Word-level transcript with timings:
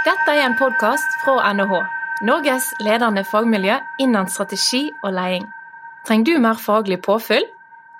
Dette 0.00 0.32
er 0.32 0.46
en 0.46 0.54
podkast 0.56 1.18
fra 1.20 1.50
NHH, 1.52 1.74
Norges 2.24 2.70
ledende 2.80 3.20
fagmiljø 3.28 3.74
innen 4.00 4.30
strategi 4.32 4.86
og 5.04 5.12
leding. 5.12 5.44
Trenger 6.08 6.24
du 6.24 6.40
mer 6.40 6.56
faglig 6.56 7.02
påfyll? 7.04 7.44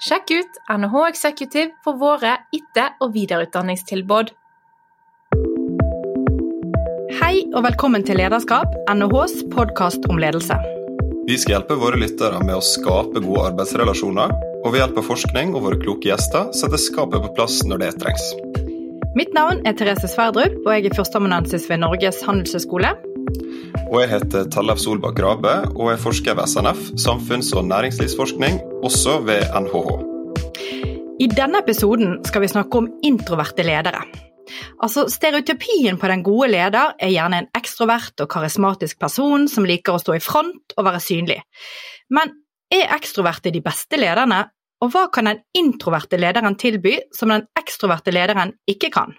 Sjekk 0.00 0.32
ut 0.32 0.56
NHH 0.72 1.02
Executive 1.10 1.74
for 1.84 2.00
våre 2.00 2.38
etter- 2.56 2.96
og 3.04 3.12
videreutdanningstilbud. 3.18 4.32
Hei 7.21 7.35
og 7.53 7.67
velkommen 7.69 8.08
til 8.08 8.17
Lederskap, 8.22 8.72
NHHs 8.88 9.42
podkast 9.53 10.08
om 10.08 10.22
ledelse. 10.24 10.56
Vi 11.28 11.37
skal 11.37 11.58
hjelpe 11.58 11.76
våre 11.85 12.01
lyttere 12.01 12.40
med 12.40 12.56
å 12.56 12.64
skape 12.64 13.21
gode 13.21 13.51
arbeidsrelasjoner, 13.51 14.32
og 14.64 14.72
ved 14.72 14.80
hjelp 14.87 15.04
av 15.04 15.12
forskning 15.12 15.53
og 15.53 15.69
våre 15.69 15.85
kloke 15.85 16.09
gjester 16.09 16.48
sette 16.56 16.80
skapet 16.80 17.28
på 17.28 17.34
plass 17.37 17.60
når 17.69 17.84
det 17.84 17.92
trengs. 18.01 18.30
Mitt 19.19 19.33
navn 19.34 19.65
er 19.66 19.74
Therese 19.74 20.06
Sverdrup, 20.06 20.52
og 20.62 20.69
jeg 20.70 20.87
er 20.87 20.95
førsteamanuensis 20.95 21.65
ved 21.66 21.80
Norges 21.83 22.20
handelshøyskole. 22.23 22.93
Og 23.91 23.97
jeg 23.98 24.11
heter 24.12 24.45
Tallef 24.55 24.79
Solbakk 24.79 25.17
Grabe 25.19 25.55
og 25.73 25.89
er 25.91 25.98
forsker 25.98 26.37
ved 26.39 26.47
SNF, 26.47 26.84
samfunns- 26.95 27.51
og 27.59 27.65
næringslivsforskning, 27.67 28.61
også 28.87 29.17
ved 29.27 29.43
NHH. 29.65 29.89
I 31.20 31.27
denne 31.33 31.65
episoden 31.65 32.20
skal 32.29 32.45
vi 32.45 32.53
snakke 32.53 32.79
om 32.79 32.87
introverte 33.03 33.67
ledere. 33.67 34.05
Altså, 34.79 35.09
Stereotypien 35.11 35.98
på 35.98 36.06
den 36.06 36.23
gode 36.23 36.53
leder 36.55 36.95
er 36.95 37.11
gjerne 37.11 37.42
en 37.42 37.51
ekstrovert 37.59 38.23
og 38.23 38.31
karismatisk 38.31 39.03
person 39.03 39.51
som 39.51 39.67
liker 39.67 39.98
å 39.98 40.05
stå 40.05 40.20
i 40.20 40.23
front 40.23 40.79
og 40.79 40.87
være 40.87 41.03
synlig. 41.03 41.41
Men 42.15 42.31
er 42.70 42.95
ekstroverte 42.95 43.51
de 43.51 43.62
beste 43.65 43.98
lederne, 43.98 44.45
og 44.80 44.93
hva 44.95 45.07
kan 45.12 45.29
den 45.29 45.43
introverte 45.57 46.19
lederen 46.20 46.57
tilby 46.61 46.97
som 47.16 47.33
den 47.33 47.47
ekstroverte 47.59 48.12
lederen 48.15 48.55
ikke 48.70 48.91
kan? 48.95 49.12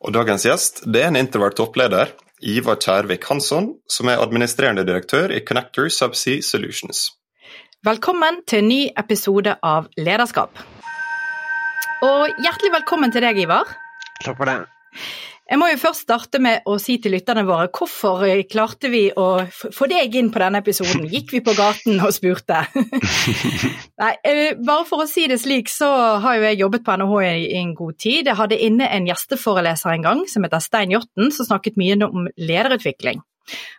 Og 0.00 0.12
Dagens 0.16 0.46
gjest 0.46 0.82
det 0.92 1.02
er 1.02 1.10
en 1.10 1.20
introvert 1.20 1.56
toppleder, 1.58 2.12
Ivar 2.44 2.76
Kjærvik 2.80 3.24
Hansson, 3.30 3.70
som 3.88 4.10
er 4.12 4.20
administrerende 4.20 4.84
direktør 4.84 5.32
i 5.32 5.40
Connector 5.44 5.88
Subsea 5.92 6.42
Solutions. 6.44 7.08
Velkommen 7.84 8.42
til 8.48 8.64
en 8.64 8.68
ny 8.68 8.80
episode 8.98 9.56
av 9.64 9.88
Lederskap. 9.96 10.52
Og 12.04 12.42
hjertelig 12.44 12.72
velkommen 12.74 13.12
til 13.12 13.24
deg, 13.24 13.40
Ivar. 13.46 13.68
Takk 14.24 14.36
for 14.36 14.48
det. 14.48 14.58
Jeg 15.46 15.60
må 15.60 15.68
jo 15.70 15.78
først 15.78 16.02
starte 16.08 16.40
med 16.42 16.64
å 16.66 16.74
si 16.82 16.96
til 16.98 17.12
lytterne 17.14 17.44
våre 17.46 17.68
hvorfor 17.70 18.24
klarte 18.50 18.90
vi 18.90 19.04
å 19.14 19.44
få 19.46 19.86
deg 19.90 20.16
inn 20.18 20.32
på 20.34 20.42
denne 20.42 20.58
episoden? 20.58 21.04
Gikk 21.06 21.36
vi 21.36 21.40
på 21.46 21.54
gaten 21.54 22.00
og 22.02 22.10
spurte? 22.16 22.64
Nei, 24.02 24.10
bare 24.58 24.82
for 24.88 25.04
å 25.04 25.08
si 25.10 25.28
det 25.30 25.38
slik, 25.38 25.70
så 25.70 25.88
har 26.24 26.40
jo 26.40 26.48
jeg 26.48 26.60
jobbet 26.64 26.86
på 26.86 26.98
NHH 26.98 27.22
i 27.30 27.60
en 27.60 27.76
god 27.78 27.98
tid. 28.02 28.26
Jeg 28.26 28.38
hadde 28.40 28.58
inne 28.66 28.90
en 28.90 29.06
gjesteforeleser 29.06 29.94
en 29.94 30.08
gang 30.08 30.26
som 30.30 30.46
heter 30.46 30.64
Stein 30.64 30.94
Jåtten, 30.96 31.30
som 31.30 31.46
snakket 31.46 31.78
mye 31.78 32.00
om 32.10 32.26
lederutvikling. 32.34 33.22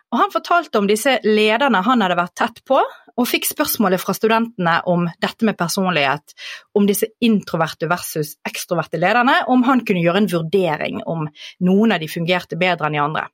Og 0.08 0.18
Han 0.18 0.32
fortalte 0.32 0.80
om 0.80 0.86
disse 0.88 1.18
lederne 1.24 1.82
han 1.84 2.00
hadde 2.00 2.16
vært 2.16 2.36
tett 2.40 2.62
på, 2.64 2.78
og 3.18 3.26
fikk 3.26 3.48
spørsmålet 3.48 4.00
fra 4.00 4.14
studentene 4.14 4.78
om 4.88 5.08
dette 5.20 5.44
med 5.44 5.58
personlighet, 5.58 6.34
om 6.78 6.86
disse 6.88 7.10
introverte 7.24 7.88
versus 7.90 8.36
ekstroverte 8.46 9.00
lederne, 9.00 9.40
om 9.50 9.64
han 9.66 9.82
kunne 9.84 10.04
gjøre 10.04 10.22
en 10.22 10.30
vurdering 10.30 11.00
om 11.04 11.26
noen 11.66 11.96
av 11.96 12.00
de 12.00 12.08
fungerte 12.08 12.56
bedre 12.60 12.88
enn 12.88 12.96
de 12.96 13.02
andre. 13.02 13.24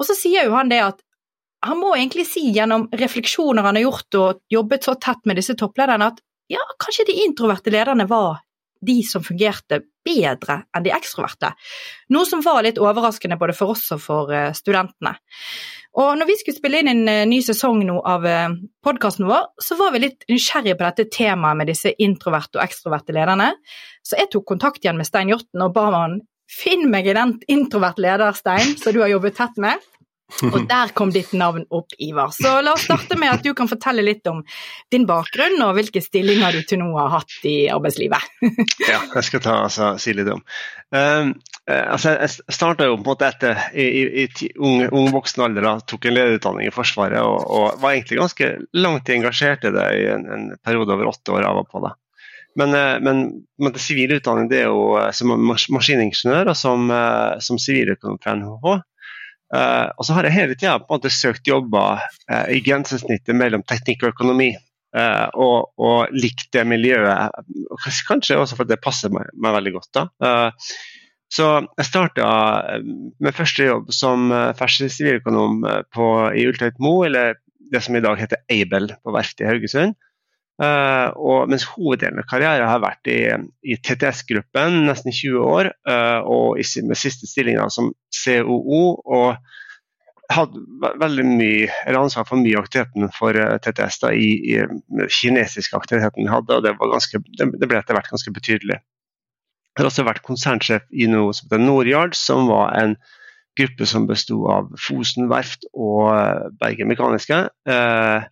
Og 0.00 0.08
så 0.08 0.16
sier 0.18 0.48
jo 0.48 0.56
han 0.56 0.72
det 0.72 0.80
at 0.82 1.04
han 1.64 1.78
må 1.80 1.94
egentlig 1.94 2.26
si 2.28 2.48
gjennom 2.52 2.88
refleksjoner 2.92 3.64
han 3.64 3.78
har 3.78 3.86
gjort 3.86 4.18
og 4.20 4.40
jobbet 4.52 4.88
så 4.88 4.96
tett 5.00 5.22
med 5.28 5.38
disse 5.40 5.56
topplederne, 5.56 6.10
at 6.10 6.20
ja, 6.52 6.60
kanskje 6.80 7.06
de 7.08 7.20
introverte 7.24 7.72
lederne 7.72 8.08
var 8.08 8.42
de 8.86 8.98
som 9.06 9.24
fungerte 9.24 9.82
bedre 10.04 10.60
enn 10.76 10.84
de 10.84 10.92
ekstroverte. 10.94 11.54
Noe 12.12 12.28
som 12.28 12.44
var 12.44 12.62
litt 12.66 12.80
overraskende 12.82 13.38
både 13.40 13.56
for 13.56 13.74
oss 13.74 13.86
og 13.96 14.02
for 14.04 14.34
studentene. 14.56 15.16
Og 15.94 16.18
når 16.18 16.26
vi 16.26 16.36
skulle 16.40 16.58
spille 16.58 16.80
inn 16.82 16.90
en 16.90 17.30
ny 17.30 17.38
sesong 17.46 17.84
nå 17.86 18.00
av 18.02 18.26
podkasten 18.84 19.28
vår, 19.30 19.46
så 19.62 19.78
var 19.78 19.94
vi 19.94 20.02
litt 20.02 20.26
nysgjerrige 20.28 20.74
på 20.80 20.88
dette 20.88 21.06
temaet 21.14 21.60
med 21.60 21.70
disse 21.70 21.94
introverte 22.02 22.58
og 22.58 22.64
ekstroverte 22.66 23.14
lederne. 23.14 23.52
Så 24.02 24.18
jeg 24.18 24.32
tok 24.32 24.48
kontakt 24.50 24.82
igjen 24.82 24.98
med 24.98 25.06
Stein 25.06 25.30
Hjorten 25.30 25.62
og 25.62 25.76
ba 25.76 25.86
han 25.94 26.18
finn 26.50 26.88
meg 26.92 27.06
en 27.14 27.38
introvert 27.48 27.98
leder, 28.02 28.34
Stein, 28.36 28.74
som 28.80 28.92
du 28.92 29.00
har 29.04 29.12
jobbet 29.14 29.38
tett 29.38 29.56
med. 29.62 29.78
Og 30.42 30.66
der 30.72 30.92
kom 30.96 31.12
ditt 31.14 31.32
navn 31.36 31.66
opp, 31.74 31.94
Ivar. 32.02 32.32
Så 32.34 32.56
la 32.64 32.74
oss 32.74 32.86
starte 32.88 33.16
med 33.20 33.32
at 33.34 33.44
du 33.44 33.52
kan 33.56 33.68
fortelle 33.70 34.04
litt 34.04 34.26
om 34.30 34.42
din 34.92 35.06
bakgrunn 35.08 35.60
og 35.66 35.74
hvilke 35.78 36.02
stillinger 36.04 36.56
du 36.56 36.62
til 36.68 36.80
nå 36.80 36.90
har 36.96 37.12
hatt 37.18 37.34
i 37.48 37.56
arbeidslivet. 37.72 38.30
ja, 38.92 39.02
jeg 39.14 39.26
skal 39.28 39.44
ta, 39.44 39.58
altså, 39.68 39.94
si 40.00 40.14
litt 40.16 40.30
om. 40.32 40.40
Um, 40.94 41.34
altså, 41.68 42.14
jeg 42.16 42.56
starta 42.56 42.88
jo 42.88 42.96
på 42.96 43.04
en 43.04 43.10
måte 43.10 43.28
etter 43.28 43.66
i, 43.72 43.84
i, 43.84 44.24
i 44.24 44.48
ung, 44.56 44.86
ung, 44.88 45.10
voksen 45.14 45.44
alder, 45.46 45.68
da, 45.68 45.74
tok 45.84 46.08
en 46.08 46.16
lederutdanning 46.16 46.70
i 46.70 46.74
Forsvaret 46.74 47.20
og, 47.20 47.44
og, 47.44 47.68
var 47.82 47.96
egentlig 47.96 48.22
ganske 48.22 48.54
langt 48.80 49.12
engasjert 49.12 49.68
i 49.68 49.74
det 49.76 49.90
i 50.00 50.08
en, 50.14 50.26
en 50.38 50.48
periode 50.64 50.96
over 50.96 51.12
åtte 51.12 51.36
år 51.36 51.46
av 51.50 51.62
og 51.62 51.68
på. 51.70 51.84
det. 51.84 51.92
Men, 52.54 52.70
men, 53.02 53.22
men 53.58 53.78
sivil 53.82 54.12
utdanning 54.14 54.46
det 54.46 54.60
er 54.62 54.68
jo 54.70 54.94
som 55.10 55.32
maskiningeniør 55.50 56.52
og 56.52 56.54
som, 56.54 56.86
som 57.42 57.58
siviløkonom 57.58 58.20
fra 58.22 58.36
NHH. 58.38 58.76
Uh, 59.54 59.90
og 59.94 60.06
så 60.06 60.16
har 60.16 60.26
jeg 60.26 60.34
hele 60.34 60.56
tida 60.58 61.10
søkt 61.14 61.46
jobber 61.46 62.00
uh, 62.02 62.46
i 62.50 62.58
grensesnittet 62.64 63.36
mellom 63.38 63.62
teknikk 63.62 64.02
og 64.02 64.14
økonomi. 64.16 64.54
Uh, 64.94 65.26
og, 65.34 65.70
og, 65.78 66.14
likt 66.14 66.48
det 66.54 66.64
miljøet, 66.70 67.34
kanskje 68.08 68.38
også 68.38 68.58
fordi 68.58 68.74
det 68.74 68.82
passer 68.82 69.14
meg, 69.14 69.30
meg 69.34 69.56
veldig 69.56 69.72
godt. 69.74 69.90
da. 69.94 70.04
så 71.34 71.48
jeg 71.66 71.88
starta 71.88 72.26
med 72.84 73.34
første 73.34 73.66
jobb 73.66 73.90
som 73.94 74.30
fersk 74.54 74.86
siviløkonom 74.94 75.64
i 75.66 76.46
Ultøyt 76.46 76.78
Mo, 76.78 77.00
eller 77.06 77.34
det 77.74 77.82
som 77.82 77.96
i 77.98 78.02
dag 78.04 78.20
heter 78.22 78.44
Aibel 78.50 78.92
på 79.02 79.14
verftet 79.16 79.42
i 79.42 79.50
Haugesund. 79.50 79.98
Uh, 80.62 81.10
og 81.18 81.48
mens 81.50 81.64
hoveddelen 81.66 82.20
av 82.22 82.28
karrieren 82.30 82.68
har 82.70 82.82
vært 82.82 83.08
i, 83.10 83.18
i 83.66 83.74
TTS-gruppen 83.74 84.84
nesten 84.86 85.10
20 85.10 85.40
år, 85.42 85.72
uh, 85.90 86.20
og 86.30 86.60
i, 86.62 86.66
med 86.86 87.00
siste 87.00 87.26
stilling 87.26 87.58
som 87.74 87.90
COO. 88.22 88.84
og 89.02 89.34
hadde 90.32 90.62
veldig 91.02 91.24
mye, 91.26 91.66
eller 91.84 92.00
ansvar 92.00 92.24
for 92.28 92.40
mye 92.40 92.60
aktiviteten 92.60 93.10
for 93.12 93.36
uh, 93.36 93.58
TTS 93.60 94.00
da, 94.04 94.12
i, 94.14 94.54
i 94.54 95.08
kinesiske 95.10 95.76
aktiviteten 95.76 96.24
vi 96.24 96.32
hadde, 96.32 96.56
og 96.56 96.64
det, 96.64 96.76
ganske, 96.80 97.20
det, 97.38 97.50
det 97.60 97.68
ble 97.68 97.80
etter 97.80 97.98
hvert 97.98 98.12
ganske 98.12 98.32
betydelig. 98.34 98.78
Jeg 99.74 99.82
har 99.82 99.90
også 99.90 100.06
vært 100.06 100.22
konsernsjef 100.22 100.86
i 100.94 101.08
noe 101.10 101.34
som 101.34 101.48
heter 101.48 101.62
Nordyard, 101.64 102.14
som 102.14 102.46
var 102.46 102.76
en 102.78 102.94
gruppe 103.58 103.86
som 103.90 104.06
besto 104.06 104.38
av 104.50 104.70
Fosen 104.80 105.28
verft 105.30 105.66
og 105.74 106.14
Bergen 106.62 106.90
Mekaniske. 106.90 107.40
Uh, 107.66 108.22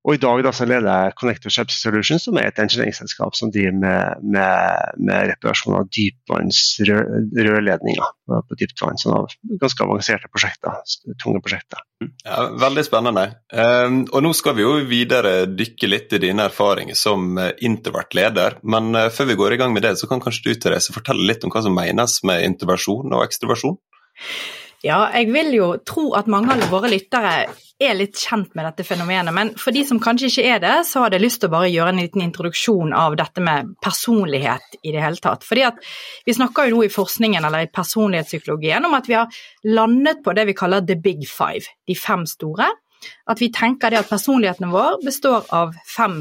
og 0.00 0.14
i 0.16 0.20
dag 0.20 0.40
da, 0.46 0.50
så 0.56 0.64
leder 0.64 0.86
jeg 0.88 1.12
Connector 1.20 1.52
Subsea 1.52 1.76
Solutions, 1.76 2.24
som 2.24 2.38
er 2.40 2.46
et 2.48 2.56
engineeringsselskap 2.62 3.34
som 3.36 3.50
driver 3.52 3.74
med, 3.82 4.22
med, 4.32 4.96
med 4.96 5.28
reparasjon 5.34 5.76
av 5.76 5.90
dypvannsrørledninger 5.92 8.08
på 8.48 8.56
dypt 8.62 8.80
vann. 8.80 8.96
Sånn 9.00 9.28
ganske 9.60 9.84
avanserte 9.84 10.28
prosjekter, 10.32 10.72
tunge 11.20 11.40
prosjekter. 11.44 11.80
Ja, 12.24 12.48
veldig 12.62 12.84
spennende. 12.86 13.24
Um, 13.52 14.08
og 14.08 14.20
nå 14.24 14.30
skal 14.36 14.54
vi 14.56 14.62
jo 14.64 14.72
videre 14.88 15.44
dykke 15.52 15.86
litt 15.92 16.08
i 16.16 16.24
dine 16.24 16.48
erfaringer 16.48 16.96
som 16.96 17.36
introvert 17.60 18.16
leder. 18.16 18.56
Men 18.64 18.96
uh, 18.96 19.12
før 19.12 19.28
vi 19.34 19.40
går 19.42 19.52
i 19.52 19.60
gang 19.60 19.72
med 19.76 19.84
det, 19.84 20.00
så 20.00 20.08
kan 20.08 20.24
kanskje 20.24 20.48
du 20.48 20.56
Therese, 20.56 20.96
fortelle 20.96 21.28
litt 21.28 21.44
om 21.44 21.52
hva 21.52 21.60
som 21.66 21.76
menes 21.76 22.24
med 22.24 22.40
introversjon 22.48 23.12
og 23.12 23.20
ekstroversjon? 23.26 23.76
Ja, 24.80 25.12
jeg 25.12 25.28
vil 25.34 25.52
jo 25.58 25.76
tro 25.84 26.16
at 26.16 26.24
mange 26.30 26.54
av 26.56 26.70
våre 26.72 26.88
lyttere 26.88 27.52
er 27.80 27.96
litt 27.96 28.18
kjent 28.20 28.52
med 28.56 28.66
dette 28.68 28.84
fenomenet, 28.84 29.32
men 29.34 29.52
for 29.58 29.72
de 29.74 29.82
som 29.88 30.00
kanskje 30.02 30.28
ikke 30.28 30.46
er 30.54 30.60
det, 30.62 30.74
så 30.88 31.04
hadde 31.04 31.16
jeg 31.16 31.24
lyst 31.24 31.40
til 31.42 31.50
å 31.50 31.54
bare 31.54 31.70
gjøre 31.72 31.94
en 31.94 32.00
liten 32.02 32.24
introduksjon 32.24 32.92
av 32.96 33.16
dette 33.20 33.44
med 33.44 33.72
personlighet 33.82 34.80
i 34.82 34.92
det 34.92 35.00
hele 35.00 35.20
tatt. 35.22 35.46
Fordi 35.48 35.64
at 35.70 35.80
vi 36.28 36.36
snakker 36.36 36.68
jo 36.68 36.76
nå 36.80 36.86
i 36.86 36.92
forskningen 36.92 37.46
eller 37.48 37.64
i 37.64 37.72
personlighetspsykologien 37.72 38.84
om 38.88 38.98
at 38.98 39.08
vi 39.08 39.16
har 39.16 39.40
landet 39.68 40.20
på 40.24 40.36
det 40.36 40.46
vi 40.50 40.56
kaller 40.58 40.84
the 40.84 40.98
big 41.00 41.24
five, 41.28 41.64
de 41.88 41.96
fem 41.96 42.26
store. 42.28 42.68
At 43.32 43.40
vi 43.40 43.48
tenker 43.54 43.92
det 43.92 44.02
at 44.02 44.12
personligheten 44.12 44.72
vår 44.74 45.00
består 45.04 45.48
av 45.56 45.72
fem 45.88 46.20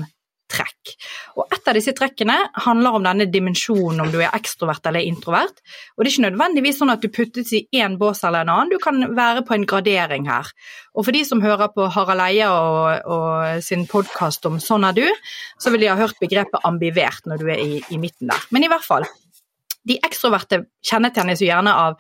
trekk. 0.50 0.94
Og 1.38 1.46
Et 1.54 1.69
av 1.69 1.78
disse 1.78 1.94
trekkene 1.96 2.36
handler 2.66 2.98
om 2.98 3.06
denne 3.06 3.28
dimensjonen 3.30 4.01
om 4.04 4.12
du 4.12 4.19
er 4.19 4.34
ekstrovert 4.36 4.86
eller 4.90 5.06
introvert. 5.06 5.62
Og 5.96 6.04
Det 6.04 6.10
er 6.10 6.13
ikke 6.16 6.28
nødvendigvis 6.30 6.80
sånn 6.81 6.94
at 6.94 7.01
du 7.01 7.10
puttes 7.13 7.54
i 7.54 7.66
én 7.75 7.98
bås 8.01 8.24
eller 8.24 8.46
en 8.46 8.54
annen, 8.56 8.74
du 8.74 8.80
kan 8.81 9.16
være 9.16 9.46
på 9.46 9.56
en 9.56 9.68
gradering 9.69 10.28
her. 10.30 10.50
Og 10.96 11.06
For 11.06 11.16
de 11.16 11.24
som 11.25 11.42
hører 11.42 11.72
på 11.75 11.88
Harald 11.94 12.25
Eia 12.25 12.50
og, 12.51 13.06
og, 13.06 13.63
sin 13.63 13.86
podkast 13.88 14.46
om 14.46 14.60
'Sånn 14.60 14.88
er 14.88 14.94
du', 14.94 15.16
så 15.60 15.72
vil 15.72 15.81
de 15.81 15.88
ha 15.88 15.96
hørt 15.96 16.19
begrepet 16.19 16.66
ambivert 16.66 17.25
når 17.25 17.38
du 17.38 17.48
er 17.48 17.60
i, 17.60 17.84
i 17.90 17.98
midten 17.98 18.28
der. 18.28 18.42
Men 18.51 18.63
i 18.63 18.68
hvert 18.68 18.84
fall, 18.84 19.06
de 19.88 19.98
ekstroverte 20.04 20.66
kjennetegnes 20.86 21.42
jo 21.42 21.48
gjerne 21.50 21.72
av 21.72 21.96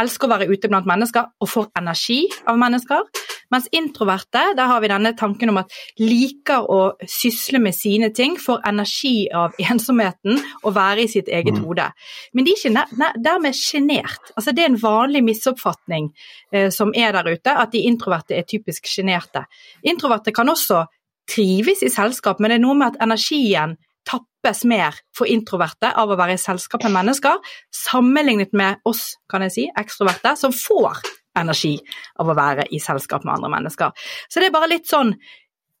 elsker 0.00 0.28
å 0.28 0.32
være 0.34 0.48
ute 0.52 0.68
blant 0.68 0.88
mennesker 0.88 1.30
og 1.40 1.48
får 1.48 1.70
energi 1.80 2.26
av 2.46 2.58
mennesker, 2.60 3.08
Mens 3.52 3.68
introverte, 3.74 4.42
der 4.56 4.70
har 4.70 4.80
vi 4.80 4.90
denne 4.90 5.12
tanken 5.18 5.52
om 5.52 5.60
at 5.60 5.74
liker 6.00 6.64
å 6.72 6.80
sysle 7.08 7.60
med 7.62 7.76
sine 7.76 8.08
ting, 8.16 8.38
får 8.40 8.62
energi 8.68 9.28
av 9.28 9.58
ensomheten 9.72 10.40
og 10.62 10.72
være 10.76 11.04
i 11.04 11.10
sitt 11.12 11.28
eget 11.28 11.58
mm. 11.58 11.66
hode. 11.66 11.90
Men 12.32 12.48
de 12.48 12.56
er 12.56 12.72
ikke 12.72 13.10
dermed 13.20 13.58
sjenert. 13.58 14.32
Altså, 14.36 14.56
det 14.56 14.64
er 14.64 14.72
en 14.72 14.80
vanlig 14.82 15.24
misoppfatning 15.26 16.10
eh, 16.52 16.70
som 16.72 16.94
er 16.96 17.12
der 17.16 17.32
ute, 17.34 17.52
at 17.52 17.76
de 17.76 17.84
introverte 17.90 18.36
er 18.38 18.48
typisk 18.48 18.88
sjenerte. 18.88 19.44
Introverte 19.84 20.34
kan 20.34 20.48
også 20.48 20.86
trives 21.28 21.84
i 21.84 21.92
selskap, 21.92 22.40
men 22.40 22.50
det 22.50 22.58
er 22.58 22.64
noe 22.64 22.78
med 22.78 22.94
at 22.94 23.02
energien 23.04 23.76
tappes 24.08 24.64
mer 24.66 24.96
for 25.14 25.30
introverte 25.30 25.92
av 25.98 26.10
å 26.10 26.18
være 26.18 26.34
i 26.34 26.40
selskap 26.40 26.82
med 26.86 26.96
mennesker, 26.96 27.38
sammenlignet 27.84 28.54
med 28.58 28.82
oss, 28.88 29.12
kan 29.30 29.44
jeg 29.46 29.54
si, 29.54 29.66
ekstroverte, 29.78 30.34
som 30.40 30.54
får 30.56 31.04
energi 31.38 31.76
av 32.20 32.30
å 32.30 32.36
være 32.36 32.66
i 32.70 32.80
selskap 32.82 33.24
med 33.26 33.36
andre 33.36 33.52
mennesker. 33.56 34.08
Så 34.28 34.40
det 34.40 34.50
er 34.50 34.56
bare 34.56 34.72
litt 34.72 34.90
sånn 34.90 35.14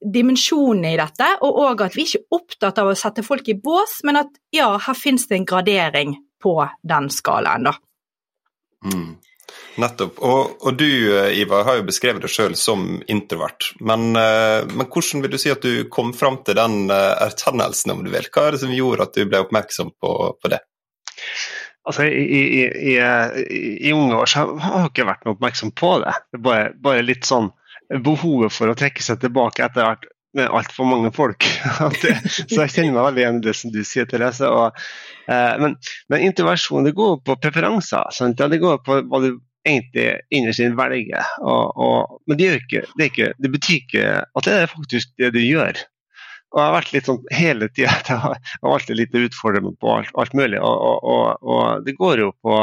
dimensjonen 0.02 0.88
i 0.90 0.98
dette, 0.98 1.28
og 1.46 1.58
òg 1.62 1.84
at 1.86 1.96
vi 1.96 2.06
ikke 2.06 2.22
er 2.22 2.38
opptatt 2.38 2.80
av 2.82 2.90
å 2.90 2.98
sette 2.98 3.24
folk 3.26 3.48
i 3.52 3.58
bås, 3.58 4.00
men 4.06 4.18
at 4.24 4.32
ja, 4.54 4.72
her 4.82 4.98
finnes 4.98 5.28
det 5.30 5.38
en 5.38 5.48
gradering 5.48 6.16
på 6.42 6.56
den 6.82 7.10
skalaen, 7.14 7.70
da. 7.70 7.76
Mm. 8.82 9.12
Nettopp. 9.80 10.18
Og, 10.24 10.56
og, 10.60 10.74
du 10.76 10.88
eh, 10.88 11.38
Ivar, 11.40 11.64
har 11.68 11.78
jo 11.78 11.86
beskrevet 11.88 12.24
deg 12.24 12.32
sjøl 12.32 12.56
som 12.58 12.98
introvert. 13.10 13.70
Men, 13.80 14.10
eh, 14.18 14.64
men, 14.68 14.88
hvordan 14.88 15.24
vil 15.24 15.32
du 15.32 15.38
si 15.40 15.52
at 15.52 15.64
du 15.64 15.86
kom 15.92 16.12
fram 16.16 16.40
til 16.44 16.58
den 16.58 16.90
eh, 16.92 17.12
erkjennelsen, 17.28 17.94
om 17.94 18.02
du 18.04 18.10
vil? 18.12 18.28
Hva 18.32 18.48
er 18.48 18.56
det 18.56 18.62
som 18.64 18.74
gjorde 18.74 19.08
at 19.08 19.16
du 19.16 19.24
ble 19.28 19.40
oppmerksom 19.44 19.94
på, 20.02 20.12
på 20.40 20.52
det? 20.52 20.60
Altså, 21.88 22.06
i, 22.06 22.38
i, 22.38 22.62
i, 22.92 22.94
i, 23.88 23.92
unge 23.92 24.20
år 24.20 24.30
så 24.30 24.44
har 24.62 24.84
jeg 24.84 24.92
ikke 24.92 25.08
vært 25.08 25.24
noe 25.26 25.34
oppmerksom 25.34 25.72
på 25.74 25.96
det. 26.04 26.14
Det 26.30 26.38
er 26.38 26.44
bare, 26.46 26.66
bare 26.84 27.06
litt 27.06 27.26
sånn 27.26 27.50
behovet 28.06 28.54
for 28.54 28.70
å 28.70 28.76
trekke 28.78 29.02
seg 29.04 29.20
tilbake 29.24 29.64
etter 29.66 29.88
hvert 29.88 30.06
med 30.36 30.48
altfor 30.48 30.88
mange 30.88 31.10
folk. 31.12 31.44
så 32.00 32.62
jeg 32.62 32.72
kjenner 32.72 32.94
meg 32.94 33.02
veldig 33.04 33.24
igjen 33.24 33.40
i 33.40 33.46
det 33.46 33.56
som 33.58 33.72
du 33.74 33.80
sier, 33.84 34.06
Therese. 34.08 34.48
Og, 34.48 34.78
eh, 35.26 35.54
men, 35.60 35.76
men 36.12 36.28
introversjon 36.28 36.88
det 36.88 36.94
går 36.96 37.18
på 37.26 37.36
preferanser. 37.42 38.12
Sant? 38.16 38.40
Ja, 38.40 38.48
det 38.48 38.62
går 38.62 38.80
på 38.86 39.02
hva 39.02 39.22
du 39.24 39.34
egentlig 39.68 40.08
innerst 40.34 40.62
inne 40.62 40.78
velger. 40.78 41.34
Og, 41.42 41.76
og, 41.76 42.20
men 42.30 42.40
det, 42.40 42.50
ikke, 42.62 42.84
det, 42.96 43.10
ikke, 43.12 43.32
det, 43.38 43.52
betyr 43.52 43.80
ikke 43.82 44.06
at 44.24 44.48
det 44.48 44.56
er 44.62 44.72
faktisk 44.72 45.12
det 45.20 45.32
du 45.36 45.42
gjør. 45.42 45.82
Og 46.52 46.60
jeg 46.60 46.68
har 46.68 46.76
vært 46.76 46.92
litt 46.92 47.08
sånn 47.08 47.22
hele 47.32 47.68
tida 47.72 47.94
Jeg 48.10 48.20
har 48.20 48.74
alltid 48.74 48.98
litt 48.98 49.16
utfordrende 49.16 49.72
på 49.80 49.96
alt, 49.96 50.12
alt 50.20 50.36
mulig. 50.36 50.60
Og, 50.60 51.34
og, 51.42 51.84
det 51.86 51.96
går 51.96 52.26
jo 52.26 52.30
på 52.44 52.60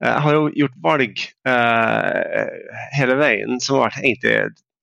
Jeg 0.00 0.24
har 0.24 0.36
jo 0.36 0.48
gjort 0.56 0.78
valg 0.80 1.22
eh, 1.52 2.44
hele 2.96 3.16
veien 3.20 3.60
som 3.60 3.76
har 3.78 3.90
vært 3.90 4.02
egentlig 4.02 4.36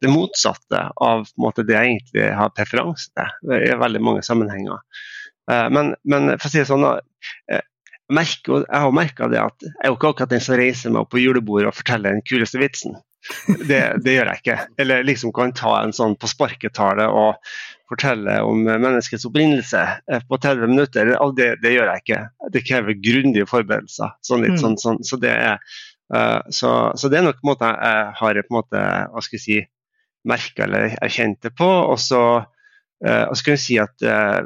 det 0.06 0.12
motsatte 0.14 0.82
av 1.02 1.26
måte, 1.42 1.64
det 1.66 1.74
jeg 1.74 1.94
egentlig 1.96 2.28
har 2.38 2.54
preferanse 2.54 3.10
til 3.18 3.56
i 3.58 3.78
veldig 3.82 4.02
mange 4.06 4.22
sammenhenger. 4.26 4.84
Eh, 5.52 5.68
men, 5.74 5.96
men, 6.06 6.36
for 6.38 6.50
å 6.50 6.54
si 6.54 6.62
det 6.62 6.68
sånn, 6.70 6.86
uh, 6.86 7.64
merker, 8.14 8.68
jeg 8.68 8.84
har 8.84 8.94
merka 8.96 9.30
det 9.32 9.42
at 9.42 9.66
jeg 9.66 9.74
er 9.82 9.92
jo 9.92 9.98
ikke 9.98 10.12
akkurat 10.14 10.36
den 10.36 10.44
som 10.44 10.60
reiser 10.60 10.94
meg 10.94 11.06
opp 11.06 11.12
på 11.16 11.24
julebordet 11.24 11.72
og 11.72 11.80
forteller 11.80 12.14
den 12.14 12.26
kuleste 12.28 12.62
vitsen. 12.62 13.00
Det, 13.48 13.82
det, 14.06 14.14
gjør 14.14 14.32
jeg 14.32 14.44
ikke. 14.44 14.60
Eller 14.80 15.08
liksom 15.08 15.34
kan 15.36 15.52
ta 15.58 15.80
en 15.82 15.96
sånn 15.96 16.16
på 16.20 16.30
sparketale 16.32 17.10
og 17.10 17.42
fortelle 17.90 18.36
om 18.44 18.66
menneskets 18.68 19.26
opprinnelse 19.28 19.84
eh, 20.12 20.24
på 20.28 20.40
30 20.44 20.72
minutter. 20.72 21.14
Det, 21.38 21.50
det 21.64 21.74
gjør 21.74 21.92
jeg 21.92 22.04
ikke. 22.04 22.22
Det 22.54 22.64
krever 22.68 23.00
grundige 23.04 23.50
forberedelser. 23.50 24.16
Sånn 24.26 24.44
litt, 24.46 24.58
mm. 24.58 24.62
sånn, 24.64 24.78
sånn, 24.82 25.02
så, 25.08 25.20
det 25.22 25.34
er, 25.34 25.58
uh, 26.14 26.40
så, 26.54 26.74
så, 27.00 27.12
det 27.12 27.22
er 27.22 27.28
nok 27.28 27.40
på 27.40 27.48
en 27.48 27.54
måte 27.54 27.72
jeg 27.74 28.14
har 28.22 28.42
på 28.44 28.54
en 28.54 28.60
måte, 28.60 28.86
hva 29.14 29.24
skal 29.26 29.40
jeg 29.40 29.46
si, 29.46 29.60
merka 30.28 30.66
eller 30.68 30.98
erkjente 31.04 31.54
på. 31.56 31.68
Og 31.94 32.00
så, 32.04 32.24
uh, 32.44 33.26
og 33.26 33.38
så 33.38 33.54
jeg 33.56 33.64
si 33.64 33.80
at 33.82 34.08
uh, 34.08 34.42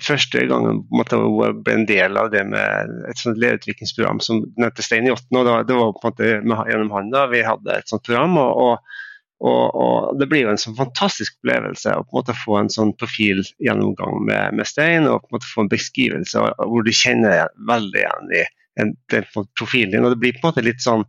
første 0.00 0.44
gangen 0.48 0.82
hun 0.88 1.62
ble 1.64 1.76
en 1.76 1.86
del 1.88 2.16
av 2.20 2.30
det 2.32 2.42
med 2.48 2.92
et 3.10 3.20
sånt 3.20 3.40
lederutviklingsprogram 3.40 4.20
som 4.24 4.40
nevnte 4.56 4.84
Stein 4.84 5.08
i 5.08 5.12
åtten, 5.12 5.36
og 5.36 5.44
det 5.44 5.52
var, 5.52 5.66
det 5.68 5.76
var 5.76 5.92
på 5.96 6.04
en 6.04 6.12
måte 6.12 6.30
med, 6.44 6.68
gjennom 6.72 6.92
han 6.96 7.12
da 7.12 7.26
vi 7.32 7.44
hadde 7.44 7.76
et 7.76 7.92
sånt 7.92 8.04
program. 8.06 8.38
og, 8.40 8.60
og 8.66 9.00
og, 9.42 9.74
og, 9.74 10.18
Det 10.20 10.28
blir 10.30 10.44
jo 10.44 10.52
en 10.52 10.60
sånn 10.60 10.78
fantastisk 10.78 11.34
opplevelse 11.40 11.96
å 11.96 12.04
på 12.04 12.14
en 12.14 12.18
måte 12.20 12.38
få 12.38 12.58
en 12.60 12.70
sånn 12.70 12.92
profilgjennomgang 12.98 14.22
med, 14.28 14.58
med 14.58 14.68
Stein, 14.68 15.08
og 15.10 15.24
på 15.24 15.32
en 15.32 15.38
måte 15.38 15.50
få 15.50 15.64
en 15.64 15.72
beskrivelse 15.72 16.44
hvor 16.60 16.86
du 16.86 16.92
kjenner 16.94 17.48
veldig 17.68 18.02
igjen 18.04 18.34
i 18.38 18.42
en, 18.80 18.94
den 19.12 19.26
profilen 19.58 19.96
din. 19.96 20.06
og 20.06 20.14
Det 20.14 20.20
blir 20.22 20.36
på 20.36 20.44
en 20.44 20.52
måte 20.52 20.64
litt 20.64 20.84
sånn, 20.84 21.02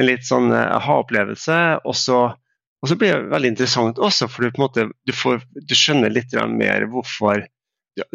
en 0.00 0.08
litt 0.10 0.26
sånn 0.28 0.52
aha-opplevelse. 0.52 1.60
og 1.88 1.96
så 1.96 2.98
blir 3.00 3.16
det 3.16 3.32
veldig 3.32 3.54
interessant 3.54 3.98
også, 3.98 4.28
for 4.28 4.44
du, 4.44 4.60
måte, 4.60 4.88
du, 5.08 5.16
får, 5.16 5.40
du 5.56 5.74
skjønner 5.78 6.12
litt 6.12 6.36
mer 6.52 6.84
hvorfor 6.92 7.46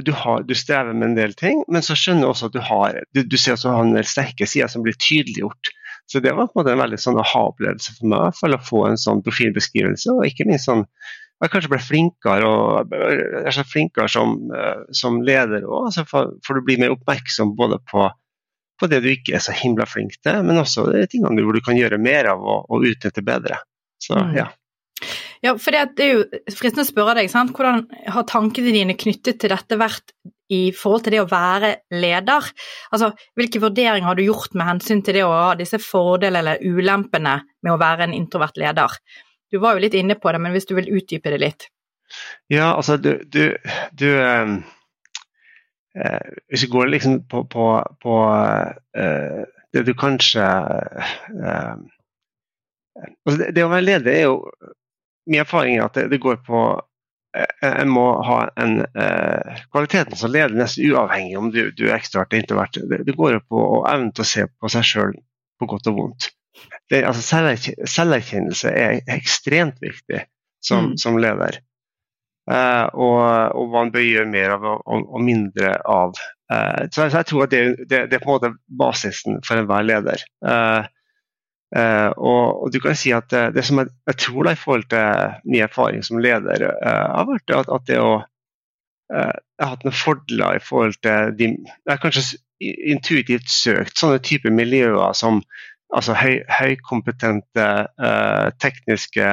du, 0.03 0.11
har, 0.11 0.43
du, 0.43 0.55
strever 0.55 0.93
med 0.93 1.11
en 1.11 1.15
del 1.17 1.33
ting, 1.39 1.63
men 1.71 1.83
så 1.85 1.95
skjønner 1.97 2.27
du 2.27 2.29
også 2.33 2.49
at 2.49 2.55
du 2.55 2.61
har 2.67 2.97
du, 3.15 3.23
du 3.23 3.37
ser 3.39 3.55
at 3.55 3.63
du 3.63 3.69
har 3.71 3.85
en 3.85 3.95
del 3.95 4.07
sterke 4.07 4.47
sider 4.49 4.67
som 4.71 4.83
blir 4.83 4.97
tydeliggjort. 4.99 5.71
Så 6.09 6.21
det 6.25 6.33
var 6.33 6.49
på 6.49 6.57
en 6.57 6.63
måte 6.63 6.73
en 6.73 6.81
veldig 6.81 6.99
sånn 7.01 7.19
aha-opplevelse 7.21 7.95
for 7.99 8.11
meg 8.11 8.37
for 8.37 8.55
å 8.55 8.61
få 8.65 8.85
en 8.89 8.97
sånn 8.97 9.23
profilbeskrivelse, 9.25 10.15
og 10.15 10.25
ikke 10.25 10.47
minst 10.49 10.69
sånn 10.69 10.87
jeg 11.39 11.51
kanskje 11.53 11.71
ble 11.71 11.79
flinkere, 11.79 12.47
og, 12.47 12.95
jeg 13.47 13.53
er 13.61 13.67
flinkere 13.67 14.11
som, 14.11 14.33
eh, 14.51 14.81
som 14.95 15.21
leder 15.23 15.63
òg, 15.63 15.85
altså 15.87 16.03
for, 16.07 16.33
for, 16.43 16.59
du 16.59 16.67
blir 16.67 16.81
mer 16.81 16.91
oppmerksom 16.91 17.53
både 17.55 17.77
på, 17.87 18.09
på, 18.79 18.89
det 18.91 18.99
du 19.05 19.07
ikke 19.13 19.37
er 19.37 19.45
så 19.45 19.55
himla 19.55 19.87
flink 19.87 20.17
til, 20.19 20.41
men 20.43 20.59
også 20.59 20.89
de 20.91 21.05
tingene 21.07 21.45
hvor 21.45 21.55
du 21.55 21.63
kan 21.63 21.79
gjøre 21.79 22.01
mer 22.01 22.33
av 22.33 22.43
og, 22.43 22.67
og 22.67 22.89
utnytte 22.89 23.23
bedre. 23.23 23.61
Så 24.03 24.17
mm. 24.19 24.35
ja. 24.35 24.49
Ja, 25.45 25.53
for 25.55 25.71
det 25.71 26.03
er 26.03 26.09
jo 26.11 26.23
fristende 26.51 26.83
å 26.83 26.89
spørre 26.89 27.15
deg, 27.21 27.29
sant? 27.31 27.53
hvordan 27.55 27.85
har 28.11 28.27
tankene 28.27 28.73
dine 28.75 28.95
knyttet 28.99 29.39
til 29.39 29.53
dette 29.53 29.77
vært 29.79 30.11
i 30.51 30.73
forhold 30.75 31.05
til 31.05 31.15
det 31.15 31.21
å 31.23 31.29
være 31.29 31.69
leder? 31.95 32.49
Altså, 32.91 33.13
Hvilke 33.39 33.61
vurderinger 33.63 34.09
har 34.09 34.19
du 34.19 34.25
gjort 34.25 34.57
med 34.59 34.67
hensyn 34.67 35.03
til 35.05 35.19
det 35.19 35.23
å 35.23 35.31
ha 35.31 35.53
disse 35.59 35.79
fordelene 35.79 36.41
eller 36.41 36.65
ulempene 36.65 37.37
med 37.63 37.71
å 37.71 37.79
være 37.79 38.09
en 38.09 38.15
introvert 38.17 38.59
leder? 38.59 38.97
Du 39.49 39.61
var 39.63 39.77
jo 39.77 39.83
litt 39.85 39.95
inne 39.97 40.17
på 40.19 40.33
det, 40.33 40.41
men 40.43 40.53
hvis 40.53 40.67
du 40.69 40.75
vil 40.77 40.91
utdype 40.99 41.31
det 41.31 41.39
litt? 41.41 41.69
Ja, 42.51 42.73
altså 42.73 42.97
du, 42.97 43.13
du, 43.29 43.55
du 43.93 44.09
eh, 44.09 44.57
eh 45.95 46.27
Hvis 46.49 46.65
vi 46.65 46.71
går 46.73 46.87
liksom 46.89 47.21
på, 47.29 47.43
på, 47.45 47.69
på 48.01 48.17
eh, 48.97 49.45
det 49.73 49.85
du 49.85 49.93
kanskje 49.93 50.41
eh, 50.41 51.75
altså 53.25 53.37
det, 53.37 53.51
det, 53.55 53.63
å 53.63 53.71
være 53.71 53.85
leder 53.85 54.11
er 54.13 54.23
jo 54.25 54.37
Min 55.29 55.43
erfaring 55.43 55.77
er 55.77 55.87
at 55.87 55.97
det, 55.97 56.07
det 56.13 56.21
går 56.23 56.39
på 56.47 56.63
eh, 57.37 57.69
en 57.69 57.91
må 57.93 58.07
ha 58.25 58.41
en 58.59 58.81
eh, 58.87 59.61
Kvaliteten 59.69 60.17
som 60.19 60.33
leder 60.33 60.57
nesten 60.57 60.89
uavhengig 60.89 61.37
om 61.39 61.51
du, 61.53 61.61
du 61.75 61.87
er 61.87 61.99
ekstrovert 61.99 62.33
eller 62.33 62.43
introvert. 62.43 62.81
Det, 62.91 63.03
det 63.07 63.17
går 63.17 63.39
på 63.45 63.63
å 63.77 63.85
evne 63.91 64.11
til 64.15 64.25
å 64.25 64.31
se 64.33 64.49
på 64.49 64.73
seg 64.73 64.91
sjøl 64.91 65.15
på 65.59 65.69
godt 65.69 65.91
og 65.91 66.01
vondt. 66.01 66.31
Det, 66.89 67.03
altså, 67.05 67.41
selverkjennelse 67.87 68.71
er 68.73 68.99
ekstremt 69.13 69.77
viktig 69.83 70.25
som, 70.65 70.91
mm. 70.91 70.97
som 70.99 71.19
leder. 71.21 71.61
Eh, 72.49 72.85
og, 72.97 73.19
og, 73.53 73.65
man 73.73 73.91
bør 73.93 74.05
gjøre 74.05 74.29
mer 74.29 74.55
av 74.55 74.65
og, 74.65 74.85
og 74.97 75.21
mindre 75.21 75.75
av. 75.85 76.17
Eh, 76.51 76.87
så, 76.89 77.05
jeg, 77.05 77.11
så, 77.11 77.19
jeg 77.19 77.29
tror 77.29 77.45
at 77.45 77.53
det, 77.53 77.61
det, 77.83 77.99
det, 78.09 78.17
er 78.17 78.23
på 78.23 78.31
en 78.31 78.37
måte 78.37 78.53
basisen 78.81 79.37
for 79.45 79.61
enhver 79.61 79.85
leder. 79.85 80.23
Uh, 80.45 80.87
Uh, 81.69 82.09
og, 82.17 82.63
og, 82.63 82.71
du 82.73 82.79
kan 82.81 82.95
si 82.97 83.11
at 83.13 83.29
uh, 83.29 83.51
Det 83.53 83.61
som 83.61 83.77
jeg, 83.77 83.91
jeg, 84.09 84.17
tror 84.23 84.47
da 84.47 84.55
i 84.55 84.57
forhold 84.57 84.87
til 84.89 85.35
min 85.45 85.61
erfaring 85.61 86.01
som 86.01 86.17
leder, 86.17 86.63
uh, 86.65 87.09
har 87.13 87.27
vært 87.29 87.53
at, 87.53 87.69
at 87.69 87.87
det 87.89 88.01
å 88.01 88.19
Jeg 89.09 89.65
har 89.65 89.69
hatt 89.71 89.85
noen 89.85 89.97
fordeler 89.97 90.57
i 90.57 90.61
forhold 90.61 90.97
til 91.01 91.31
de 91.37 91.45
Jeg 91.49 91.89
har 91.89 92.01
kanskje 92.01 92.41
intuitivt 92.61 93.49
søkt 93.49 93.97
sånne 93.97 94.19
typer 94.21 94.53
miljøer 94.53 95.13
som 95.17 95.39
altså 95.95 96.13
høy, 96.13 96.43
høykompetente, 96.53 97.65
tekniske, 98.61 99.29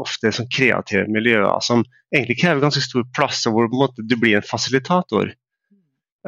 ofte 0.00 0.32
sånn 0.32 0.48
kreative 0.48 1.02
miljøer 1.12 1.60
som 1.66 1.82
egentlig 2.14 2.38
krever 2.40 2.62
ganske 2.62 2.80
stor 2.86 3.04
plass, 3.12 3.42
og 3.50 3.58
hvor 3.58 3.68
måte, 3.74 4.06
du 4.06 4.16
blir 4.16 4.38
en 4.38 4.46
fasilitator 4.46 5.34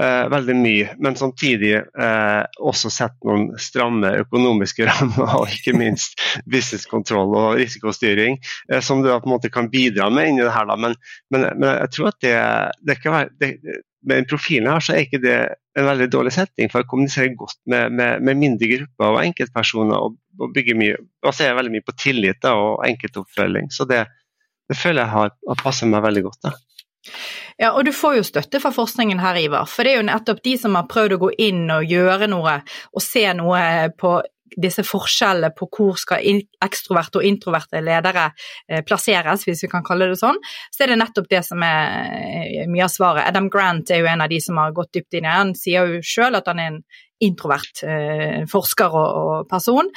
eh, 0.01 0.25
veldig 0.33 0.57
mye, 0.57 0.89
men 1.03 1.17
samtidig 1.19 1.75
eh, 1.77 2.43
også 2.61 2.91
sett 2.93 3.17
noen 3.27 3.51
stramme 3.61 4.15
økonomiske 4.23 4.87
rammer 4.91 5.37
og 5.41 5.53
ikke 5.53 5.77
minst 5.79 6.21
businesskontroll 6.51 7.37
og 7.39 7.49
risikostyring, 7.61 8.39
eh, 8.73 8.83
som 8.85 9.03
du 9.03 9.11
på 9.13 9.21
en 9.29 9.35
måte 9.35 9.53
kan 9.53 9.71
bidra 9.73 10.11
med 10.11 10.33
inni 10.33 10.45
det 10.45 10.55
her. 10.55 10.69
Da. 10.71 10.79
Men, 10.81 10.99
men, 11.35 11.49
men 11.57 11.69
jeg 11.71 11.97
tror 11.97 12.13
at 12.13 12.21
det, 12.25 12.37
det 12.89 13.01
kan 13.03 13.19
være 13.19 13.35
det, 13.43 13.81
med 14.03 14.19
den 14.19 14.27
profilen 14.27 14.71
her 14.71 14.83
så 14.83 14.97
er 14.97 15.05
ikke 15.05 15.23
det 15.23 15.37
en 15.79 15.87
veldig 15.87 16.09
dårlig 16.11 16.33
setting 16.35 16.71
for 16.73 16.83
å 16.83 16.89
kommunisere 16.91 17.33
godt 17.39 17.59
med, 17.71 17.95
med, 17.95 18.25
med 18.27 18.41
mindre 18.41 18.69
grupper 18.75 19.15
og 19.15 19.21
enkeltpersoner 19.23 20.09
og, 20.09 20.17
og 20.41 20.51
bygge 20.57 20.75
mye, 20.79 20.99
baserer 21.25 21.57
veldig 21.59 21.77
mye 21.77 21.87
på 21.87 21.95
tillit 22.01 22.43
da, 22.43 22.57
og 22.59 22.83
enkeltoppfølging. 22.89 23.71
Så 23.73 23.87
det, 23.89 24.03
det 24.69 24.79
føler 24.79 25.05
jeg 25.05 25.15
har, 25.15 25.33
har 25.49 25.63
passet 25.63 25.91
meg 25.91 26.05
veldig 26.05 26.25
godt. 26.27 26.41
Da. 26.49 26.55
Ja, 27.59 27.73
og 27.73 27.85
du 27.87 27.93
får 27.95 28.19
jo 28.21 28.27
støtte 28.27 28.61
fra 28.63 28.71
forskningen 28.75 29.21
her, 29.23 29.41
Ivar. 29.41 29.67
For 29.71 29.87
det 29.87 29.95
er 29.95 30.03
jo 30.03 30.11
nettopp 30.11 30.43
de 30.45 30.55
som 30.61 30.79
har 30.79 30.91
prøvd 30.91 31.17
å 31.17 31.23
gå 31.25 31.33
inn 31.49 31.65
og 31.75 31.89
gjøre 31.91 32.31
noe, 32.31 32.61
og 32.93 33.05
se 33.05 33.27
noe 33.39 33.65
på 33.99 34.21
disse 34.59 34.85
forskjellene 34.85 35.53
på 35.57 35.69
hvor 35.73 35.99
skal 36.01 36.25
ekstroverte 36.65 37.21
og 37.21 37.27
introverte 37.27 37.81
ledere 37.85 38.29
eh, 38.69 38.83
plasseres, 38.87 39.47
hvis 39.47 39.65
vi 39.65 39.71
kan 39.73 39.85
kalle 39.87 40.11
det 40.11 40.19
sånn, 40.21 40.41
så 40.73 40.85
er 40.85 40.93
det 40.93 40.99
nettopp 41.01 41.31
det 41.31 41.43
som 41.47 41.63
er 41.67 42.43
eh, 42.43 42.67
mye 42.71 42.87
av 42.87 42.93
svaret. 42.93 43.29
Adam 43.29 43.49
Grant 43.53 43.93
er 43.93 44.03
jo 44.03 44.11
en 44.11 44.25
av 44.25 44.33
de 44.33 44.41
som 44.45 44.61
har 44.61 44.75
gått 44.77 44.93
dypt 44.99 45.17
inn 45.17 45.25
i 45.25 45.29
det. 45.29 45.39
Han 45.39 45.55
sier 45.59 45.95
jo 45.95 46.05
sjøl 46.05 46.39
at 46.39 46.51
han 46.51 46.61
er 46.61 46.75
en 46.75 46.83
introvert 47.23 47.85
eh, 47.87 48.43
forsker 48.51 48.99
og, 48.99 49.47
person, 49.51 49.89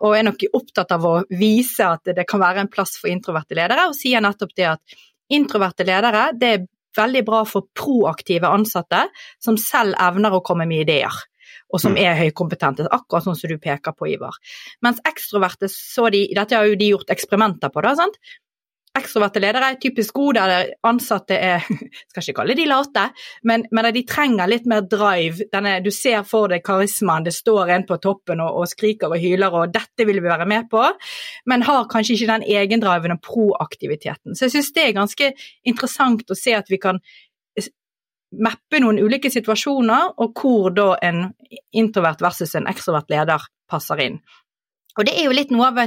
og 0.00 0.16
er 0.16 0.24
nok 0.26 0.46
opptatt 0.56 0.94
av 0.96 1.04
å 1.04 1.14
vise 1.28 1.84
at 1.84 2.14
det 2.16 2.24
kan 2.28 2.40
være 2.40 2.64
en 2.64 2.72
plass 2.72 2.96
for 3.00 3.12
introverte 3.12 3.58
ledere, 3.58 3.90
og 3.90 3.98
sier 3.98 4.24
nettopp 4.24 4.56
det 4.56 4.70
at 4.72 5.00
introverte 5.32 5.86
ledere 5.86 6.30
det 6.36 6.52
er 6.54 6.68
veldig 6.98 7.22
bra 7.26 7.44
for 7.46 7.68
proaktive 7.76 8.50
ansatte 8.50 9.04
som 9.42 9.58
selv 9.60 9.94
evner 10.02 10.34
å 10.34 10.42
komme 10.44 10.66
med 10.68 10.88
ideer 10.88 11.14
og 11.70 11.78
som 11.82 11.94
mm. 11.94 12.00
er 12.02 12.18
høykompetente, 12.18 12.86
akkurat 12.90 13.26
sånn 13.26 13.38
som 13.38 13.50
du 13.50 13.58
peker 13.62 13.94
på, 13.94 14.08
Ivar. 14.10 14.34
Mens 14.82 14.98
ekstroverte 15.06 15.70
så 15.70 16.08
de, 16.10 16.24
dette 16.34 16.56
har 16.58 16.66
jo 16.66 16.78
de 16.78 16.92
gjort 16.92 17.12
eksperimenter 17.14 17.70
på, 17.70 17.84
da, 17.86 17.94
sant? 17.98 18.18
Ekstroverte 19.00 19.40
ledere 19.42 19.72
er 19.72 19.78
typisk 19.80 20.14
gode, 20.16 20.42
der 20.44 20.74
ansatte 20.86 21.36
er 21.36 21.64
Skal 22.10 22.22
ikke 22.22 22.36
kalle 22.42 22.56
de 22.58 22.66
late, 22.68 23.06
men, 23.48 23.64
men 23.72 23.88
de 23.94 24.04
trenger 24.08 24.50
litt 24.50 24.68
mer 24.70 24.84
drive. 24.86 25.48
Denne, 25.52 25.78
du 25.84 25.90
ser 25.94 26.22
for 26.28 26.52
deg 26.52 26.64
karismaen, 26.66 27.24
det 27.26 27.34
står 27.36 27.74
en 27.76 27.86
på 27.88 27.98
toppen 28.02 28.42
og, 28.44 28.60
og, 28.60 28.68
skriker 28.70 29.12
og 29.12 29.22
hyler 29.22 29.56
og 29.56 29.72
'dette 29.74 30.06
vil 30.06 30.20
vi 30.20 30.28
være 30.28 30.46
med 30.48 30.68
på', 30.70 30.92
men 31.50 31.66
har 31.66 31.88
kanskje 31.90 32.16
ikke 32.16 32.32
den 32.32 32.46
egendriven 32.60 33.16
og 33.16 33.22
proaktiviteten. 33.24 34.36
Så 34.36 34.46
jeg 34.46 34.56
syns 34.56 34.72
det 34.76 34.86
er 34.86 34.98
ganske 35.00 35.32
interessant 35.64 36.30
å 36.30 36.38
se 36.38 36.54
at 36.56 36.70
vi 36.70 36.80
kan 36.82 37.00
mappe 38.30 38.78
noen 38.82 39.00
ulike 39.02 39.30
situasjoner, 39.32 40.14
og 40.22 40.38
hvor 40.38 40.70
da 40.74 40.92
en 41.02 41.24
introvert 41.74 42.22
versus 42.22 42.54
en 42.54 42.68
ekstrovert 42.70 43.10
leder 43.10 43.48
passer 43.70 44.02
inn. 44.04 44.20
Og 44.98 45.06
Det 45.06 45.14
er 45.16 45.28
jo 45.28 45.34
litt 45.34 45.52
noe 45.54 45.70
av 45.70 45.78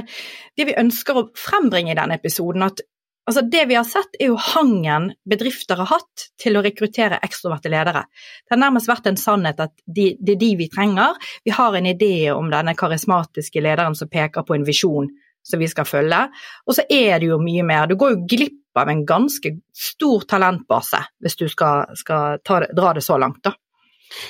det 0.56 0.66
vi 0.66 0.76
ønsker 0.80 1.16
å 1.18 1.28
frembringe 1.36 1.92
i 1.92 1.98
denne 1.98 2.16
episoden. 2.18 2.62
at 2.62 2.80
Altså 3.24 3.40
Det 3.40 3.64
vi 3.70 3.76
har 3.78 3.86
sett, 3.88 4.18
er 4.20 4.28
jo 4.28 4.36
hangen 4.36 5.08
bedrifter 5.28 5.80
har 5.80 5.88
hatt 5.94 6.26
til 6.40 6.58
å 6.58 6.62
rekruttere 6.64 7.22
ekstroverte 7.24 7.72
ledere. 7.72 8.04
Det 8.44 8.52
har 8.52 8.60
nærmest 8.60 8.90
vært 8.90 9.08
en 9.08 9.20
sannhet 9.20 9.62
at 9.64 9.72
de, 9.86 10.10
det 10.20 10.36
er 10.36 10.42
de 10.42 10.50
vi 10.60 10.68
trenger. 10.72 11.16
Vi 11.44 11.54
har 11.56 11.76
en 11.76 11.88
idé 11.88 12.16
om 12.34 12.50
denne 12.52 12.76
karismatiske 12.76 13.64
lederen 13.64 13.96
som 13.96 14.12
peker 14.12 14.44
på 14.44 14.58
en 14.58 14.68
visjon 14.68 15.08
som 15.44 15.60
vi 15.60 15.68
skal 15.68 15.88
følge. 15.88 16.20
Og 16.68 16.76
så 16.76 16.84
er 16.88 17.18
det 17.20 17.32
jo 17.32 17.40
mye 17.40 17.64
mer. 17.64 17.88
Du 17.88 17.96
går 18.00 18.14
jo 18.14 18.22
glipp 18.28 18.60
av 18.76 18.92
en 18.92 19.04
ganske 19.06 19.56
stor 19.72 20.24
talentbase 20.28 21.00
hvis 21.22 21.36
du 21.40 21.46
skal, 21.48 21.94
skal 21.96 22.40
det, 22.44 22.72
dra 22.76 22.92
det 22.96 23.04
så 23.06 23.18
langt, 23.20 23.44
da. 23.44 23.54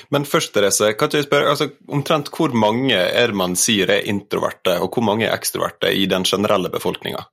Men 0.09 0.23
først, 0.25 0.53
Therese, 0.55 0.93
kan 0.97 1.11
jeg 1.13 1.27
spørre, 1.27 1.51
altså, 1.51 1.67
omtrent 1.93 2.31
hvor 2.33 2.53
mange 2.57 2.95
er 2.95 3.33
man 3.37 3.57
sier 3.59 3.91
er 3.91 4.07
introverte, 4.09 4.79
og 4.81 4.95
hvor 4.95 5.03
mange 5.05 5.27
er 5.27 5.35
ekstroverte 5.35 5.91
i 5.93 6.07
den 6.09 6.25
generelle 6.25 6.71
befolkninga? 6.73 7.25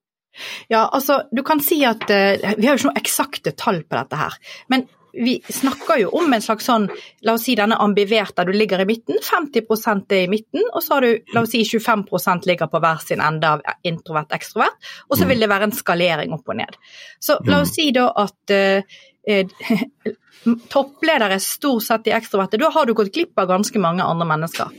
Ja, 0.73 0.87
altså, 0.89 1.23
du 1.31 1.43
kan 1.47 1.61
si 1.65 1.83
at 1.85 2.05
uh, 2.09 2.57
Vi 2.57 2.67
har 2.67 2.75
jo 2.75 2.81
ikke 2.81 2.91
noe 2.91 3.01
eksakte 3.03 3.55
tall 3.59 3.83
på 3.85 3.99
dette 3.99 4.19
her. 4.19 4.37
Men 4.73 4.89
vi 5.13 5.43
snakker 5.49 5.99
jo 6.01 6.09
om 6.17 6.33
en 6.33 6.43
slags 6.43 6.65
sånn, 6.65 6.87
la 7.27 7.35
oss 7.37 7.45
si 7.45 7.55
denne 7.59 7.77
ambiverte, 7.85 8.47
du 8.49 8.53
ligger 8.57 8.81
i 8.81 8.87
midten. 8.89 9.19
50 9.21 9.67
er 10.09 10.23
i 10.23 10.31
midten, 10.31 10.65
og 10.73 10.81
så 10.83 10.97
har 10.97 11.05
du 11.05 11.35
la 11.35 11.43
oss 11.45 11.53
si 11.53 11.63
25% 11.69 12.49
ligger 12.49 12.71
på 12.73 12.81
hver 12.81 13.05
sin 13.05 13.21
ende 13.21 13.51
av 13.59 13.61
introvert-ekstrovert. 13.85 14.91
Og 15.11 15.19
så 15.19 15.27
mm. 15.27 15.33
vil 15.33 15.45
det 15.45 15.51
være 15.53 15.69
en 15.69 15.77
skalering 15.77 16.37
opp 16.37 16.49
og 16.49 16.61
ned. 16.63 16.81
Så 17.21 17.37
la 17.45 17.61
oss 17.61 17.75
mm. 17.75 17.77
si 17.77 17.91
da 17.93 18.09
at 18.25 18.57
uh, 18.57 19.03
toppledere 20.73 21.41
stort 21.41 21.85
sett 21.87 22.09
i 22.09 22.17
ekstroverte. 22.17 22.61
Da 22.61 22.73
har 22.73 22.89
du 22.89 22.97
gått 22.97 23.13
glipp 23.15 23.39
av 23.39 23.51
ganske 23.53 23.83
mange 23.83 24.05
andre 24.07 24.29
mennesker. 24.33 24.73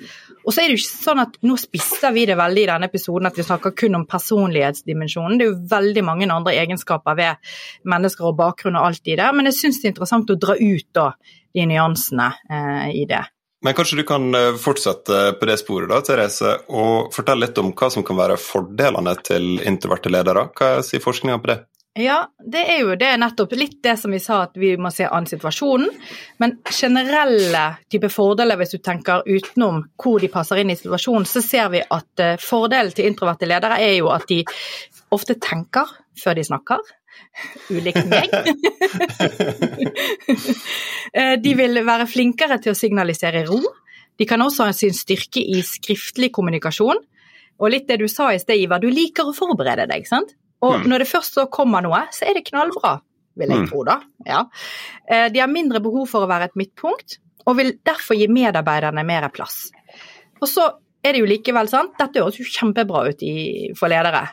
Og 0.43 0.53
så 0.53 0.62
er 0.62 0.69
det 0.69 0.77
jo 0.77 0.81
ikke 0.83 1.03
sånn 1.05 1.21
at 1.23 1.38
Nå 1.47 1.57
spisser 1.59 2.15
vi 2.15 2.25
det 2.29 2.38
veldig 2.39 2.63
i 2.65 2.69
denne 2.69 2.89
episoden 2.91 3.29
at 3.29 3.38
vi 3.39 3.45
snakker 3.47 3.75
kun 3.79 4.00
om 4.00 4.07
personlighetsdimensjonen. 4.09 5.38
Det 5.39 5.45
er 5.45 5.51
jo 5.51 5.62
veldig 5.75 6.03
mange 6.07 6.29
andre 6.31 6.55
egenskaper 6.63 7.19
ved 7.19 7.53
mennesker 7.89 8.31
og 8.31 8.39
bakgrunn 8.39 8.79
og 8.79 8.89
alt 8.89 9.07
i 9.07 9.17
det. 9.19 9.29
Men 9.35 9.50
jeg 9.50 9.59
syns 9.59 9.81
det 9.81 9.89
er 9.89 9.95
interessant 9.95 10.33
å 10.33 10.39
dra 10.39 10.57
ut 10.59 10.89
da, 10.95 11.12
de 11.53 11.69
nyansene 11.69 12.31
eh, 12.50 12.89
i 13.03 13.05
det. 13.09 13.23
Men 13.63 13.75
kanskje 13.77 14.01
du 14.01 14.03
kan 14.07 14.35
eh, 14.35 14.55
fortsette 14.59 15.19
på 15.39 15.47
det 15.47 15.59
sporet, 15.62 15.88
da, 15.91 16.01
Therese, 16.03 16.57
og 16.75 17.13
fortelle 17.15 17.47
litt 17.47 17.59
om 17.62 17.71
hva 17.71 17.88
som 17.93 18.03
kan 18.03 18.19
være 18.19 18.39
fordelene 18.41 19.15
til 19.23 19.53
introverte 19.63 20.12
ledere. 20.12 20.50
Hva 20.57 20.75
sier 20.83 21.03
forskninga 21.03 21.39
på 21.39 21.53
det? 21.53 21.62
Ja, 21.93 22.23
det 22.41 22.62
er 22.73 22.79
jo 22.81 22.95
det 22.97 23.12
nettopp 23.21 23.51
litt 23.53 23.75
det 23.85 23.93
som 24.01 24.13
vi 24.15 24.19
sa 24.21 24.39
at 24.47 24.55
vi 24.57 24.71
må 24.81 24.89
se 24.89 25.05
an 25.05 25.27
situasjonen. 25.29 25.91
Men 26.41 26.55
generelle 26.73 27.62
type 27.91 28.09
fordeler, 28.09 28.57
hvis 28.57 28.73
du 28.73 28.79
tenker 28.81 29.21
utenom 29.27 29.83
hvor 30.01 30.17
de 30.23 30.31
passer 30.33 30.63
inn 30.63 30.73
i 30.73 30.77
situasjonen, 30.79 31.27
så 31.29 31.43
ser 31.45 31.69
vi 31.75 31.83
at 31.85 32.23
uh, 32.23 32.33
fordelen 32.41 32.95
til 32.97 33.12
introverte 33.12 33.45
ledere 33.50 33.77
er 33.85 33.93
jo 34.00 34.09
at 34.09 34.25
de 34.31 34.41
ofte 35.13 35.38
tenker 35.38 35.93
før 36.17 36.39
de 36.39 36.47
snakker. 36.50 36.81
Ulikt 37.69 38.09
meg. 38.09 38.33
Eh, 41.13 41.35
de 41.38 41.51
vil 41.53 41.77
være 41.85 42.07
flinkere 42.09 42.55
til 42.57 42.73
å 42.73 42.77
signalisere 42.77 43.43
ro. 43.45 43.59
De 44.17 44.25
kan 44.25 44.41
også 44.41 44.65
ha 44.65 44.73
sin 44.73 44.95
styrke 44.97 45.43
i 45.45 45.59
skriftlig 45.62 46.31
kommunikasjon. 46.33 46.97
Og 47.62 47.69
litt 47.69 47.85
det 47.85 48.00
du 48.01 48.07
sa 48.09 48.31
i 48.33 48.39
sted, 48.41 48.57
Ivar, 48.57 48.81
du 48.81 48.89
liker 48.89 49.29
å 49.29 49.35
forberede 49.38 49.85
deg, 49.91 50.07
sant? 50.09 50.33
Og 50.63 50.79
mm. 50.79 50.88
når 50.91 51.03
det 51.03 51.10
først 51.10 51.39
så 51.39 51.48
kommer 51.51 51.84
noe, 51.84 52.05
så 52.15 52.27
er 52.29 52.38
det 52.38 52.46
knallbra, 52.48 52.96
vil 53.39 53.51
jeg 53.53 53.65
mm. 53.65 53.67
tro 53.72 53.84
da. 53.88 53.98
Ja. 54.27 54.46
Eh, 55.08 55.27
de 55.34 55.43
har 55.43 55.51
mindre 55.51 55.84
behov 55.84 56.08
for 56.12 56.25
å 56.25 56.32
være 56.32 56.51
et 56.51 56.58
midtpunkt, 56.60 57.20
og 57.43 57.60
vil 57.60 57.75
derfor 57.84 58.15
gi 58.15 58.29
medarbeiderne 58.32 59.03
mer 59.08 59.27
plass. 59.36 59.65
Og 60.39 60.48
så 60.48 60.70
er 61.03 61.15
det 61.15 61.24
jo 61.24 61.27
likevel 61.27 61.67
sant, 61.72 61.98
dette 62.00 62.24
høres 62.24 62.39
jo 62.39 62.48
kjempebra 62.48 63.08
ut 63.12 63.24
for 63.79 63.91
ledere, 63.91 64.27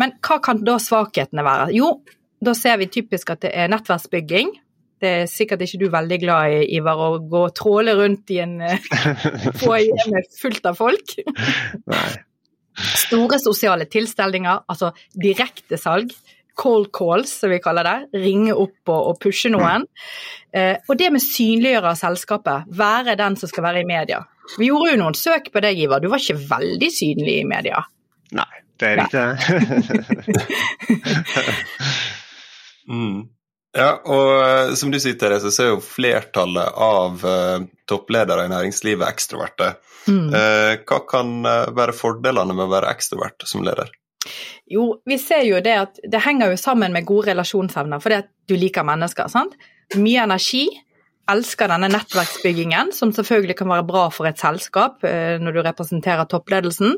men 0.00 0.16
hva 0.24 0.40
kan 0.44 0.60
da 0.64 0.78
svakhetene 0.80 1.44
være? 1.44 1.70
Jo, 1.76 1.94
da 2.40 2.54
ser 2.56 2.78
vi 2.80 2.88
typisk 2.92 3.32
at 3.34 3.44
det 3.44 3.52
er 3.56 3.68
nettverksbygging. 3.72 4.54
Det 5.00 5.10
er 5.22 5.28
sikkert 5.32 5.64
ikke 5.64 5.80
du 5.80 5.86
veldig 5.92 6.18
glad 6.20 6.54
i, 6.56 6.64
Ivar, 6.76 7.00
å 7.00 7.20
gå 7.24 7.44
og 7.48 7.54
tråle 7.56 7.94
rundt 7.96 8.32
i 8.32 8.40
en 8.44 8.58
foajé 9.60 9.96
eh, 10.06 10.28
fullt 10.40 10.68
av 10.68 10.76
folk. 10.80 11.16
Nei. 11.88 12.08
Store 12.80 13.38
sosiale 13.42 13.86
tilstelninger, 13.90 14.66
altså 14.70 14.92
direktesalg. 15.14 16.12
Cold 16.60 16.90
calls, 16.92 17.32
som 17.40 17.52
vi 17.52 17.60
kaller 17.62 17.86
det. 17.86 18.20
Ringe 18.20 18.52
opp 18.52 18.90
og, 18.90 19.12
og 19.12 19.20
pushe 19.22 19.48
noen. 19.52 19.86
Eh, 20.52 20.76
og 20.90 20.98
det 21.00 21.08
med 21.14 21.22
synliggjøre 21.24 21.94
selskapet. 21.96 22.68
Være 22.76 23.16
den 23.16 23.38
som 23.40 23.48
skal 23.48 23.64
være 23.70 23.84
i 23.84 23.88
media. 23.88 24.20
Vi 24.58 24.68
gjorde 24.68 24.92
jo 24.92 25.00
noen 25.00 25.16
søk 25.16 25.48
på 25.54 25.62
deg, 25.64 25.78
Ivar. 25.86 26.02
Du 26.02 26.10
var 26.12 26.20
ikke 26.20 26.40
veldig 26.50 26.90
synlig 26.92 27.38
i 27.40 27.48
media. 27.48 27.80
Nei, 28.36 28.50
det 28.82 28.92
er 28.92 29.04
ikke 29.06 29.24
det. 29.24 29.30
mm. 32.92 33.39
Ja, 33.76 34.00
og 34.02 34.30
uh, 34.42 34.72
som 34.74 34.90
du 34.90 34.98
sier, 34.98 35.14
Therese, 35.18 35.52
så 35.54 35.62
er 35.62 35.72
jo 35.74 35.84
flertallet 35.84 36.74
av 36.74 37.22
uh, 37.22 37.62
toppledere 37.90 38.48
i 38.48 38.50
næringslivet 38.50 39.06
ekstroverte. 39.06 39.74
Mm. 40.10 40.26
Uh, 40.34 40.74
hva 40.88 41.00
kan 41.06 41.32
være 41.76 41.94
fordelene 41.94 42.56
med 42.56 42.66
å 42.66 42.72
være 42.72 42.90
ekstrovert 42.90 43.46
som 43.46 43.62
leder? 43.66 43.92
Jo, 44.70 44.96
vi 45.06 45.16
ser 45.22 45.46
jo 45.46 45.62
det 45.62 45.76
at 45.86 46.02
det 46.02 46.22
henger 46.24 46.52
jo 46.52 46.60
sammen 46.60 46.94
med 46.94 47.06
gode 47.06 47.30
relasjonsevner, 47.30 48.02
fordi 48.02 48.20
at 48.24 48.30
du 48.50 48.56
liker 48.58 48.86
mennesker. 48.86 49.30
sant? 49.30 49.54
Mye 49.98 50.26
energi. 50.26 50.66
Elsker 51.30 51.70
denne 51.70 51.86
nettverksbyggingen, 51.92 52.88
som 52.90 53.12
selvfølgelig 53.14 53.54
kan 53.60 53.70
være 53.70 53.86
bra 53.86 54.08
for 54.10 54.26
et 54.26 54.40
selskap 54.40 55.04
når 55.04 55.54
du 55.54 55.60
representerer 55.62 56.26
toppledelsen. 56.26 56.96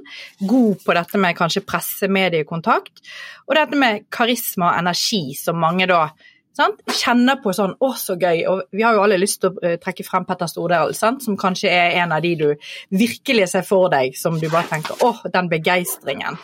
God 0.48 0.80
på 0.86 0.94
dette 0.96 1.20
med 1.20 1.36
kanskje 1.36 1.60
presse-mediekontakt. 1.68 3.02
Og 3.44 3.58
dette 3.58 3.76
med 3.76 4.06
karisma 4.14 4.70
og 4.70 4.78
energi, 4.78 5.20
som 5.36 5.60
mange 5.60 5.90
da 5.90 6.06
Sant? 6.56 6.82
Kjenner 6.92 7.38
på 7.40 7.54
sånn 7.56 7.74
'å, 7.80 7.92
så 7.96 8.16
gøy'. 8.20 8.44
Og 8.48 8.62
vi 8.72 8.82
har 8.84 8.94
jo 8.94 9.02
alle 9.02 9.20
lyst 9.20 9.40
til 9.40 9.50
å 9.50 9.56
uh, 9.62 9.76
trekke 9.80 10.04
frem 10.04 10.26
Petter 10.28 10.50
Stordalen, 10.50 11.20
som 11.20 11.36
kanskje 11.36 11.70
er 11.72 11.96
en 12.02 12.12
av 12.12 12.20
de 12.22 12.34
du 12.36 12.48
virkelig 12.90 13.48
ser 13.54 13.64
for 13.64 13.88
deg, 13.88 14.16
som 14.16 14.38
du 14.38 14.48
bare 14.48 14.68
tenker 14.68 14.94
'å, 15.00 15.30
den 15.32 15.48
begeistringen'. 15.48 16.38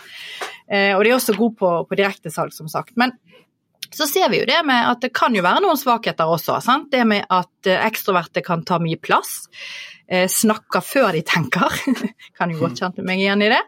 Eh, 0.71 0.93
og 0.97 1.05
de 1.05 1.11
er 1.11 1.17
også 1.17 1.37
gode 1.37 1.57
på, 1.57 1.69
på 1.89 1.97
direktesalg, 1.97 2.53
som 2.53 2.69
sagt. 2.69 2.93
Men 2.97 3.13
så 3.89 4.07
ser 4.09 4.29
vi 4.29 4.43
jo 4.43 4.49
det 4.49 4.59
med 4.69 4.91
at 4.91 5.01
det 5.01 5.15
kan 5.17 5.35
jo 5.35 5.45
være 5.45 5.63
noen 5.65 5.79
svakheter 5.81 6.29
også. 6.29 6.59
Sant? 6.65 6.91
Det 6.93 7.05
med 7.09 7.25
at 7.29 7.71
uh, 7.71 7.87
ekstroverte 7.87 8.45
kan 8.45 8.65
ta 8.69 8.81
mye 8.83 9.01
plass. 9.01 9.47
Snakker 10.09 10.81
før 10.81 11.13
de 11.13 11.21
tenker. 11.27 11.75
kan 12.39 12.53
jo 12.53 12.63
godt 12.63 12.81
kjenne 12.81 13.05
meg 13.05 13.21
igjen 13.21 13.45
i 13.45 13.51
det. 13.53 13.61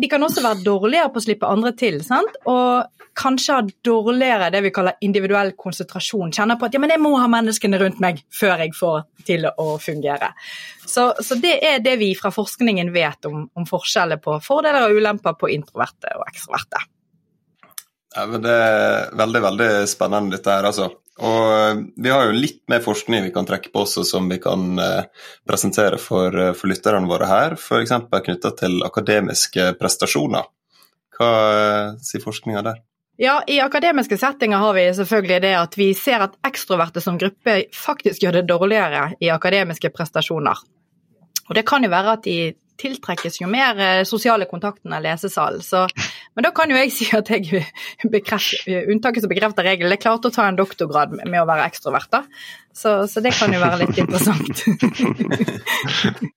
De 0.00 0.08
kan 0.10 0.22
også 0.26 0.42
være 0.42 0.64
dårligere 0.66 1.12
på 1.14 1.22
å 1.22 1.26
slippe 1.26 1.50
andre 1.50 1.70
til. 1.78 2.00
Sant? 2.02 2.40
Og 2.50 2.96
kanskje 3.16 3.54
ha 3.54 3.62
dårligere 3.84 4.50
det 4.50 4.60
vi 4.60 4.72
kaller 4.74 4.98
individuell 5.00 5.52
konsentrasjon. 5.56 6.32
Kjenner 6.32 6.58
på 6.60 6.68
at 6.68 6.76
ja, 6.76 6.80
men 6.82 6.92
jeg 6.92 7.02
må 7.02 7.14
ha 7.16 7.28
menneskene 7.32 7.80
rundt 7.80 8.02
meg 8.02 8.20
før 8.34 8.60
jeg 8.64 8.74
får 8.76 9.06
til 9.26 9.48
å 9.48 9.68
fungere. 9.82 10.32
Så, 10.84 11.08
så 11.24 11.38
det 11.40 11.56
er 11.64 11.80
det 11.84 11.96
vi 12.02 12.12
fra 12.18 12.30
forskningen 12.34 12.92
vet 12.94 13.28
om, 13.30 13.46
om 13.56 13.68
forskjeller 13.68 14.20
på 14.22 14.36
fordeler 14.44 14.88
og 14.88 15.00
ulemper 15.00 15.38
på 15.40 15.50
introverte 15.54 16.12
og 16.18 16.28
ekstroverte. 16.28 16.84
Ja, 18.16 18.26
men 18.28 18.44
Det 18.44 18.52
er 18.52 19.10
veldig 19.16 19.42
veldig 19.44 19.70
spennende 19.90 20.36
dette 20.36 20.52
her. 20.52 20.68
altså. 20.68 20.90
Og 21.24 21.44
eh, 21.52 21.78
vi 21.96 22.12
har 22.12 22.28
jo 22.28 22.36
litt 22.36 22.60
mer 22.68 22.82
forskning 22.84 23.24
vi 23.24 23.32
kan 23.32 23.46
trekke 23.48 23.70
på 23.72 23.84
også, 23.86 24.04
som 24.04 24.28
vi 24.28 24.36
kan 24.42 24.76
eh, 24.82 25.06
presentere 25.48 26.00
for, 26.02 26.34
eh, 26.34 26.52
for 26.56 26.68
lytterne 26.68 27.08
våre 27.08 27.28
her. 27.30 27.56
F.eks. 27.56 27.94
knytta 28.12 28.52
til 28.58 28.82
akademiske 28.84 29.72
prestasjoner. 29.80 30.50
Hva 31.16 31.32
sier 32.04 32.20
forskninga 32.20 32.62
der? 32.66 32.82
Ja, 33.16 33.38
I 33.48 33.62
akademiske 33.64 34.18
settinger 34.20 34.60
har 34.60 34.74
vi 34.76 34.82
selvfølgelig 34.92 35.40
det 35.40 35.54
at 35.56 35.78
vi 35.80 35.86
ser 35.96 36.26
at 36.26 36.34
ekstroverte 36.44 37.00
som 37.00 37.16
gruppe 37.16 37.62
faktisk 37.72 38.26
gjør 38.26 38.42
det 38.42 38.48
dårligere 38.50 39.06
i 39.24 39.30
akademiske 39.32 39.88
prestasjoner. 39.96 40.60
Og 41.48 41.54
Det 41.56 41.64
kan 41.64 41.84
jo 41.86 41.88
være 41.88 42.12
at 42.18 42.26
de 42.26 42.52
tiltrekkes 42.80 43.40
jo 43.40 43.50
mer 43.50 43.80
eh, 43.82 44.04
sosiale 44.08 44.48
kontakten 44.50 44.94
av 44.96 45.04
lesesalen. 45.04 45.62
Så, 45.64 45.86
men 46.36 46.46
da 46.46 46.52
kan 46.56 46.70
jo 46.72 46.78
jeg 46.80 46.94
si 46.98 47.10
at 47.16 47.30
jeg 47.32 47.64
unntaket 48.06 49.24
som 49.24 49.32
bekrefter 49.32 49.66
regelen, 49.66 49.94
jeg 49.96 50.04
klarte 50.04 50.30
å 50.30 50.34
ta 50.34 50.48
en 50.48 50.58
doktorgrad 50.58 51.16
med 51.18 51.40
å 51.42 51.48
være 51.48 51.68
ekstrovert. 51.70 52.10
da. 52.12 52.24
Så, 52.76 52.98
så 53.10 53.22
det 53.24 53.32
kan 53.36 53.52
jo 53.52 53.62
være 53.62 53.84
litt 53.84 54.02
interessant. 54.04 54.66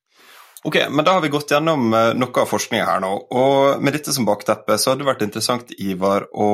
Ok, 0.64 0.76
men 0.90 1.04
Da 1.04 1.12
har 1.12 1.20
vi 1.20 1.28
gått 1.32 1.50
gjennom 1.50 1.94
eh, 1.96 2.10
noe 2.20 2.42
av 2.42 2.48
forskninga 2.50 2.84
her 2.84 3.00
nå. 3.00 3.12
og 3.32 3.80
Med 3.80 3.96
dette 3.96 4.12
som 4.12 4.26
bakteppe 4.28 4.76
så 4.76 4.92
hadde 4.92 5.04
det 5.04 5.08
vært 5.08 5.22
interessant 5.24 5.72
Ivar, 5.80 6.26
å 6.36 6.48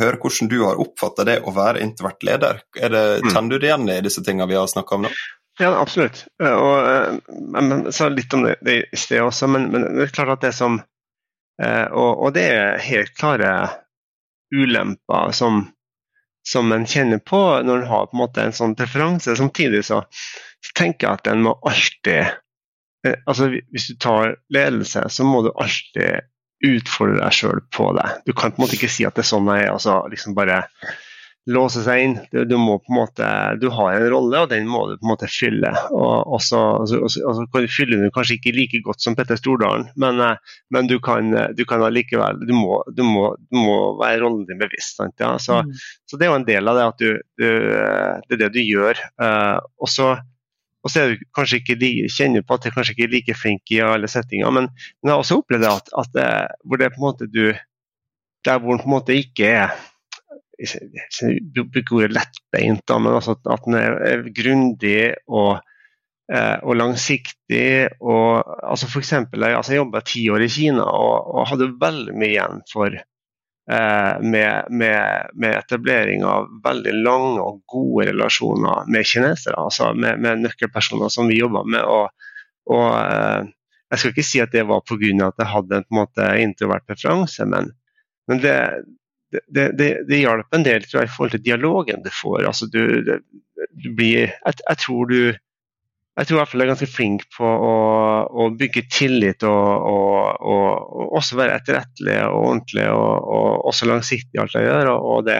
høre 0.00 0.16
hvordan 0.22 0.48
du 0.48 0.62
har 0.64 0.80
oppfatta 0.80 1.26
det 1.28 1.40
å 1.44 1.52
være 1.52 1.82
introvert 1.84 2.24
leder. 2.24 2.62
Er 2.80 2.94
det, 2.94 3.04
mm. 3.20 3.28
Kjenner 3.34 3.52
du 3.52 3.58
det 3.58 3.68
igjen 3.68 3.92
i 3.92 4.00
disse 4.06 4.24
tingene 4.24 4.48
vi 4.48 4.56
har 4.56 4.70
snakka 4.70 4.96
om 4.96 5.04
nå? 5.04 5.12
Ja, 5.60 5.80
absolutt. 5.80 6.26
Eh, 6.42 6.52
og, 6.52 6.88
eh, 6.88 7.90
sa 7.90 8.08
litt 8.08 8.34
om 8.34 8.46
det, 8.46 8.56
det 8.64 8.76
i 8.92 8.96
sted 8.96 9.20
også, 9.20 9.48
men, 9.52 9.68
men, 9.72 9.84
det 9.98 10.06
er 10.06 10.14
klart 10.14 10.38
at 10.38 10.46
det 10.46 10.54
som 10.56 10.78
eh, 11.60 11.86
og, 11.92 12.22
og 12.24 12.32
det 12.36 12.46
er 12.54 12.80
helt 12.80 13.12
klare 13.18 13.52
ulemper 14.54 15.34
som, 15.36 15.66
som 16.48 16.72
en 16.72 16.86
kjenner 16.88 17.20
på 17.20 17.42
når 17.66 17.82
en 17.82 17.90
har 17.90 18.08
på 18.08 18.16
en 18.16 18.22
måte 18.22 18.46
en 18.46 18.56
sånn 18.56 18.76
preferanse. 18.78 19.36
Samtidig 19.36 19.84
så, 19.90 20.00
så 20.64 20.72
tenker 20.80 21.06
jeg 21.06 21.20
at 21.20 21.30
en 21.34 21.44
må 21.48 21.58
alltid 21.60 22.38
altså 23.00 23.46
Hvis 23.48 23.86
du 23.88 23.94
tar 23.96 24.34
ledelse, 24.52 25.06
så 25.08 25.24
må 25.24 25.38
du 25.40 25.46
alltid 25.54 26.26
utfordre 26.68 27.16
deg 27.22 27.32
sjøl 27.32 27.62
på 27.72 27.86
det. 27.96 28.04
Du 28.28 28.34
kan 28.36 28.52
på 28.52 28.60
en 28.60 28.66
måte 28.66 28.76
ikke 28.76 28.90
si 28.92 29.06
at 29.08 29.16
det 29.16 29.22
er 29.24 29.30
sånn 29.30 29.48
jeg 29.48 29.64
er, 29.64 29.70
altså 29.72 29.94
liksom 30.12 30.34
bare 30.36 30.58
låse 31.48 31.82
seg 31.84 32.02
inn. 32.04 32.14
Du, 32.32 32.42
du, 32.44 32.56
må 32.60 32.76
på 32.82 32.92
en 32.92 32.98
måte, 32.98 33.28
du 33.60 33.68
har 33.72 33.96
en 33.96 34.06
rolle, 34.12 34.42
og 34.44 34.50
den 34.52 34.68
må 34.68 34.82
du 34.88 34.96
på 34.98 35.06
en 35.06 35.12
måte 35.12 35.28
fylle. 35.30 35.72
Og, 35.96 36.34
og 36.36 36.42
så, 36.44 36.60
altså, 36.84 37.46
kan 37.52 37.64
du 37.64 37.72
fylle 37.72 38.00
den 38.00 38.14
kanskje 38.14 38.36
ikke 38.38 38.54
like 38.56 38.82
godt 38.84 39.04
som 39.04 39.16
Petter 39.18 39.40
Stordalen, 39.40 39.88
men, 40.00 40.20
eh, 40.24 40.56
men 40.74 40.90
du, 40.90 40.98
kan, 41.02 41.32
du 41.56 41.64
kan 41.68 41.84
allikevel 41.86 42.42
du 42.46 42.54
må, 42.56 42.80
du, 42.96 43.04
må, 43.06 43.30
du 43.48 43.60
må, 43.60 43.78
være 44.00 44.20
rollen 44.24 44.46
din 44.48 44.60
bevisst. 44.60 45.00
Ja? 45.20 45.36
Så, 45.42 45.62
mm. 45.64 45.72
så, 46.10 46.18
det 46.18 46.26
er 46.26 46.34
jo 46.34 46.40
en 46.40 46.48
del 46.48 46.70
av 46.70 46.80
det 46.80 46.88
at 46.90 47.04
du, 47.04 47.08
det 47.40 48.36
er 48.36 48.42
det 48.44 48.52
du 48.56 48.60
gjør. 48.64 49.00
Og 49.80 49.90
så 49.90 50.14
og 50.80 50.88
så 50.88 51.02
er 51.02 51.10
du 51.12 51.24
kanskje 51.36 51.60
ikke 51.60 51.76
kjenner 52.08 52.44
på 52.46 52.56
at 52.56 52.64
du 52.64 52.72
kanskje 52.72 52.94
ikke 52.94 53.04
er 53.04 53.12
like 53.12 53.34
flink 53.36 53.72
i 53.74 53.82
alle 53.84 54.08
settinger, 54.08 54.48
men, 54.54 54.70
men 54.72 55.10
jeg 55.10 55.12
har 55.12 55.24
også 55.24 55.40
opplevd 55.42 55.66
at, 55.68 55.90
at 56.02 56.14
det, 56.16 56.28
hvor 56.64 56.80
det 56.80 56.92
på 56.94 57.02
en 57.02 57.08
måte 57.10 57.28
du 57.28 57.42
Der 58.48 58.56
hvor 58.56 58.72
den 58.72 58.80
på 58.80 58.88
en 58.88 58.94
måte 58.94 59.12
ikke 59.12 59.44
er 59.52 59.74
bruker 61.54 61.96
ordet 61.96 62.14
lettbeint, 62.14 62.94
men 63.00 63.16
altså 63.16 63.36
at 63.38 63.66
den 63.66 63.76
er 63.78 64.24
grundig 64.36 65.12
og, 65.28 65.60
eh, 66.32 66.56
og 66.62 66.76
langsiktig. 66.76 67.90
Og, 68.00 68.42
altså 68.62 68.90
for 68.90 69.02
eksempel, 69.02 69.44
altså 69.48 69.74
jeg 69.74 69.82
jobba 69.82 70.02
ti 70.06 70.26
år 70.32 70.46
i 70.46 70.50
Kina 70.52 70.84
og, 70.84 71.30
og, 71.34 71.46
hadde 71.52 71.72
veldig 71.80 72.16
mye 72.16 72.32
igjen 72.34 72.60
for 72.70 72.96
eh, 72.96 74.14
med, 74.20 74.70
med, 74.70 75.30
med, 75.34 75.56
etablering 75.62 76.26
av 76.28 76.50
veldig 76.64 76.96
lange 77.00 77.40
og 77.44 77.62
gode 77.70 78.10
relasjoner 78.10 78.90
med 78.90 79.08
kinesere. 79.08 79.56
altså 79.56 79.94
Med, 79.94 80.20
med 80.20 80.44
nøkkelpersoner 80.44 81.12
som 81.12 81.30
vi 81.30 81.40
jobba 81.40 81.64
med. 81.64 81.84
og, 81.84 82.10
og 82.70 82.86
eh, 83.00 83.48
jeg 83.90 83.98
skal 83.98 84.12
ikke 84.12 84.22
si 84.28 84.38
at 84.38 84.52
det 84.54 84.68
var 84.68 84.84
pga. 84.86 85.26
at 85.26 85.40
jeg 85.42 85.50
hadde 85.50 85.80
en, 85.80 85.84
en 85.88 85.96
måte, 85.96 86.26
introvert 86.38 86.84
preferanse, 86.86 87.42
men, 87.48 87.72
men 88.30 88.38
det, 88.38 88.54
det, 89.32 89.68
det, 89.78 89.90
det, 90.08 90.22
hjalp 90.22 90.56
en 90.56 90.66
del 90.66 90.84
tror 90.86 91.02
jeg, 91.02 91.10
i 91.10 91.14
forhold 91.14 91.36
til 91.36 91.44
dialogen 91.44 92.02
du 92.04 92.10
får. 92.14 92.42
Altså, 92.48 92.66
du, 92.70 92.82
du 93.04 93.86
blir, 93.94 94.32
jeg, 94.32 94.58
jeg, 94.66 94.80
tror 94.82 95.10
du 95.10 95.20
jeg 95.30 96.26
tror 96.26 96.36
i 96.36 96.40
hvert 96.40 96.50
fall 96.50 96.62
jeg 96.62 96.66
er 96.66 96.72
ganske 96.72 96.90
flink 96.90 97.22
på 97.36 97.46
å, 97.46 97.76
å 98.28 98.48
bygge 98.58 98.82
tillit 98.92 99.46
og, 99.46 99.86
og, 99.92 100.42
og, 100.42 100.66
og, 100.90 101.06
også 101.20 101.38
være 101.38 101.60
etterrettelig 101.60 102.18
og 102.26 102.40
ordentlig 102.40 102.88
og, 102.92 103.64
også 103.70 103.88
langsiktig 103.88 104.36
i 104.36 104.42
alt 104.42 104.58
jeg 104.58 104.66
gjør. 104.66 104.90
og 104.98 105.24
det, 105.28 105.38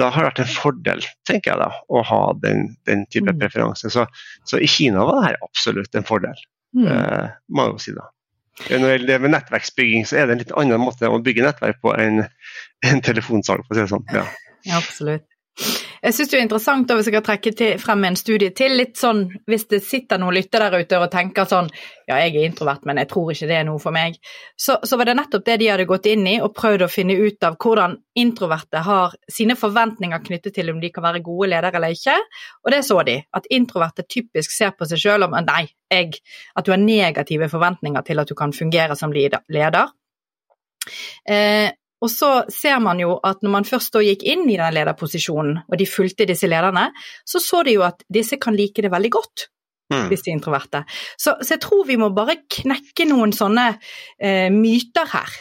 da 0.00 0.08
har 0.10 0.24
det 0.24 0.30
vært 0.32 0.42
en 0.42 0.54
fordel, 0.56 1.04
tenker 1.28 1.52
jeg 1.52 1.60
da, 1.60 1.68
å 1.86 2.02
ha 2.08 2.22
den, 2.42 2.72
den 2.88 3.04
type 3.12 3.30
mm. 3.30 3.38
preferanse. 3.38 3.92
Så, 3.92 4.06
så, 4.48 4.58
i 4.58 4.70
Kina 4.70 5.04
var 5.06 5.20
det 5.20 5.28
her 5.28 5.40
absolutt 5.46 5.94
en 5.94 6.06
fordel, 6.08 6.40
mm. 6.74 6.88
eh, 6.90 7.36
må 7.54 7.68
jeg 7.68 7.76
jo 7.76 7.84
si 7.84 7.94
da. 8.00 8.08
Når 8.70 8.84
det 8.86 8.94
gjelder 8.94 9.32
nettverksbygging, 9.34 10.04
så 10.06 10.20
er 10.20 10.28
det 10.28 10.34
en 10.36 10.42
litt 10.44 10.54
annen 10.54 10.82
måte 10.82 11.10
å 11.10 11.20
bygge 11.22 11.42
nettverk 11.46 11.80
på 11.82 11.94
enn 11.98 12.22
en 12.86 13.04
telefonsalg, 13.04 13.66
for 13.66 13.74
å 13.74 13.78
si 13.78 13.82
det 13.82 13.90
sånn. 13.90 14.06
Ja, 14.14 14.24
ja 14.68 14.78
absolutt. 14.78 15.26
Jeg 16.04 16.12
syns 16.12 16.30
det 16.30 16.36
er 16.36 16.42
interessant 16.44 16.90
hvis 16.92 17.06
jeg 17.08 17.14
kan 17.14 17.24
trekke 17.24 17.50
til, 17.56 17.78
frem 17.80 18.02
en 18.04 18.16
studie 18.18 18.52
til. 18.52 18.74
litt 18.76 18.98
sånn, 19.00 19.22
Hvis 19.48 19.64
det 19.70 19.80
sitter 19.82 20.18
noen 20.20 20.34
lytter 20.36 20.60
der 20.60 20.84
ute 20.84 20.98
og 21.00 21.10
tenker 21.10 21.46
sånn 21.48 21.70
ja, 22.04 22.18
jeg 22.20 22.34
er 22.36 22.44
introvert, 22.44 22.84
men 22.84 22.98
jeg 23.00 23.08
tror 23.08 23.30
ikke 23.32 23.46
det 23.48 23.56
er 23.56 23.64
noe 23.64 23.80
for 23.80 23.94
meg. 23.96 24.18
Så, 24.60 24.76
så, 24.84 24.98
var 25.00 25.08
det 25.08 25.14
nettopp 25.16 25.46
det 25.46 25.56
de 25.62 25.70
hadde 25.72 25.86
gått 25.88 26.08
inn 26.10 26.26
i 26.28 26.34
og 26.44 26.52
prøvd 26.52 26.84
å 26.84 26.90
finne 26.92 27.16
ut 27.16 27.46
av 27.48 27.56
hvordan 27.56 27.96
introverte 28.20 28.82
har 28.84 29.14
sine 29.32 29.56
forventninger 29.56 30.26
knyttet 30.26 30.58
til 30.58 30.68
om 30.74 30.82
de 30.82 30.90
kan 30.92 31.06
være 31.06 31.22
gode 31.24 31.48
ledere 31.54 31.80
eller 31.80 31.96
ikke. 31.96 32.18
Og 32.66 32.74
det 32.74 32.82
så 32.84 32.98
de, 33.08 33.16
at 33.32 33.48
introverte 33.56 34.04
typisk 34.04 34.52
ser 34.52 34.74
på 34.76 34.84
seg 34.90 35.00
sjøl 35.00 35.24
om 35.24 35.38
nei, 35.40 35.64
jeg, 35.88 36.20
at 36.52 36.66
du 36.66 36.74
har 36.74 36.82
negative 36.82 37.48
forventninger 37.48 38.04
til 38.04 38.20
at 38.20 38.28
du 38.28 38.36
kan 38.36 38.52
fungere 38.52 38.98
som 38.98 39.14
leder. 39.14 39.88
Eh, 41.24 41.72
og 42.04 42.10
så 42.12 42.30
ser 42.52 42.82
man 42.84 43.00
jo 43.00 43.16
at 43.24 43.40
når 43.44 43.52
man 43.54 43.66
først 43.68 43.96
gikk 44.04 44.24
inn 44.28 44.44
i 44.50 44.58
den 44.60 44.76
lederposisjonen, 44.76 45.62
og 45.64 45.80
de 45.80 45.88
fulgte 45.88 46.28
disse 46.28 46.48
lederne, 46.50 46.90
så 47.24 47.40
så 47.42 47.62
de 47.64 47.78
jo 47.78 47.86
at 47.86 48.04
disse 48.12 48.38
kan 48.40 48.56
like 48.56 48.84
det 48.84 48.92
veldig 48.92 49.12
godt. 49.14 49.48
Mm. 49.92 50.06
Hvis 50.08 50.22
de 50.24 50.30
er 50.32 50.38
introverte. 50.38 50.80
Så, 51.20 51.34
så, 51.42 51.54
jeg 51.54 51.60
tror 51.60 51.82
vi 51.84 51.98
må 52.00 52.08
bare 52.16 52.38
knekke 52.50 53.04
noen 53.04 53.34
sånne 53.36 53.66
eh, 54.16 54.48
myter 54.52 55.10
her. 55.12 55.34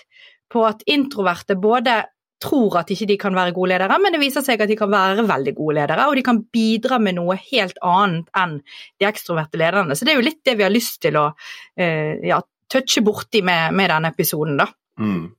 På 0.52 0.66
at 0.68 0.84
introverte 0.92 1.56
både 1.58 2.02
tror 2.44 2.76
at 2.82 2.92
ikke 2.92 3.08
de 3.08 3.18
kan 3.22 3.36
være 3.36 3.54
gode 3.56 3.72
ledere, 3.72 3.98
men 4.04 4.16
det 4.16 4.20
viser 4.22 4.44
seg 4.44 4.62
at 4.62 4.70
de 4.70 4.76
kan 4.78 4.92
være 4.92 5.24
veldig 5.30 5.54
gode 5.56 5.78
ledere, 5.78 6.10
og 6.10 6.18
de 6.20 6.26
kan 6.28 6.42
bidra 6.54 7.00
med 7.00 7.16
noe 7.16 7.38
helt 7.40 7.80
annet 7.88 8.28
enn 8.40 8.58
de 9.00 9.08
ekstroverte 9.08 9.60
lederne. 9.62 9.96
Så 9.96 10.04
det 10.04 10.14
er 10.14 10.20
jo 10.20 10.28
litt 10.28 10.42
det 10.44 10.58
vi 10.60 10.66
har 10.68 10.74
lyst 10.74 11.00
til 11.06 11.20
å 11.22 11.30
eh, 11.80 12.20
ja, 12.28 12.42
touche 12.68 13.04
borti 13.06 13.44
med, 13.46 13.72
med 13.78 13.94
denne 13.94 14.12
episoden, 14.12 14.60
da. 14.60 14.68
Mm. 15.00 15.32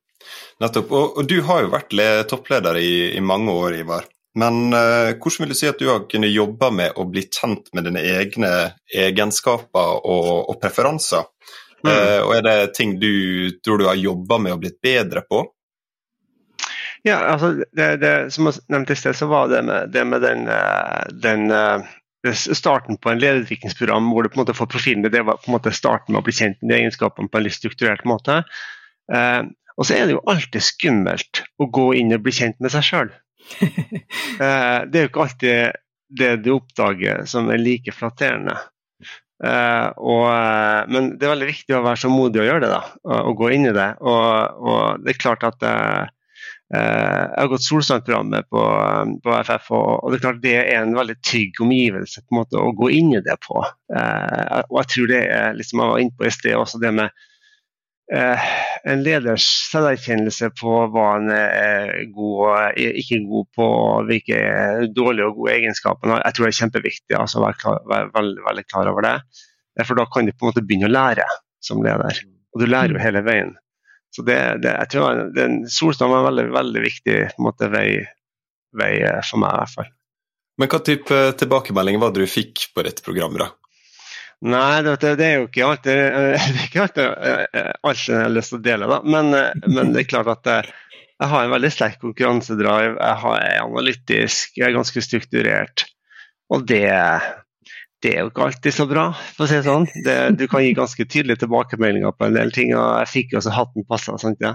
Nettopp. 0.63 0.93
Og, 0.93 1.19
og, 1.19 1.29
du 1.29 1.41
har 1.47 1.65
jo 1.65 1.73
vært 1.73 1.95
toppleder 2.31 2.79
i, 2.81 3.17
i, 3.17 3.23
mange 3.25 3.53
år, 3.53 3.79
Ivar. 3.83 4.07
Men 4.39 4.75
uh, 4.75 5.15
hvordan 5.15 5.45
vil 5.45 5.53
du 5.53 5.59
si 5.59 5.69
at 5.71 5.79
du 5.79 5.87
har 5.91 6.07
kunnet 6.11 6.33
jobbe 6.35 6.71
med 6.75 6.97
å 6.99 7.07
bli 7.07 7.23
kjent 7.29 7.71
med 7.75 7.87
dine 7.87 8.03
egne 8.03 8.55
egenskaper 8.91 10.01
og, 10.03 10.31
og 10.51 10.59
preferanser? 10.63 11.29
Mm. 11.85 11.91
Uh, 11.91 12.21
og 12.25 12.33
er 12.39 12.47
det 12.49 12.57
ting 12.79 12.97
du 12.99 13.13
tror 13.63 13.79
du 13.79 13.87
har 13.87 14.01
jobba 14.01 14.41
med 14.43 14.57
og 14.57 14.65
blitt 14.65 14.81
bedre 14.83 15.23
på? 15.29 15.45
Ja, 17.05 17.19
altså 17.35 17.53
det, 17.77 17.89
det, 18.01 18.15
Som 18.33 18.49
jeg 18.49 18.65
nevnte 18.73 18.95
i 18.97 18.97
sted, 18.97 19.17
så 19.17 19.29
var 19.29 19.51
det 19.53 19.61
med, 19.69 19.91
det 19.93 20.07
med 20.09 20.23
den, 20.25 20.47
eh, 20.49 21.03
den 21.13 21.53
starten 22.33 22.97
på 22.97 23.11
en 23.13 23.21
lederutviklingsprogram 23.21 24.07
hvor 24.09 24.25
du 24.25 24.31
på 24.33 24.39
en 24.39 24.45
måte 24.47 24.57
får 24.57 24.71
profilen 24.73 25.05
det 25.05 25.21
var 25.21 25.37
på 25.37 25.51
en 25.51 25.57
måte 25.59 25.75
starten 25.77 26.15
med 26.15 26.23
å 26.23 26.25
bli 26.25 26.33
kjent 26.33 26.57
med 26.63 26.73
de 26.73 26.79
egenskapene 26.79 27.29
på 27.29 27.37
en 27.37 27.45
litt 27.45 27.59
strukturert 27.59 28.07
måte. 28.09 28.39
Og 29.75 29.87
så 29.87 29.97
er 29.97 30.07
det 30.07 30.17
jo 30.17 30.25
alltid 30.31 30.63
skummelt 30.63 31.43
å 31.59 31.69
gå 31.75 31.89
inn 31.99 32.15
og 32.15 32.23
bli 32.25 32.35
kjent 32.35 32.61
med 32.63 32.75
seg 32.75 32.89
sjøl. 32.91 33.15
Eh, 34.35 34.79
det 34.91 34.99
er 34.99 35.05
jo 35.05 35.09
ikke 35.13 35.25
alltid 35.25 35.77
det 36.19 36.31
du 36.43 36.49
oppdager 36.57 37.21
som 37.31 37.51
er 37.53 37.61
like 37.61 37.93
flatterende. 37.95 38.57
Uh, 39.45 39.91
og, 39.99 40.25
uh, 40.31 40.87
men 40.89 41.13
det 41.19 41.27
er 41.27 41.33
veldig 41.35 41.49
viktig 41.51 41.75
å 41.77 41.83
være 41.85 42.01
så 42.05 42.11
modig 42.11 42.41
å 42.41 42.47
gjøre 42.47 42.63
det, 42.65 42.71
da, 42.73 42.81
og, 43.19 43.35
gå 43.39 43.51
inn 43.55 43.69
i 43.69 43.75
det. 43.77 43.89
Og, 44.01 44.63
og 44.65 45.05
det 45.05 45.13
er 45.13 45.21
klart 45.21 45.47
at 45.47 45.67
jeg 45.67 46.11
har 46.75 47.51
gått 47.53 47.63
Solstrand-programmet 47.63 48.49
på, 48.51 48.63
på, 49.23 49.35
FF, 49.47 49.69
og, 49.77 49.91
og, 50.01 50.09
det 50.11 50.17
er 50.19 50.25
klart 50.25 50.41
det 50.43 50.55
er 50.63 50.81
en 50.81 50.97
veldig 50.97 51.19
trygg 51.23 51.61
omgivelse 51.63 52.25
på 52.25 52.35
en 52.35 52.41
måte, 52.41 52.59
å 52.59 52.73
gå 52.75 52.89
inn 52.97 53.13
i 53.15 53.23
det 53.23 53.37
på. 53.45 53.61
og 53.61 54.79
jeg 54.81 54.91
tror 54.95 55.13
det 55.13 55.21
er 55.37 55.55
liksom 55.59 55.83
jeg 55.83 55.93
var 55.93 56.03
inne 56.03 56.19
på 56.19 56.27
i 56.27 56.33
sted 56.35 56.57
også 56.59 56.81
det 56.83 56.95
med 56.97 57.27
Eh, 58.13 58.41
en 58.85 59.01
leders 59.01 59.47
selverkjennelse 59.71 60.51
på 60.61 60.73
hva 60.93 61.05
han 61.15 61.31
er 61.33 61.93
god 62.13 62.43
og 62.45 62.81
ikke 63.01 63.23
god 63.25 63.47
på, 63.57 63.69
hvilke 64.11 64.41
dårlige 64.93 65.31
og 65.31 65.41
gode 65.41 65.55
egenskaper 65.55 66.09
han 66.09 66.19
har. 66.19 66.25
Jeg 66.29 66.37
tror 66.37 66.47
det 66.47 66.53
er 66.53 66.59
kjempeviktig 66.59 67.17
altså, 67.17 67.41
å 67.41 67.47
være, 67.47 67.59
klar, 67.63 67.81
være 67.89 68.11
veldig, 68.19 68.45
veldig, 68.51 68.67
klar 68.69 68.93
over 68.93 69.09
det. 69.09 69.17
For 69.81 69.99
da 69.99 70.07
kan 70.13 70.29
du 70.29 70.35
på 70.35 70.45
en 70.45 70.53
måte 70.53 70.65
begynne 70.67 70.91
å 70.91 70.95
lære 70.95 71.27
som 71.65 71.81
leder. 71.85 72.21
Og 72.55 72.61
du 72.61 72.69
lærer 72.69 72.95
jo 72.95 73.03
hele 73.03 73.25
veien. 73.27 73.57
Så 74.15 74.23
det, 74.23 74.39
det 74.63 74.77
jeg 74.77 74.93
tror 74.93 75.25
det, 75.35 75.49
Solstad 75.73 76.13
var 76.13 76.23
en 76.23 76.29
veldig, 76.29 76.47
veldig 76.55 76.85
viktig 76.85 77.19
måte, 77.43 77.73
vei, 77.73 77.89
vei, 78.79 78.93
for 79.27 79.43
meg, 79.43 79.57
i 79.57 79.63
hvert 79.63 79.77
fall. 79.81 79.93
Men 80.61 80.71
hva 80.71 80.79
type 80.87 81.21
tilbakemelding 81.41 81.99
var 81.99 82.13
det 82.15 82.29
du 82.29 82.31
fikk 82.31 82.69
på 82.77 82.85
dette 82.87 83.03
programmet, 83.03 83.43
da? 83.43 83.64
Nei, 84.45 84.83
det, 84.85 84.97
det, 85.03 85.25
er 85.25 85.37
jo 85.39 85.47
ikke 85.49 85.69
alltid, 85.69 86.01
er 86.39 86.65
ikke 86.67 86.83
alltid 86.85 87.05
alt 87.87 88.09
jeg 88.09 88.19
har 88.19 88.33
lyst 88.33 88.53
til 88.53 88.61
å 88.61 88.65
dele, 88.65 88.89
da. 88.91 88.99
Men, 89.07 89.31
men, 89.69 89.95
det 89.95 90.05
er 90.05 90.11
klart 90.11 90.33
at 90.33 90.51
jeg 90.51 91.31
har 91.31 91.47
en 91.47 91.55
veldig 91.55 91.71
sterk 91.73 92.01
konkurransedrive. 92.03 92.97
Jeg, 92.99 93.19
jeg 93.39 93.55
er 93.55 93.65
analytisk, 93.65 94.59
jeg 94.59 94.69
er 94.69 94.77
ganske 94.77 95.05
strukturert. 95.05 95.87
Og 96.53 96.67
det, 96.69 96.85
det 98.05 98.11
er 98.13 98.25
jo 98.25 98.31
ikke 98.31 98.45
alltid 98.45 98.75
så 98.77 98.85
bra, 98.89 99.05
for 99.37 99.47
å 99.47 99.49
si 99.49 99.57
det 99.57 99.65
sånn. 99.65 99.87
Det, 100.05 100.17
du 100.37 100.45
kan 100.51 100.61
gi 100.65 100.75
ganske 100.77 101.07
tydelige 101.09 101.41
tilbakemeldinger 101.45 102.13
på 102.13 102.27
en 102.27 102.37
del 102.37 102.53
ting, 102.53 102.75
og 102.77 103.01
jeg 103.01 103.11
fikk 103.13 103.33
jo 103.33 103.41
også 103.41 103.55
hatten 103.55 103.87
passa, 103.89 104.17
sant 104.21 104.45
ja. 104.45 104.53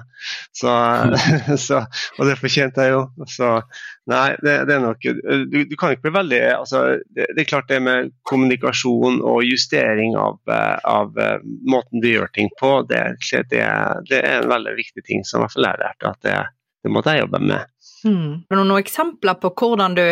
Så, 0.55 0.73
så, 1.67 1.81
og 2.19 2.29
det 2.29 2.37
fortjente 2.37 2.85
jeg 2.85 2.93
jo. 2.93 3.01
Så 3.29 3.49
nei, 4.09 4.27
det, 4.45 4.55
det 4.69 4.75
er 4.75 4.83
nok 4.83 5.01
du, 5.01 5.57
du, 5.69 5.75
kan 5.79 5.93
ikke 5.93 6.07
bli 6.07 6.13
veldig 6.15 6.41
altså, 6.55 6.83
det, 7.13 7.27
det, 7.35 7.43
er 7.43 7.49
klart 7.49 7.69
det 7.69 7.81
med 7.85 8.13
kommunikasjon 8.29 9.19
og 9.21 9.43
justering 9.45 10.15
av, 10.19 10.39
av 10.49 11.17
måten 11.69 12.03
du 12.03 12.09
gjør 12.11 12.29
ting 12.37 12.49
på, 12.61 12.71
det, 12.89 13.03
det, 13.51 13.65
er 13.65 14.31
en 14.39 14.49
veldig 14.49 14.77
viktig 14.77 15.05
ting 15.09 15.25
som 15.27 15.45
jeg 15.45 15.65
lærte 15.65 16.13
at 16.13 16.21
det, 16.25 16.37
det 16.85 16.93
måtte 16.93 17.15
jeg 17.15 17.25
jobbe 17.25 17.41
med. 17.43 17.78
Mm. 18.05 18.45
Noen 18.53 18.75
eksempler 18.77 19.39
på 19.41 19.51
hvordan 19.59 19.95
du, 19.97 20.03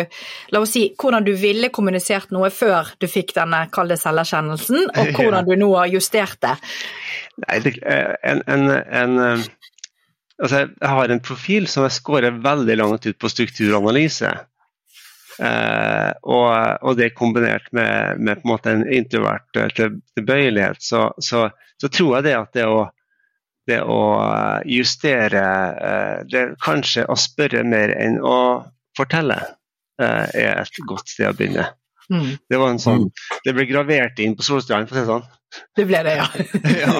la 0.52 0.60
oss 0.60 0.74
si, 0.76 0.88
hvordan 0.98 1.24
du 1.26 1.32
ville 1.38 1.70
kommunisert 1.74 2.32
noe 2.34 2.50
før 2.54 2.92
du 3.00 3.08
fikk 3.10 3.34
denne 3.38 3.64
kalde 3.74 3.96
selverkjennelsen, 4.00 4.90
og 5.00 5.14
hvordan 5.16 5.48
du 5.48 5.54
nå 5.60 5.70
har 5.76 5.92
justert 5.92 6.40
det? 6.44 6.56
Nei, 7.46 7.60
det, 7.64 7.78
eh, 7.86 8.12
en, 8.32 8.44
en, 8.50 8.68
en, 8.74 9.18
eh, 9.24 9.48
altså 10.42 10.64
jeg 10.66 10.92
har 10.92 11.14
en 11.14 11.24
profil 11.24 11.68
som 11.70 11.86
jeg 11.86 11.96
scorer 11.98 12.42
veldig 12.44 12.78
langt 12.82 13.08
ut 13.08 13.18
på 13.18 13.32
strukturanalyse. 13.32 14.34
Eh, 15.38 16.12
og, 16.26 16.48
og, 16.82 16.96
det 16.98 17.12
kombinert 17.14 17.68
med, 17.72 18.18
med 18.18 18.42
en, 18.42 18.58
en 18.72 18.80
introvert 18.90 19.60
eh, 19.60 19.70
tilbøyelighet, 20.18 20.82
så, 20.82 21.12
så, 21.22 21.44
så, 21.78 21.88
tror 21.88 22.16
jeg 22.16 22.26
det 22.26 22.34
at 22.34 22.56
det 22.58 22.64
å 22.66 22.88
det 23.68 23.80
å 23.84 24.00
eh, 24.24 24.68
justere 24.78 25.44
eh, 25.90 26.16
det 26.28 26.44
Kanskje 26.64 27.06
å 27.08 27.16
spørre 27.18 27.64
mer 27.68 27.92
enn 27.96 28.18
å 28.24 28.38
fortelle 28.98 29.38
eh, 30.00 30.26
er 30.32 30.62
et 30.62 30.80
godt 30.88 31.12
sted 31.12 31.30
å 31.30 31.36
begynne. 31.36 31.68
Mm. 32.08 32.38
Det 32.48 32.60
var 32.60 32.72
en 32.72 32.80
sånn, 32.80 33.08
mm. 33.08 33.42
det 33.44 33.54
ble 33.56 33.66
gravert 33.68 34.22
inn 34.24 34.36
på 34.36 34.46
Solstrand, 34.46 34.88
for 34.88 34.96
å 34.96 34.98
si 34.98 35.04
det 35.04 35.12
sånn. 35.12 35.26
Det 35.76 35.84
ble 35.88 36.00
det, 36.04 36.14
ja. 36.18 36.26
ja. 36.82 36.94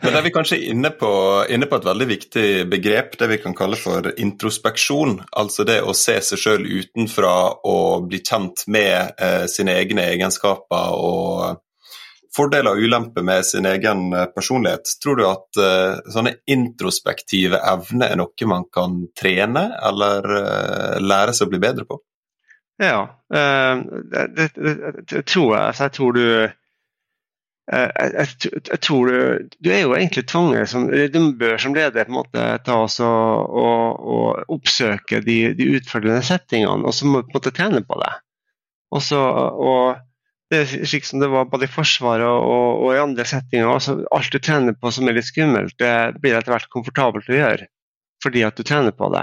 Men 0.00 0.06
da 0.06 0.20
er 0.20 0.24
vi 0.24 0.32
kanskje 0.32 0.58
inne 0.72 0.92
på, 0.96 1.10
inne 1.52 1.68
på, 1.68 1.76
et 1.76 1.88
veldig 1.88 2.06
viktig 2.08 2.46
begrep, 2.72 3.18
det 3.20 3.28
vi 3.34 3.40
kan 3.42 3.56
kalle 3.56 3.76
for 3.80 4.08
introspeksjon. 4.12 5.18
Altså 5.40 5.66
det 5.68 5.80
å 5.84 5.96
se 5.96 6.16
seg 6.24 6.40
sjøl 6.40 6.64
utenfra 6.68 7.34
og 7.68 8.08
bli 8.08 8.22
kjent 8.24 8.64
med 8.72 9.20
eh, 9.20 9.44
sine 9.52 9.76
egne 9.80 10.08
egenskaper 10.14 10.96
og 10.96 11.60
fordeler 12.36 12.74
og 12.74 12.84
ulemper 12.84 13.24
med 13.26 13.46
sin 13.46 13.66
egen 13.66 14.12
eh, 14.14 14.28
personlighet. 14.34 14.92
Tror 15.02 15.18
du 15.18 15.24
at 15.28 15.60
uh, 15.60 15.98
sånne 16.12 16.36
introspektive 16.50 17.58
evner 17.72 18.12
er 18.12 18.20
noe 18.20 18.50
man 18.50 18.68
kan 18.72 19.00
trene 19.18 19.66
eller 19.88 20.30
uh, 20.30 20.96
lære 21.02 21.34
seg 21.36 21.48
å 21.48 21.54
bli 21.54 21.62
bedre 21.62 21.88
på? 21.88 22.00
Ja, 22.80 23.10
det, 23.28 24.22
det, 24.32 24.46
det, 24.56 25.18
tror 25.28 25.50
jeg. 25.52 25.74
Så 25.76 25.84
jeg 25.84 25.92
tror 25.98 26.14
du 26.16 26.22
jeg, 27.70 27.90
jeg, 27.94 28.52
jeg, 28.70 28.78
tror 28.82 29.10
du, 29.10 29.50
du 29.60 29.68
er 29.70 29.82
jo 29.82 29.92
egentlig 29.94 30.24
tvunget 30.26 30.70
som, 30.72 30.88
Du 30.88 31.18
bør 31.38 31.60
som 31.60 31.76
leder 31.76 32.08
på 32.08 32.10
en 32.10 32.16
måte 32.16 32.46
ta 32.66 32.78
oss 32.86 32.96
og, 33.04 33.52
og, 33.60 34.00
og 34.14 34.56
oppsøke 34.56 35.20
de, 35.26 35.36
de 35.58 35.68
utfordrende 35.76 36.24
settingene, 36.26 36.88
og 36.88 36.96
så 36.96 37.06
må 37.06 37.20
du 37.20 37.28
på 37.28 37.36
en 37.36 37.38
måte 37.38 37.52
trene 37.54 37.84
på 37.84 38.00
det. 38.00 38.14
Og 38.96 39.04
så, 39.06 39.20
og 39.20 40.00
det 40.50 40.60
er 40.60 40.86
slik 40.88 41.06
som 41.06 41.22
det 41.22 41.28
var 41.30 41.50
både 41.50 41.68
i 41.68 41.70
Forsvaret 41.70 42.26
og, 42.26 42.80
og 42.84 42.94
i 42.94 43.02
andre 43.02 43.26
settinger. 43.28 43.68
Altså, 43.70 44.00
alt 44.10 44.32
du 44.34 44.40
trener 44.42 44.74
på 44.74 44.90
som 44.94 45.06
er 45.08 45.14
litt 45.18 45.28
skummelt, 45.28 45.76
det 45.78 46.20
blir 46.22 46.34
etter 46.38 46.56
hvert 46.56 46.72
komfortabelt 46.72 47.30
å 47.30 47.38
gjøre 47.38 47.68
fordi 48.20 48.42
at 48.44 48.58
du 48.58 48.66
trener 48.68 48.92
på 48.92 49.08
det. 49.14 49.22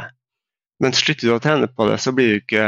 Men 0.81 0.93
slutter 0.93 1.27
du 1.27 1.33
å 1.33 1.41
trene 1.41 1.67
på 1.69 1.87
det, 1.89 1.97
så 2.01 2.13
blir 2.13 2.31
du, 2.31 2.39
ikke, 2.43 2.65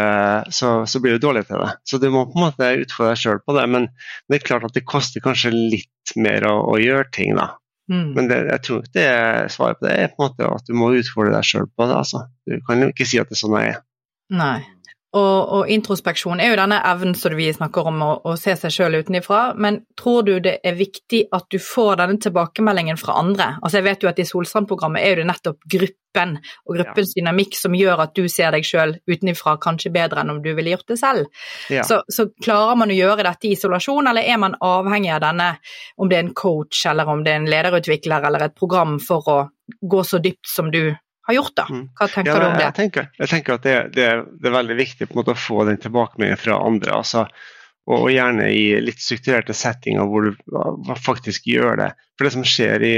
så, 0.53 0.71
så 0.89 1.01
blir 1.01 1.17
du 1.17 1.23
dårlig 1.23 1.43
til 1.49 1.61
det. 1.61 1.71
Så 1.85 1.99
du 2.01 2.07
må 2.13 2.23
på 2.29 2.39
en 2.39 2.45
måte 2.47 2.69
utfordre 2.81 3.13
deg 3.13 3.21
sjøl 3.21 3.41
på 3.45 3.55
det. 3.57 3.65
Men 3.69 3.87
det 4.29 4.39
er 4.39 4.45
klart 4.47 4.65
at 4.65 4.77
det 4.77 4.85
koster 4.89 5.23
kanskje 5.25 5.53
litt 5.53 6.13
mer 6.17 6.47
å, 6.49 6.55
å 6.73 6.79
gjøre 6.81 7.09
ting, 7.13 7.37
da. 7.37 7.51
Mm. 7.89 8.09
Men 8.13 8.29
det, 8.29 8.39
jeg 8.51 8.63
tror 8.65 8.81
ikke 8.81 8.95
det 8.97 9.53
svaret 9.53 9.79
på 9.79 9.87
det 9.87 9.93
er 9.97 10.11
på 10.13 10.21
en 10.21 10.27
måte 10.27 10.49
at 10.53 10.67
du 10.69 10.75
må 10.77 10.91
utfordre 10.97 11.33
deg 11.33 11.49
sjøl 11.49 11.69
på 11.69 11.89
det. 11.89 12.01
Altså. 12.01 12.25
Du 12.49 12.57
kan 12.65 12.81
jo 12.85 12.89
ikke 12.93 13.09
si 13.09 13.21
at 13.21 13.29
det 13.29 13.37
er 13.37 13.41
sånn 13.43 13.57
det 13.57 13.63
er. 13.71 13.79
Nei. 14.41 14.57
Og, 15.09 15.49
og, 15.49 15.69
introspeksjon 15.73 16.37
er 16.37 16.51
jo 16.51 16.57
denne 16.59 16.77
evnen 16.85 17.15
som 17.17 17.33
vi 17.33 17.47
snakker 17.53 17.87
om, 17.89 18.01
å, 18.05 18.09
å 18.29 18.35
se 18.37 18.53
seg 18.59 18.73
sjøl 18.75 18.99
utenifra. 19.01 19.55
Men 19.57 19.81
tror 19.97 20.27
du 20.27 20.35
det 20.45 20.59
er 20.61 20.77
viktig 20.77 21.23
at 21.33 21.47
du 21.49 21.57
får 21.57 21.97
denne 22.03 22.19
tilbakemeldingen 22.21 22.99
fra 23.01 23.15
andre? 23.17 23.55
Altså 23.63 23.79
Jeg 23.79 23.87
vet 23.87 24.05
jo 24.05 24.11
at 24.11 24.21
i 24.21 24.27
Solstrand-programmet 24.29 25.01
er 25.01 25.15
jo 25.15 25.23
det 25.23 25.25
nettopp 25.31 25.65
gruppen 25.65 26.37
og 26.37 26.77
gruppens 26.77 27.15
ja. 27.15 27.23
dynamikk 27.23 27.57
som 27.57 27.73
gjør 27.77 28.05
at 28.05 28.13
du 28.17 28.29
ser 28.29 28.53
deg 28.53 28.69
sjøl 28.69 28.95
utenifra 29.09 29.55
kanskje 29.61 29.93
bedre 29.97 30.21
enn 30.21 30.35
om 30.35 30.43
du 30.45 30.51
ville 30.53 30.75
gjort 30.75 30.93
det 30.93 30.99
selv. 31.01 31.25
Ja. 31.73 31.87
Så, 31.89 32.03
så, 32.05 32.29
klarer 32.45 32.77
man 32.77 32.93
å 32.93 32.97
gjøre 32.97 33.25
dette 33.25 33.49
i 33.49 33.55
isolasjon, 33.57 34.13
eller 34.13 34.29
er 34.29 34.37
man 34.41 34.59
avhengig 34.61 35.15
av 35.17 35.23
denne, 35.25 35.51
om 35.97 36.09
det 36.09 36.19
er 36.19 36.27
en 36.27 36.33
coach 36.37 36.85
eller 36.89 37.09
om 37.09 37.25
det 37.25 37.33
er 37.33 37.41
en 37.41 37.49
lederutvikler 37.49 38.29
eller 38.29 38.45
et 38.45 38.57
program 38.57 38.99
for 39.01 39.25
å 39.25 39.39
gå 39.81 40.05
så 40.05 40.21
dypt 40.21 40.49
som 40.49 40.69
du 40.73 40.83
har 41.29 41.37
gjort. 41.37 41.55
da. 41.59 41.67
Mm. 41.69 41.85
Hva 41.95 42.09
tenker 42.09 42.31
ja, 42.31 42.39
du 42.39 42.47
om 42.49 42.57
det? 42.57 42.65
Jeg 42.65 42.77
tenker, 42.79 43.07
jeg 43.21 43.33
tenker 43.35 43.59
at 43.59 43.69
det, 43.69 43.77
det, 43.95 44.09
det, 44.35 44.49
er 44.51 44.57
veldig 44.59 44.77
viktig 44.79 45.07
på 45.07 45.15
en 45.15 45.21
måte 45.21 45.37
å 45.37 45.41
få 45.47 45.63
den 45.69 45.81
tilbakemeldingen 45.81 46.41
fra 46.41 46.59
andre. 46.65 46.99
altså 46.99 47.29
og, 47.89 48.03
og 48.03 48.11
gjerne 48.13 48.51
i 48.53 48.65
litt 48.83 49.01
strukturerte 49.01 49.55
settinger 49.57 50.05
hvor 50.09 50.29
du 50.29 50.93
faktisk 51.01 51.49
gjør 51.49 51.79
det. 51.81 51.89
For 52.17 52.27
det 52.27 52.35
som 52.35 52.45
skjer 52.45 52.85
i, 52.85 52.95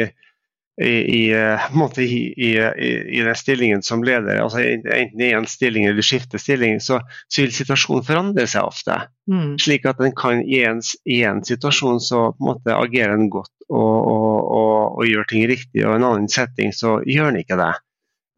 i, 0.82 0.92
i, 0.92 1.22
i, 1.32 2.52
i 2.52 3.22
den 3.24 3.38
stillingen 3.40 3.86
som 3.86 4.04
leder, 4.04 4.42
altså 4.44 4.64
enten 4.66 5.24
i 5.24 5.32
en 5.38 5.48
stilling 5.50 5.88
eller 5.88 6.02
du 6.02 6.06
skifter 6.06 6.42
stilling, 6.42 6.82
så, 6.84 7.00
så 7.32 7.46
vil 7.46 7.56
situasjonen 7.56 8.08
forandre 8.08 8.48
seg 8.52 8.68
ofte. 8.68 8.98
Mm. 9.32 9.56
Slik 9.62 9.88
at 9.88 10.02
den 10.02 10.16
kan 10.18 10.44
i 10.44 10.64
en, 10.68 10.84
i 11.06 11.22
en 11.28 11.44
situasjon 11.48 12.02
så 12.04 12.28
på 12.36 12.44
en 12.44 12.52
måte 12.52 12.76
agerer 12.76 13.16
den 13.16 13.32
godt 13.32 13.54
og, 13.72 13.78
og, 13.80 14.36
og, 14.42 15.00
og 15.00 15.08
gjør 15.08 15.30
ting 15.30 15.48
riktig, 15.48 15.86
og 15.86 15.96
i 15.96 16.02
en 16.02 16.10
annen 16.10 16.28
setting 16.32 16.76
så 16.76 17.00
gjør 17.08 17.32
den 17.32 17.46
ikke 17.46 17.60
det. 17.62 17.72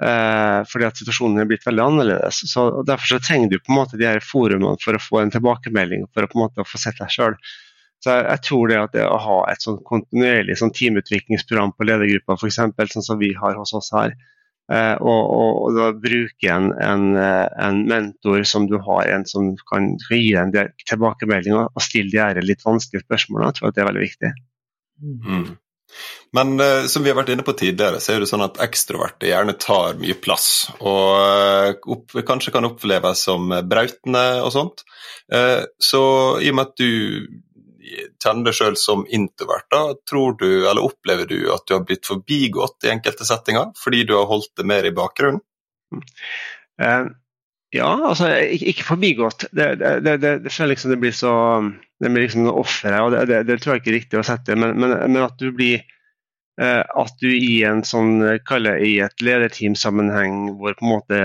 Eh, 0.04 0.62
fordi 0.68 0.88
at 0.88 0.98
situasjonen 1.00 1.40
er 1.40 1.48
blitt 1.48 1.64
veldig 1.68 1.84
annerledes. 1.84 2.42
Så, 2.50 2.66
og 2.80 2.88
Derfor 2.90 3.14
så 3.14 3.20
trenger 3.24 3.54
du 3.54 3.60
på 3.62 3.72
en 3.72 3.78
måte 3.78 4.00
de 4.00 4.10
her 4.10 4.24
forumene 4.26 4.76
for 4.84 4.98
å 4.98 5.04
få 5.04 5.22
en 5.22 5.32
tilbakemelding, 5.32 6.10
for 6.12 6.26
å 6.26 6.32
på 6.32 6.40
en 6.40 6.44
måte 6.44 6.66
få 6.68 6.82
sett 6.82 7.00
deg 7.00 7.14
sjøl. 7.14 7.38
Så 8.04 8.12
jeg, 8.12 8.26
jeg, 8.28 8.44
tror 8.50 8.68
det 8.68 8.82
at 8.82 8.96
det 8.98 9.08
å 9.08 9.22
ha 9.24 9.40
et 9.54 9.64
sånn 9.64 9.80
kontinuerlig 9.88 10.58
sånn 10.60 10.74
teamutviklingsprogram 10.76 11.72
på 11.78 11.88
ledergruppa, 11.88 12.36
f.eks., 12.36 12.60
sånn 12.98 13.06
som 13.06 13.22
vi 13.22 13.32
har 13.38 13.56
hos 13.56 13.72
oss 13.78 13.94
her, 13.96 14.18
eh, 14.74 14.96
og, 14.98 15.22
og, 15.38 15.62
og, 15.62 15.78
da 15.78 15.88
bruke 15.96 16.52
en, 16.52 16.74
en, 16.84 17.06
eh, 17.16 17.48
en, 17.64 17.84
mentor 17.88 18.44
som 18.50 18.68
du 18.68 18.76
har, 18.84 19.08
en 19.08 19.24
som 19.30 19.54
kan, 19.70 19.94
kan 20.10 20.20
gi 20.20 20.34
deg 20.36 20.60
en 20.66 20.74
tilbakemelding 20.90 21.56
og, 21.62 21.70
og 21.72 21.86
stille 21.86 22.12
de 22.12 22.20
her 22.20 22.44
litt 22.44 22.66
vanskelige 22.68 23.06
spørsmålene, 23.06 23.54
jeg 23.54 23.62
tror 23.62 23.72
at 23.72 23.80
det 23.80 23.86
er 23.86 23.92
veldig 23.94 24.08
viktig. 24.10 24.34
Mm. 25.04 25.48
Men 26.34 26.56
uh, 26.60 26.86
som 26.90 27.06
vi 27.06 27.12
har 27.12 27.18
vært 27.20 27.32
inne 27.36 27.46
på 27.46 27.56
tidligere, 27.58 28.02
så 28.02 28.16
er 28.16 28.24
det 28.24 28.30
sånn 28.32 28.46
at 28.46 28.60
ekstroverte 28.64 29.30
gjerne 29.30 29.56
tar 29.62 30.00
mye 30.02 30.18
plass. 30.18 30.50
Og 30.82 31.08
uh, 31.20 31.94
opp, 31.96 32.16
kanskje 32.26 32.54
kan 32.56 32.68
oppleves 32.68 33.26
som 33.30 33.54
brautende 33.70 34.26
og 34.44 34.54
sånt. 34.56 34.86
Uh, 35.34 35.64
så 35.78 36.04
i 36.42 36.52
og 36.52 36.60
med 36.60 36.72
at 36.72 36.78
du 36.82 37.42
kjenner 38.24 38.48
deg 38.48 38.58
sjøl 38.58 38.78
som 38.80 39.04
introvert, 39.12 39.68
da, 39.72 39.82
tror 40.10 40.38
du, 40.40 40.48
eller 40.64 40.84
opplever 40.84 41.28
du 41.30 41.52
at 41.54 41.66
du 41.68 41.76
har 41.76 41.84
blitt 41.88 42.08
forbigått 42.08 42.88
i 42.88 42.94
enkelte 42.94 43.28
settinger 43.28 43.74
fordi 43.78 44.06
du 44.08 44.16
har 44.18 44.30
holdt 44.30 44.54
det 44.58 44.66
mer 44.70 44.88
i 44.88 44.94
bakgrunnen? 44.96 45.44
Ja, 47.74 47.90
altså 48.10 48.30
ikke 48.54 48.86
forbigått. 48.86 49.48
Det, 49.52 49.74
det, 49.82 49.96
det, 50.06 50.18
det, 50.46 50.52
føler 50.54 50.76
liksom 50.76 50.94
det 50.94 51.00
blir 51.02 51.16
så 51.16 51.34
det 52.04 52.12
blir 52.12 52.26
liksom 52.26 52.50
offeret, 52.52 53.02
og 53.02 53.28
det, 53.30 53.44
det, 53.48 53.60
tror 53.62 53.76
jeg 53.76 53.84
ikke 53.84 53.92
er 53.94 54.00
riktig 54.00 54.20
å 54.20 54.26
sette. 54.28 54.58
Men, 54.60 54.76
men, 54.80 54.96
men 55.08 55.24
at 55.24 55.38
du 55.40 55.50
blir 55.56 55.80
eh, 56.62 56.82
at 56.84 57.14
du 57.22 57.30
i 57.32 57.64
en 57.68 57.84
sånn, 57.88 58.18
kalle 58.48 58.76
i 58.84 58.98
et 59.06 59.24
lederteamsammenheng 59.24 60.58
hvor 60.60 60.76
på 60.80 60.86
en 60.86 60.92
måte 60.92 61.22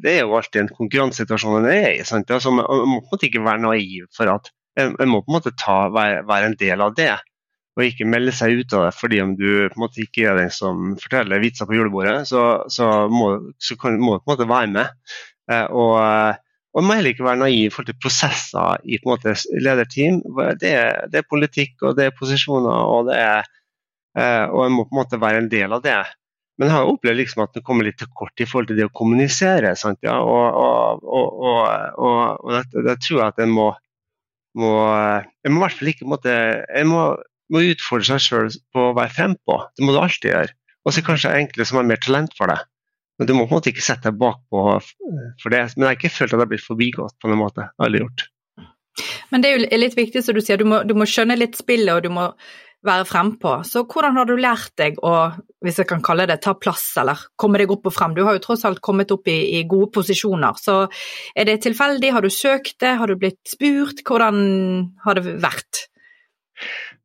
Det 0.00 0.14
er 0.14 0.22
jo 0.22 0.38
alltid 0.38 0.62
en 0.64 0.72
konkurransesituasjon 0.76 1.60
en 1.62 1.72
er 1.72 1.88
i. 1.96 2.06
sant? 2.06 2.30
Altså, 2.30 2.54
man, 2.54 2.68
må 2.68 3.00
på 3.00 3.10
en 3.10 3.16
måte 3.16 3.28
ikke 3.30 3.44
være 3.48 3.64
naiv 3.66 4.06
for 4.16 4.32
at 4.32 4.52
en, 4.78 4.94
må 5.10 5.24
på 5.24 5.32
en 5.32 5.40
måte 5.40 5.56
ta, 5.58 5.82
være, 5.92 6.22
være, 6.28 6.52
en 6.52 6.60
del 6.60 6.86
av 6.86 6.94
det. 6.98 7.12
Og 7.78 7.84
ikke 7.86 8.08
melde 8.08 8.32
seg 8.34 8.60
ut 8.60 8.72
av 8.76 8.86
det 8.88 8.94
fordi 8.98 9.20
om 9.22 9.34
du 9.38 9.46
på 9.70 9.78
en 9.78 9.82
måte 9.84 10.02
ikke 10.04 10.30
er 10.30 10.38
den 10.40 10.54
som 10.54 10.94
forteller 11.00 11.42
vitser 11.42 11.68
på 11.68 11.76
julebordet, 11.76 12.22
så, 12.28 12.44
så, 12.70 12.90
må, 13.10 13.32
du 13.50 13.74
på 13.74 13.92
en 13.92 14.00
måte 14.04 14.48
være 14.48 14.70
med. 14.74 14.96
Eh, 15.50 15.66
og 15.70 16.38
og 16.70 16.84
man 16.84 16.86
må 16.86 16.96
heller 16.98 17.14
ikke 17.14 17.26
være 17.26 17.40
naiv 17.40 17.64
i 17.66 17.70
forhold 17.72 17.88
til 17.90 17.98
prosesser 18.02 18.82
i 18.86 18.98
på 19.00 19.08
en 19.08 19.12
måte 19.16 19.34
lederteam. 19.64 20.20
Det 20.60 20.70
er, 20.70 21.00
det 21.10 21.18
er 21.20 21.30
politikk 21.30 21.82
og 21.82 21.96
det 21.98 22.06
er 22.06 22.14
posisjoner, 22.14 22.84
og, 22.94 23.08
det 23.10 23.16
er, 23.18 23.48
eh, 24.14 24.44
og 24.46 24.66
en 24.66 24.76
må 24.76 24.86
på 24.86 24.94
en 24.94 25.00
måte 25.00 25.20
være 25.20 25.42
en 25.42 25.50
del 25.50 25.74
av 25.74 25.82
det. 25.86 25.98
men 26.60 26.68
jeg 26.68 26.76
har 26.76 26.90
opplevd 26.92 27.16
liksom 27.16 27.42
at 27.42 27.54
det 27.56 27.64
kommer 27.64 27.86
litt 27.88 27.96
til 27.98 28.10
kort 28.14 28.42
i 28.42 28.46
forhold 28.46 28.68
til 28.68 28.76
det 28.76 28.84
å 28.84 28.92
kommunisere. 28.92 29.72
Ja? 30.04 30.16
Og, 30.20 30.58
og, 30.60 31.06
og, 31.08 32.44
og 32.44 32.50
det, 32.84 32.98
tror 33.00 33.16
jeg 33.16 33.26
at 33.32 33.40
en 33.40 33.54
må, 33.56 33.70
må 34.60 34.72
Jeg 35.40 35.50
må 35.50 35.56
i 35.56 35.64
hvert 35.64 35.78
fall 35.78 35.92
ikke 35.94 36.10
måtte, 36.10 36.34
jeg 36.62 36.86
må, 36.86 37.14
må 37.50 37.64
utfordre 37.64 38.12
seg 38.12 38.26
sjøl 38.26 38.52
på 38.76 38.90
å 38.90 38.96
være 38.98 39.16
frempå. 39.16 39.56
Det 39.72 39.88
må 39.88 39.96
du 39.96 40.02
alltid 40.04 40.34
gjøre. 40.34 40.54
Og 40.84 40.94
så 40.94 41.02
kanskje 41.06 41.32
enkelte 41.34 41.66
som 41.66 41.80
har 41.80 41.88
mer 41.88 42.04
talent 42.04 42.36
for 42.36 42.52
det. 42.52 42.60
Men 43.20 43.28
du 43.28 43.34
må 43.36 43.44
på 43.44 43.52
en 43.52 43.60
måte 43.60 43.68
ikke 43.68 43.84
sette 43.84 44.08
deg 44.08 44.16
bakpå 44.16 44.60
for 44.80 45.52
det. 45.52 45.60
Men 45.76 45.84
jeg 45.84 45.88
har 45.90 45.98
ikke 45.98 46.12
følt 46.14 46.30
at 46.30 46.38
jeg 46.38 46.40
har 46.40 46.48
blitt 46.54 46.64
forbigått 46.64 47.18
på 47.20 47.28
noen 47.28 47.42
måte. 47.42 47.66
Aldri 47.76 48.00
gjort. 48.00 48.24
Men 49.30 49.44
det 49.44 49.50
er 49.50 49.58
jo 49.58 49.80
litt 49.82 49.96
viktig, 49.98 50.22
som 50.24 50.36
du 50.36 50.40
sier, 50.42 50.58
du 50.60 50.66
må, 50.68 50.80
du 50.88 50.96
må 50.96 51.06
skjønne 51.08 51.36
litt 51.38 51.58
spillet, 51.60 51.92
og 51.92 52.06
du 52.06 52.10
må 52.16 52.30
være 52.86 53.04
frempå. 53.04 53.58
Så 53.68 53.82
hvordan 53.84 54.16
har 54.16 54.28
du 54.28 54.34
lært 54.40 54.72
deg 54.80 54.96
å, 55.04 55.12
hvis 55.60 55.82
jeg 55.82 55.88
kan 55.90 56.00
kalle 56.04 56.24
det, 56.30 56.38
ta 56.44 56.54
plass, 56.56 56.86
eller 57.00 57.26
komme 57.40 57.60
deg 57.60 57.72
opp 57.76 57.90
og 57.90 57.94
frem? 57.94 58.16
Du 58.16 58.22
har 58.24 58.38
jo 58.38 58.44
tross 58.46 58.64
alt 58.68 58.80
kommet 58.84 59.12
opp 59.12 59.28
i, 59.28 59.36
i 59.60 59.62
gode 59.68 59.90
posisjoner. 59.98 60.56
Så 60.60 60.80
er 61.36 61.50
det 61.50 61.60
tilfeldig, 61.66 62.14
har 62.16 62.24
du 62.24 62.32
søkt 62.32 62.78
det, 62.80 62.96
har 63.00 63.12
du 63.12 63.20
blitt 63.20 63.40
spurt? 63.52 64.00
Hvordan 64.06 64.40
har 65.04 65.20
det 65.20 65.36
vært? 65.44 65.84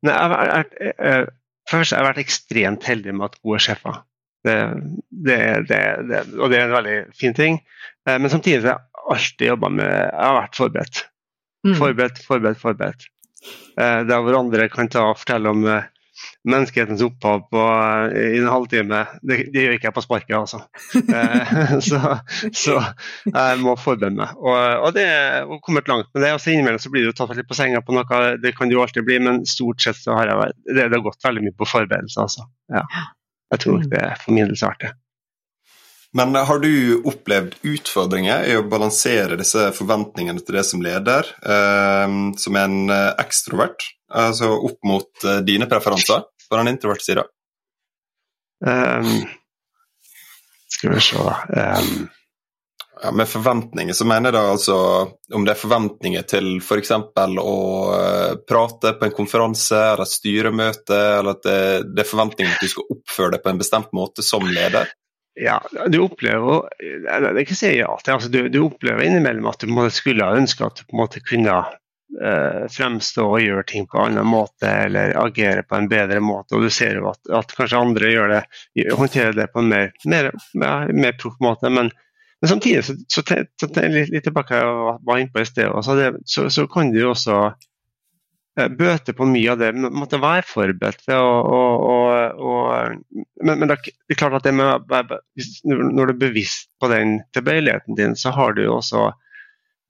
Nei, 0.06 0.16
jeg, 0.16 0.66
jeg, 0.80 0.96
jeg, 0.96 1.30
først 1.68 1.92
har 1.92 2.02
jeg 2.02 2.10
vært 2.10 2.24
ekstremt 2.24 2.88
heldig 2.88 3.16
med 3.16 3.28
at 3.28 3.40
gode 3.44 3.62
sjefer. 3.68 4.05
Det, 4.46 4.56
det, 5.26 5.40
det, 5.68 6.22
og 6.38 6.52
det 6.52 6.60
er 6.60 6.68
en 6.68 6.76
veldig 6.76 6.96
fin 7.18 7.34
ting. 7.36 7.60
Eh, 8.08 8.18
men 8.18 8.30
samtidig 8.32 8.62
har 8.62 8.76
jeg 8.76 9.10
alltid 9.16 9.52
jobba 9.52 9.72
med 9.80 9.90
Jeg 9.90 10.22
har 10.22 10.40
vært 10.40 10.62
forberedt. 10.62 11.02
Mm. 11.66 11.76
Forberedt, 11.80 12.22
forberedt, 12.26 12.62
forberedt. 12.62 13.10
Eh, 13.78 14.00
der 14.08 14.22
hvor 14.22 14.38
andre 14.38 14.70
kan 14.72 14.90
ta 14.90 15.10
og 15.10 15.20
fortelle 15.20 15.50
om 15.50 15.66
eh, 15.70 15.88
menneskehetens 16.48 17.02
opphav 17.04 17.42
på, 17.50 17.62
i 18.16 18.38
en 18.38 18.48
halvtime. 18.48 19.02
Det, 19.20 19.38
det, 19.52 19.64
gjør 19.64 19.76
ikke 19.76 19.88
jeg 19.88 19.96
på 19.96 20.04
sparket, 20.04 20.36
altså. 20.38 20.62
så, 21.88 22.00
så, 22.54 22.76
jeg 23.26 23.58
må 23.60 23.76
forberede 23.80 24.16
meg. 24.16 24.32
Og, 24.40 24.56
og 24.86 24.94
det 24.96 25.04
har 25.10 25.60
kommet 25.66 25.90
langt 25.90 26.08
med 26.14 26.24
det. 26.24 26.32
og 26.36 26.40
så 26.40 26.54
Innimellom 26.54 26.80
så 26.82 26.92
blir 26.94 27.06
du 27.06 27.12
tatt 27.16 27.34
litt 27.36 27.50
på 27.50 27.58
senga 27.58 27.82
på 27.84 27.96
noe, 27.96 28.22
det 28.42 28.54
kan 28.56 28.72
du 28.72 28.78
alltid 28.80 29.06
bli, 29.08 29.20
men 29.26 29.44
stort 29.48 29.84
sett 29.84 30.00
så 30.00 30.16
har 30.16 30.32
jeg, 30.32 30.56
det, 30.70 30.86
det 30.86 30.96
har 30.96 31.04
gått 31.04 31.26
veldig 31.26 31.44
mye 31.48 31.58
på 31.58 31.68
forberedelse. 31.74 32.24
Altså. 32.24 32.48
Ja. 32.72 32.86
Jeg 33.52 33.62
tror 33.62 33.76
nok 33.76 33.90
det 33.92 34.00
er 34.02 34.16
for 34.22 34.34
min 34.34 34.48
del 34.50 34.64
artig. 34.66 34.92
Men 36.16 36.34
har 36.48 36.58
du 36.62 37.02
opplevd 37.04 37.58
utfordringer 37.66 38.46
i 38.48 38.54
å 38.56 38.64
balansere 38.70 39.36
disse 39.36 39.68
forventningene 39.76 40.40
til 40.40 40.56
det 40.56 40.64
som 40.64 40.82
leder, 40.82 41.28
eh, 41.44 42.16
som 42.40 42.58
en 42.60 42.76
eh, 42.92 43.12
ekstrovert, 43.20 43.84
altså 44.08 44.54
opp 44.56 44.78
mot 44.86 45.26
eh, 45.26 45.42
dine 45.44 45.68
preferanser 45.68 46.24
på 46.46 46.60
den 46.60 46.72
introverte 46.72 47.04
sida? 47.04 47.26
Um, 48.64 49.26
skal 50.72 50.94
vi 50.94 51.02
se 51.04 51.20
um. 51.20 52.06
Ja, 53.02 53.12
Med 53.12 53.28
forventninger 53.28 53.94
så 53.94 54.06
mener 54.08 54.30
jeg 54.30 54.36
da 54.38 54.42
altså 54.54 54.76
om 55.34 55.44
det 55.44 55.52
er 55.52 55.60
forventninger 55.60 56.26
til 56.30 56.52
f.eks. 56.62 56.92
å 56.92 57.56
uh, 57.92 58.36
prate 58.48 58.94
på 58.96 59.08
en 59.08 59.16
konferanse 59.16 59.80
eller 59.92 60.08
styremøte, 60.08 61.00
eller 61.18 61.36
at 61.36 61.42
det, 61.44 61.58
det 61.92 62.04
er 62.04 62.08
forventninger 62.08 62.54
at 62.54 62.64
du 62.64 62.72
skal 62.72 62.94
oppføre 62.96 63.34
deg 63.36 63.44
på 63.44 63.52
en 63.52 63.60
bestemt 63.60 63.92
måte 63.96 64.24
som 64.24 64.46
leder? 64.48 64.88
Ja, 65.36 65.58
du 65.92 65.98
opplever 66.00 66.70
Jeg 66.80 67.20
vil 67.26 67.42
ikke 67.42 67.56
si 67.58 67.74
ja 67.76 67.90
til 68.00 68.14
altså, 68.14 68.30
du, 68.32 68.46
du, 68.48 68.62
opplever 68.64 69.04
innimellom 69.04 69.50
at 69.50 69.60
du 69.60 69.74
skulle 69.92 70.24
ha 70.24 70.38
ønska 70.38 70.70
at 70.70 70.80
du 70.80 70.86
på 70.86 70.96
en 70.96 71.02
måte 71.02 71.20
kunne 71.20 71.58
eh, 71.60 72.62
fremstå 72.72 73.26
og 73.26 73.44
gjøre 73.44 73.66
ting 73.68 73.84
på 73.90 74.00
en 74.00 74.14
annen 74.14 74.30
måte, 74.30 74.70
eller 74.86 75.12
agere 75.20 75.66
på 75.68 75.76
en 75.76 75.90
bedre 75.92 76.22
måte. 76.24 76.56
Og 76.56 76.64
du 76.64 76.72
ser 76.72 77.02
jo 77.02 77.10
at, 77.12 77.20
at 77.28 77.52
kanskje 77.58 77.82
andre 77.82 78.14
gjør 78.14 78.32
det, 78.32 78.42
håndterer 78.96 79.36
det 79.36 79.50
på 79.52 79.60
en 79.60 79.70
mer, 79.74 79.92
mer, 80.08 80.30
mer, 80.54 80.92
mer 80.96 81.20
proff 81.20 81.36
måte. 81.44 81.68
Men, 81.68 81.92
men, 82.42 82.48
samtidig, 82.50 82.84
så, 82.84 82.96
så, 83.08 83.22
så, 83.60 83.68
litt, 83.88 84.10
litt 84.12 84.26
tilbake 84.26 84.58
jeg 84.58 84.96
var 85.08 85.20
inne 85.22 85.32
på 85.32 85.40
i 85.40 85.48
sted, 85.48 85.72
så, 85.84 85.96
det, 85.96 86.10
så, 86.28 86.46
så 86.52 86.66
kan 86.70 86.92
du 86.92 87.00
jo 87.00 87.14
også 87.14 87.38
bøte 88.56 89.12
på 89.12 89.26
mye 89.28 89.52
av 89.52 89.60
det. 89.60 89.70
Måtte 89.76 90.20
være 90.22 90.46
forberedt. 90.48 91.04
Og, 91.12 91.50
og, 91.52 92.40
og, 92.40 93.20
men, 93.44 93.60
men, 93.60 93.68
det 93.68 94.14
er 94.14 94.20
klart 94.20 94.38
at 94.38 94.48
med, 94.54 94.88
når 95.66 96.08
du 96.08 96.14
er 96.14 96.22
bevisst 96.24 96.70
på 96.80 96.90
den 96.92 97.20
tilbøyeligheten 97.36 97.98
din, 97.98 98.16
så 98.16 98.32
har 98.36 98.56
du 98.56 98.64
jo 98.64 98.78
også 98.78 99.10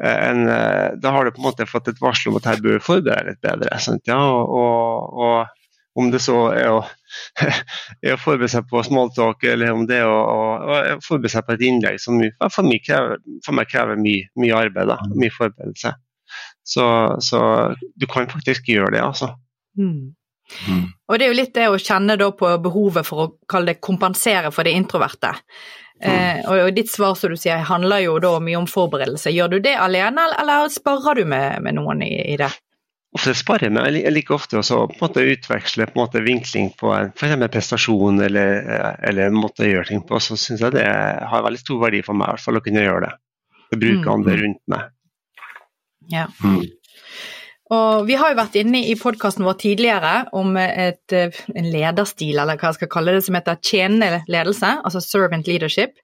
eh, 0.02 0.18
en, 0.30 0.48
eh, 0.50 0.96
da 1.02 1.14
har 1.14 1.26
du 1.26 1.34
på 1.34 1.42
en 1.42 1.48
måte 1.50 1.68
fått 1.70 1.92
et 1.92 2.02
varsel 2.02 2.32
om 2.32 2.40
at 2.40 2.50
her 2.50 2.64
bør 2.64 2.80
du 2.80 2.86
forberede 2.88 3.30
litt 3.36 3.44
bedre. 3.44 3.70
Sant? 3.82 4.02
Ja, 4.10 4.18
og, 4.18 5.54
om 5.96 6.10
det 6.12 6.20
så 6.24 6.36
er 6.52 6.70
å, 6.74 6.80
er 8.04 8.14
å, 8.14 8.20
forberede 8.20 8.52
seg 8.52 8.66
på 8.70 8.82
smalltalk, 8.84 9.44
eller 9.48 9.72
om 9.72 9.86
det 9.88 10.02
er 10.02 10.10
å, 10.10 10.18
å, 10.18 10.50
å 10.96 10.98
forberede 11.04 11.32
seg 11.32 11.46
på 11.46 11.56
et 11.56 11.64
innlegg 11.68 12.00
som 12.02 12.20
for, 12.52 12.66
meg 12.66 12.84
krever, 12.86 13.22
for 13.46 13.56
meg 13.56 13.70
krever 13.72 14.00
mye, 14.00 14.28
mye 14.40 14.60
arbeid, 14.66 14.92
da, 14.92 15.00
mye 15.14 15.32
forberedelse. 15.34 15.94
Så, 16.66 16.84
så, 17.22 17.40
du 17.94 18.06
kan 18.10 18.28
faktisk 18.30 18.68
gjøre 18.68 18.96
det, 18.96 19.02
altså. 19.04 19.32
Mm. 19.78 20.14
Mm. 20.68 20.84
Og 21.08 21.18
det 21.18 21.26
er 21.26 21.32
jo 21.32 21.38
litt 21.40 21.56
det 21.56 21.66
å 21.70 21.78
kjenne 21.80 22.16
på 22.38 22.50
behovet 22.62 23.06
for 23.06 23.24
å 23.24 23.32
kalle 23.50 23.74
det 23.74 23.82
kompensere 23.82 24.52
for 24.54 24.66
det 24.66 24.76
introverte. 24.78 25.32
Mm. 26.04 26.10
Eh, 26.10 26.40
og 26.52 26.74
ditt 26.76 26.90
svar 26.92 27.16
som 27.16 27.32
du 27.32 27.38
sier 27.40 27.64
handler 27.66 28.04
jo 28.04 28.18
da 28.22 28.34
mye 28.42 28.58
om 28.60 28.68
forberedelse. 28.68 29.32
Gjør 29.32 29.56
du 29.56 29.58
det 29.64 29.76
alene, 29.80 30.28
eller 30.36 30.68
sparer 30.72 31.22
du 31.22 31.24
med, 31.28 31.62
med 31.64 31.78
noen 31.78 32.04
i, 32.04 32.12
i, 32.34 32.36
det? 32.40 32.52
Ofte 33.16 33.32
sparer 33.38 33.72
med. 33.72 33.96
Jeg 33.96 34.12
liker 34.12 34.36
ofte 34.36 34.60
å 34.60 34.86
utveksle 35.22 35.86
på 35.88 36.00
måte 36.00 36.20
vinkling 36.24 36.72
på 36.76 36.90
en 36.92 37.12
for 37.16 37.48
prestasjon 37.52 38.20
eller, 38.26 38.58
eller 39.00 39.30
en 39.30 39.38
måte 39.38 39.64
å 39.64 39.70
gjøre 39.70 39.88
ting 39.92 40.02
på. 40.04 40.20
Så 40.20 40.36
syns 40.40 40.64
jeg 40.64 40.74
det 40.76 40.84
har 40.84 41.46
veldig 41.46 41.62
stor 41.62 41.80
verdi 41.86 42.02
for 42.04 42.18
meg 42.18 42.28
i 42.28 42.36
hvert 42.36 42.44
fall 42.44 42.60
å 42.60 42.64
kunne 42.64 42.84
gjøre 42.84 43.06
det. 43.06 43.14
Å 43.72 43.78
bruke 43.80 44.04
mm. 44.04 44.12
andre 44.12 44.36
rundt 44.42 44.62
meg. 44.74 44.90
Ja. 46.12 46.26
Mm. 46.44 46.66
Og 47.76 48.06
vi 48.06 48.14
har 48.14 48.30
jo 48.30 48.38
vært 48.38 48.58
inne 48.60 48.84
i 48.86 48.94
podkasten 48.98 49.46
vår 49.46 49.56
tidligere 49.58 50.12
om 50.38 50.52
et, 50.60 51.14
en 51.16 51.70
lederstil, 51.72 52.36
eller 52.38 52.60
hva 52.60 52.70
jeg 52.70 52.78
skal 52.78 52.92
kalle 52.92 53.16
det, 53.16 53.24
som 53.26 53.38
heter 53.38 53.58
tjenende 53.58 54.20
ledelse, 54.30 54.76
altså 54.86 55.02
servant 55.02 55.48
leadership. 55.50 55.96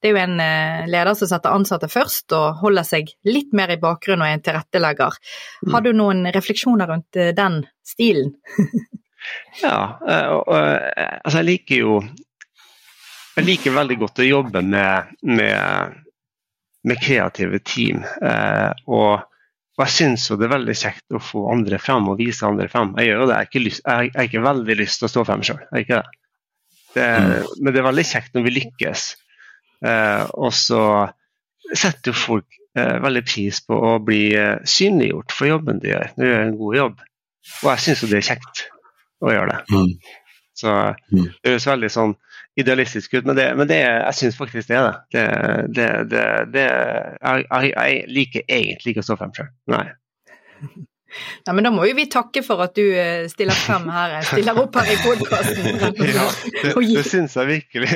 Det 0.00 0.08
er 0.08 0.14
jo 0.14 0.20
en 0.22 0.40
eh, 0.42 0.86
leder 0.90 1.14
som 1.18 1.30
setter 1.30 1.54
ansatte 1.54 1.90
først 1.90 2.34
og 2.36 2.62
holder 2.62 2.86
seg 2.86 3.10
litt 3.28 3.54
mer 3.56 3.72
i 3.74 3.80
bakgrunnen 3.80 4.24
og 4.24 4.30
er 4.30 4.38
en 4.38 4.44
tilrettelegger. 4.46 5.18
Mm. 5.64 5.72
Har 5.74 5.84
du 5.84 5.90
noen 5.96 6.24
refleksjoner 6.34 6.90
rundt 6.90 7.18
eh, 7.18 7.32
den 7.36 7.62
stilen? 7.86 8.34
ja, 9.64 9.78
eh, 10.08 10.34
altså 11.22 11.40
jeg 11.40 11.48
liker 11.52 11.82
jo 11.82 12.00
Jeg 13.38 13.46
liker 13.46 13.74
veldig 13.74 13.96
godt 14.00 14.18
å 14.18 14.26
jobbe 14.26 14.64
med, 14.66 15.10
med, 15.22 15.98
med 16.82 17.02
kreative 17.02 17.60
team. 17.62 18.00
og 18.90 19.26
og 19.78 19.84
jeg 19.84 19.94
syns 19.94 20.24
det 20.34 20.42
er 20.42 20.50
veldig 20.50 20.74
kjekt 20.74 21.14
å 21.14 21.20
få 21.22 21.44
andre 21.52 21.78
frem 21.78 22.08
og 22.10 22.18
vise 22.18 22.42
andre 22.42 22.64
frem. 22.66 22.96
Jeg 22.98 23.12
gjør 23.12 23.20
jo 23.20 23.26
det, 23.28 23.34
jeg 23.36 23.38
har 23.38 23.46
ikke, 23.46 23.60
lyst, 23.62 23.82
jeg 23.84 24.10
har 24.16 24.26
ikke 24.26 24.42
veldig 24.42 24.76
lyst 24.80 24.98
til 24.98 25.06
å 25.06 25.10
stå 25.12 25.22
frem 25.28 25.44
sjøl. 25.46 25.60
Mm. 25.70 27.28
Men 27.62 27.70
det 27.70 27.78
er 27.78 27.86
veldig 27.86 28.04
kjekt 28.08 28.34
når 28.34 28.48
vi 28.48 28.54
lykkes. 28.56 29.04
Eh, 29.86 30.24
og 30.34 30.54
så 30.56 30.82
setter 31.68 32.12
jo 32.12 32.18
folk 32.18 32.58
eh, 32.78 32.96
veldig 33.02 33.24
pris 33.26 33.60
på 33.66 33.76
å 33.90 33.96
bli 34.02 34.22
eh, 34.34 34.56
synliggjort 34.66 35.34
for 35.34 35.50
jobben 35.50 35.82
de 35.82 35.92
gjør, 35.92 36.14
når 36.16 36.24
de 36.24 36.32
gjør 36.32 36.46
en 36.46 36.56
god 36.62 36.78
jobb. 36.80 37.04
Og 37.58 37.68
jeg 37.72 37.84
syns 37.84 38.02
jo 38.02 38.10
det 38.10 38.18
er 38.20 38.28
kjekt 38.32 38.64
å 39.24 39.34
gjøre 39.34 39.52
det. 39.52 39.60
Mm. 39.74 40.16
Så 40.58 40.74
mm. 40.74 41.28
det 41.44 41.52
høres 41.52 41.68
veldig 41.70 41.92
sånn 41.94 42.16
idealistisk 42.58 43.12
ut, 43.14 43.26
men, 43.28 43.36
det, 43.38 43.46
men 43.54 43.68
det, 43.70 43.78
jeg 43.84 44.18
syns 44.18 44.38
faktisk 44.38 44.70
det 44.72 44.78
er 44.80 44.86
det. 45.14 45.26
det, 45.76 45.88
det, 46.10 46.22
det 46.50 46.64
jeg, 46.66 47.44
jeg, 47.46 47.68
jeg, 47.70 48.00
liker 48.16 48.48
egentlig 48.48 48.94
ikke 48.94 49.04
å 49.04 49.06
stå 49.06 49.18
frem 49.20 49.34
sjøl. 49.36 49.52
Nei. 49.70 49.84
Nei, 51.46 51.54
men 51.56 51.64
da 51.64 51.70
må 51.72 51.86
jo 51.88 51.94
vi 51.96 52.04
takke 52.12 52.42
for 52.44 52.60
at 52.66 52.74
du 52.76 52.84
eh, 52.84 53.24
stiller 53.32 53.56
frem 53.56 53.88
her, 53.92 54.18
eh, 54.18 54.26
stiller 54.28 54.58
opp 54.60 54.76
her 54.76 54.90
i 54.92 54.98
podkasten. 55.00 55.78
Ja, 56.18 56.26
det, 56.52 56.72
det 56.74 57.04
syns 57.06 57.34
jeg 57.36 57.48
virkelig. 57.48 57.88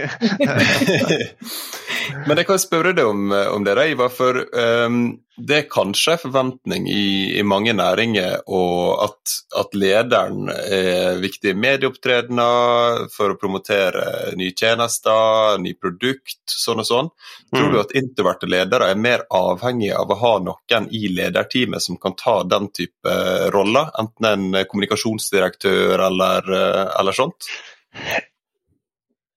men 2.26 2.38
jeg 2.38 2.48
kan 2.48 2.60
spørre 2.60 2.94
deg 2.96 3.08
om, 3.08 3.28
eh, 3.34 3.50
om 3.52 3.64
det, 3.66 3.74
Reiva. 3.78 4.08
For 4.12 4.38
um, 4.52 5.02
det 5.36 5.56
er 5.56 5.68
kanskje 5.72 6.14
en 6.14 6.20
forventning 6.20 6.86
i, 6.92 7.38
i, 7.38 7.42
mange 7.46 7.72
næringer 7.74 8.42
at, 8.44 9.34
at, 9.58 9.76
lederen 9.78 10.50
er 10.52 11.20
viktig 11.22 11.54
i 11.54 11.58
medieopptredener 11.58 13.06
for 13.14 13.32
å 13.32 13.38
promotere 13.40 14.34
nye 14.38 14.52
tjenester, 14.52 15.56
nye 15.62 15.78
produkt, 15.80 16.42
sånn 16.46 16.84
og 16.84 16.88
sånn. 16.88 17.12
Tror 17.54 17.68
mm. 17.68 17.72
du 17.72 17.80
at 17.80 17.94
introverte 17.98 18.50
ledere 18.50 18.90
er 18.92 19.00
mer 19.00 19.24
avhengige 19.32 19.96
av 19.98 20.12
å 20.12 20.20
ha 20.20 20.34
noen 20.50 20.90
i 20.92 21.06
lederteamet 21.12 21.84
som 21.84 22.00
kan 22.02 22.16
ta 22.18 22.42
den 22.44 22.68
type 22.76 23.16
roller, 23.54 23.88
enten 24.02 24.28
en 24.28 24.66
kommunikasjonsdirektør 24.68 26.06
eller, 26.10 26.52
eller 27.00 27.16
sånt? 27.16 27.48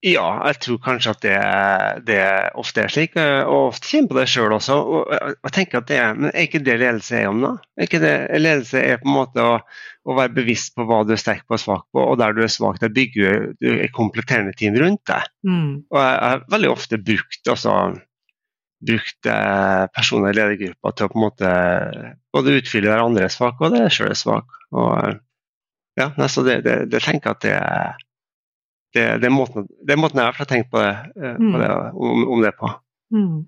Ja, 0.05 0.25
jeg 0.51 0.59
tror 0.61 0.77
kanskje 0.85 1.11
at 1.15 1.23
det, 1.23 1.37
det 2.05 2.19
ofte 2.61 2.83
er 2.83 2.91
slik. 2.93 3.15
Og 3.17 3.71
ofte 3.71 3.89
kjenner 3.89 4.11
på 4.11 4.17
det 4.19 4.25
sjøl 4.29 4.53
også. 4.53 4.77
Og 4.77 5.13
jeg 5.15 5.53
tenker 5.55 5.81
at 5.81 5.87
det 5.89 5.97
er, 5.97 6.13
Men 6.13 6.29
er 6.29 6.45
ikke 6.45 6.61
det 6.61 6.75
ledelse 6.77 7.17
er 7.17 7.29
om, 7.31 7.41
da? 7.41 7.53
Er 7.73 7.89
ikke 7.89 8.01
det, 8.03 8.13
ledelse 8.37 8.83
er 8.85 9.01
på 9.01 9.09
en 9.09 9.15
måte 9.15 9.41
å, 9.41 9.55
å, 10.05 10.17
være 10.19 10.35
bevisst 10.35 10.75
på 10.77 10.85
hva 10.85 11.01
du 11.07 11.15
er 11.15 11.21
sterk 11.21 11.47
på 11.49 11.57
og 11.57 11.63
svak 11.63 11.87
på, 11.89 12.03
og 12.03 12.19
der 12.21 12.37
du 12.37 12.43
er 12.45 12.53
svak, 12.53 12.77
der 12.83 12.93
bygger 12.93 13.49
du 13.57 13.69
et 13.73 13.95
kompletterende 13.97 14.53
team 14.59 14.77
rundt 14.77 15.01
deg. 15.09 15.31
Mm. 15.47 15.71
Og 15.89 16.01
jeg 16.03 16.21
har 16.27 16.45
veldig 16.53 16.73
ofte 16.75 17.01
brukt 17.01 17.53
altså, 17.55 17.75
brukt 18.85 19.33
eh, 19.33 19.83
personer 19.95 20.35
i 20.35 20.37
ledergruppa 20.37 20.93
til 20.93 21.07
å 21.07 21.13
på 21.15 21.17
en 21.17 21.25
måte 21.25 21.53
både 22.35 22.57
utfylle 22.59 22.91
der 22.91 23.01
andre 23.01 23.25
er 23.25 23.33
svake, 23.33 23.57
og 23.65 23.73
det 23.73 23.89
sjøl 23.95 24.13
er 24.13 24.21
svak. 24.21 24.57
Og, 24.69 25.21
ja, 25.97 26.11
så 26.29 26.45
det, 26.45 26.61
det, 26.67 26.83
det 26.93 27.01
tenker 27.01 27.31
jeg 27.31 27.39
at 27.39 27.45
det 27.47 27.55
er 27.57 28.03
det, 28.95 29.05
det, 29.21 29.27
er 29.27 29.33
måten, 29.33 29.67
det 29.83 29.95
er 29.95 29.99
måten 29.99 30.21
jeg 30.23 30.35
har 30.37 30.49
tenkt 30.49 30.71
på 30.71 30.81
det, 30.81 30.95
eh, 31.19 31.37
på 31.37 31.61
det 31.61 31.69
om, 31.93 32.25
om, 32.31 32.41
det 32.43 32.53
på. 32.59 32.71
Mm. 33.13 33.43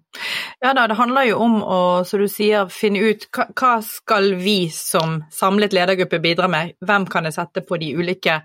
Ja 0.61 0.73
da, 0.77 0.83
det 0.87 0.97
handler 0.99 1.25
jo 1.29 1.37
om 1.43 1.55
å, 1.63 1.79
som 2.05 2.21
du 2.21 2.27
sier, 2.29 2.69
finne 2.71 3.01
ut 3.09 3.25
hva, 3.33 3.47
hva 3.57 3.71
skal 3.85 4.35
vi 4.41 4.67
som 4.73 5.21
samlet 5.33 5.73
ledergruppe 5.75 6.19
bidra 6.23 6.49
med? 6.51 6.75
Hvem 6.85 7.07
kan 7.09 7.25
jeg 7.25 7.37
sette 7.37 7.63
på 7.65 7.79
de 7.81 7.93
ulike 7.97 8.41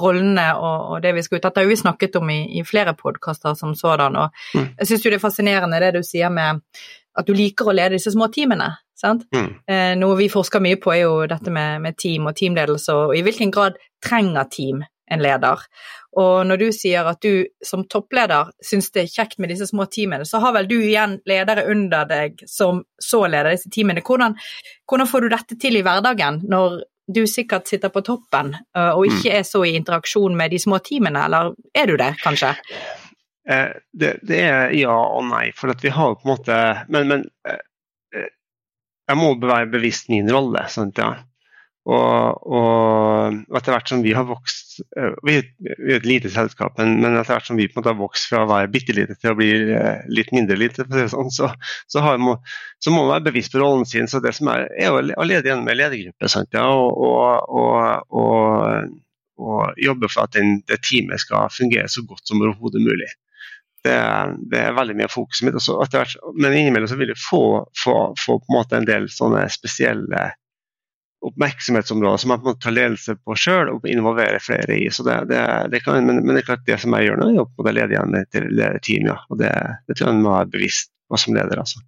rollene 0.00 0.46
og, 0.56 0.94
og 0.94 1.04
det 1.04 1.14
vi 1.18 1.26
skal 1.26 1.40
ut? 1.40 1.44
Dette 1.48 1.64
har 1.64 1.70
vi 1.70 1.80
snakket 1.82 2.20
om 2.22 2.32
i, 2.32 2.40
i 2.60 2.64
flere 2.66 2.96
podkaster 2.98 3.58
som 3.58 3.74
sådan, 3.78 4.16
og 4.16 4.46
mm. 4.54 4.70
jeg 4.80 4.90
syns 4.92 5.04
jo 5.04 5.12
det 5.12 5.20
er 5.20 5.26
fascinerende 5.26 5.82
det 5.84 5.92
du 5.98 6.02
sier 6.06 6.32
med 6.32 6.62
at 7.14 7.28
du 7.28 7.34
liker 7.36 7.70
å 7.70 7.76
lede 7.76 7.98
disse 7.98 8.14
små 8.14 8.30
teamene. 8.32 8.72
Mm. 9.04 9.50
Eh, 9.68 9.92
noe 10.00 10.16
vi 10.16 10.30
forsker 10.32 10.62
mye 10.64 10.78
på, 10.80 10.94
er 10.94 11.02
jo 11.04 11.26
dette 11.28 11.52
med, 11.52 11.82
med 11.84 11.98
team 12.00 12.30
og 12.30 12.38
teamledelse, 12.38 12.94
og 12.94 13.16
i 13.18 13.22
hvilken 13.26 13.52
grad 13.52 13.76
trenger 14.02 14.48
team 14.50 14.80
en 15.10 15.22
leder. 15.22 15.60
Og 16.20 16.46
når 16.46 16.60
du 16.60 16.66
sier 16.72 17.06
at 17.10 17.20
du 17.24 17.44
som 17.64 17.84
toppleder 17.90 18.52
syns 18.64 18.90
det 18.94 19.04
er 19.04 19.12
kjekt 19.12 19.40
med 19.42 19.52
disse 19.52 19.68
små 19.70 19.86
teamene, 19.92 20.26
så 20.28 20.40
har 20.42 20.54
vel 20.56 20.68
du 20.70 20.76
igjen 20.78 21.18
ledere 21.28 21.66
under 21.72 22.08
deg 22.08 22.44
som 22.50 22.84
så 23.02 23.24
leder 23.26 23.54
disse 23.54 23.72
teamene. 23.74 24.04
Hvordan, 24.04 24.36
hvordan 24.90 25.10
får 25.10 25.24
du 25.24 25.30
dette 25.34 25.60
til 25.60 25.78
i 25.78 25.84
hverdagen, 25.84 26.42
når 26.48 26.82
du 27.14 27.24
sikkert 27.28 27.68
sitter 27.68 27.92
på 27.92 28.00
toppen 28.00 28.54
eh, 28.56 28.92
og 28.94 29.04
ikke 29.10 29.34
er 29.36 29.42
så 29.44 29.60
i 29.68 29.74
interaksjon 29.76 30.36
med 30.38 30.54
de 30.54 30.60
små 30.62 30.78
teamene, 30.80 31.26
eller 31.26 31.52
er 31.76 31.90
du 31.90 31.98
det, 32.00 32.14
kanskje? 32.22 32.54
Eh, 33.44 33.76
det, 33.92 34.14
det, 34.24 34.40
er 34.40 34.72
ja 34.78 34.94
og 34.94 35.26
nei, 35.28 35.50
for 35.52 35.74
vi 35.82 35.92
har 35.92 36.16
på 36.16 36.24
en 36.24 36.32
måte 36.32 36.58
Men, 36.88 37.10
men 37.10 37.28
eh 37.44 37.60
jeg 39.08 39.20
må 39.20 39.34
være 39.40 39.68
bevisst 39.72 40.10
min 40.12 40.30
rolle. 40.32 40.64
Sant, 40.72 40.98
ja. 40.98 41.12
Og, 41.84 42.46
og, 42.48 43.34
etter 43.58 43.74
hvert 43.74 43.90
som 43.90 44.00
vi 44.00 44.14
har 44.16 44.24
vokst 44.24 44.78
eh, 44.96 45.16
Vi 45.28 45.34
er 45.36 45.96
et 45.98 46.06
lite 46.08 46.30
selskap, 46.32 46.78
men, 46.80 47.04
etter 47.04 47.34
hvert 47.34 47.48
som 47.50 47.58
vi 47.60 47.66
på 47.68 47.76
en 47.76 47.82
måte 47.82 47.90
har 47.92 47.98
vokst 47.98 48.30
fra 48.30 48.44
å 48.44 48.48
være 48.48 48.70
bitte 48.72 48.94
lite 48.96 49.16
til 49.20 49.34
å 49.34 49.36
bli 49.36 49.50
eh, 49.76 50.00
litt 50.08 50.30
mindre 50.32 50.56
lite, 50.56 50.86
sånn, 51.12 51.28
så, 51.34 51.50
så, 51.92 52.04
må, 52.16 52.38
så, 52.80 52.88
må, 52.88 53.02
man 53.02 53.10
være 53.10 53.26
bevisst 53.26 53.52
på 53.52 53.60
rollen 53.60 53.84
sin. 53.88 54.08
så 54.08 54.22
Det 54.24 54.32
som 54.32 54.48
er, 54.54 54.64
er 54.80 54.96
å 54.96 55.26
lede 55.28 55.50
gjennom 55.50 55.68
en 55.68 55.76
ledergruppe 55.76 56.30
sant, 56.32 56.56
ja, 56.56 56.64
og, 56.64 57.52
og, 57.52 58.14
og, 58.16 59.74
jobbe 59.84 60.08
for 60.08 60.24
at 60.24 60.38
den, 60.38 60.62
det 60.70 60.80
teamet 60.86 61.20
skal 61.20 61.52
fungere 61.52 61.90
så 61.92 62.04
godt 62.08 62.24
som 62.30 62.40
overhodet 62.40 62.80
mulig. 62.80 63.10
Det, 63.84 63.98
det, 64.48 64.62
er 64.62 64.78
veldig 64.78 64.96
mye 64.96 65.10
av 65.10 65.12
fokuset 65.12 65.50
mitt. 65.50 65.60
Hvert, 65.92 66.16
men 66.32 66.56
innimellom 66.56 66.88
så 66.88 66.96
vil 66.96 67.12
du 67.12 67.20
få, 67.20 67.42
få, 67.76 67.98
få 68.24 68.38
en 68.40 68.78
en 68.78 68.88
del 68.88 69.10
sånne 69.12 69.44
spesielle 69.52 70.30
oppmerksomhetsområder 71.24 72.20
som 72.20 72.32
man 72.34 72.42
må 72.44 72.54
ta 72.60 72.72
ledelse 72.72 73.16
på 73.16 73.36
sjøl 73.38 73.72
og 73.72 73.86
involvere 73.88 74.40
flere 74.42 74.76
i. 74.76 74.90
Så 74.92 75.06
det, 75.06 75.16
det, 75.30 75.40
det 75.72 75.80
kan, 75.84 76.00
men, 76.04 76.20
men, 76.22 76.34
det 76.34 76.44
er 76.44 76.50
klart 76.52 76.66
det 76.68 76.78
som 76.82 76.96
jeg 76.96 77.08
gjør 77.08 77.22
nå, 77.22 77.30
er 77.32 77.42
å 77.44 77.74
lede 77.74 77.96
igjen 77.96 78.18
til 78.34 78.48
lederteam. 78.52 79.10
Ja. 79.12 79.18
Og 79.30 79.40
det, 79.40 79.52
det, 79.88 79.96
tror 79.96 80.10
jeg 80.10 80.18
man 80.18 80.26
må 80.26 80.36
være 80.36 80.52
bevisst 80.56 80.92
på 81.08 81.20
som 81.20 81.36
leder. 81.36 81.62
altså. 81.64 81.82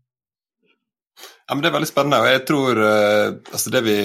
Ja, 1.46 1.55
men 1.55 1.62
Det 1.62 1.68
er 1.68 1.76
veldig 1.76 1.88
spennende. 1.88 2.18
og 2.20 2.29
jeg 2.29 2.42
tror 2.48 2.81
uh, 2.83 3.29
altså 3.52 3.70
Det 3.70 3.83
vi, 3.87 3.98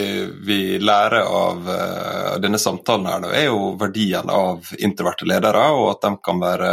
vi 0.45 0.59
lærer 0.79 1.25
av 1.25 1.65
uh, 1.67 2.37
denne 2.43 2.59
samtalen, 2.61 3.09
her 3.09 3.23
nå, 3.23 3.31
er 3.33 3.47
jo 3.49 3.73
verdien 3.81 4.29
av 4.29 4.69
introverte 4.77 5.27
ledere, 5.27 5.65
og 5.73 5.89
at 5.95 6.05
de 6.05 6.13
kan 6.23 6.41
være 6.41 6.71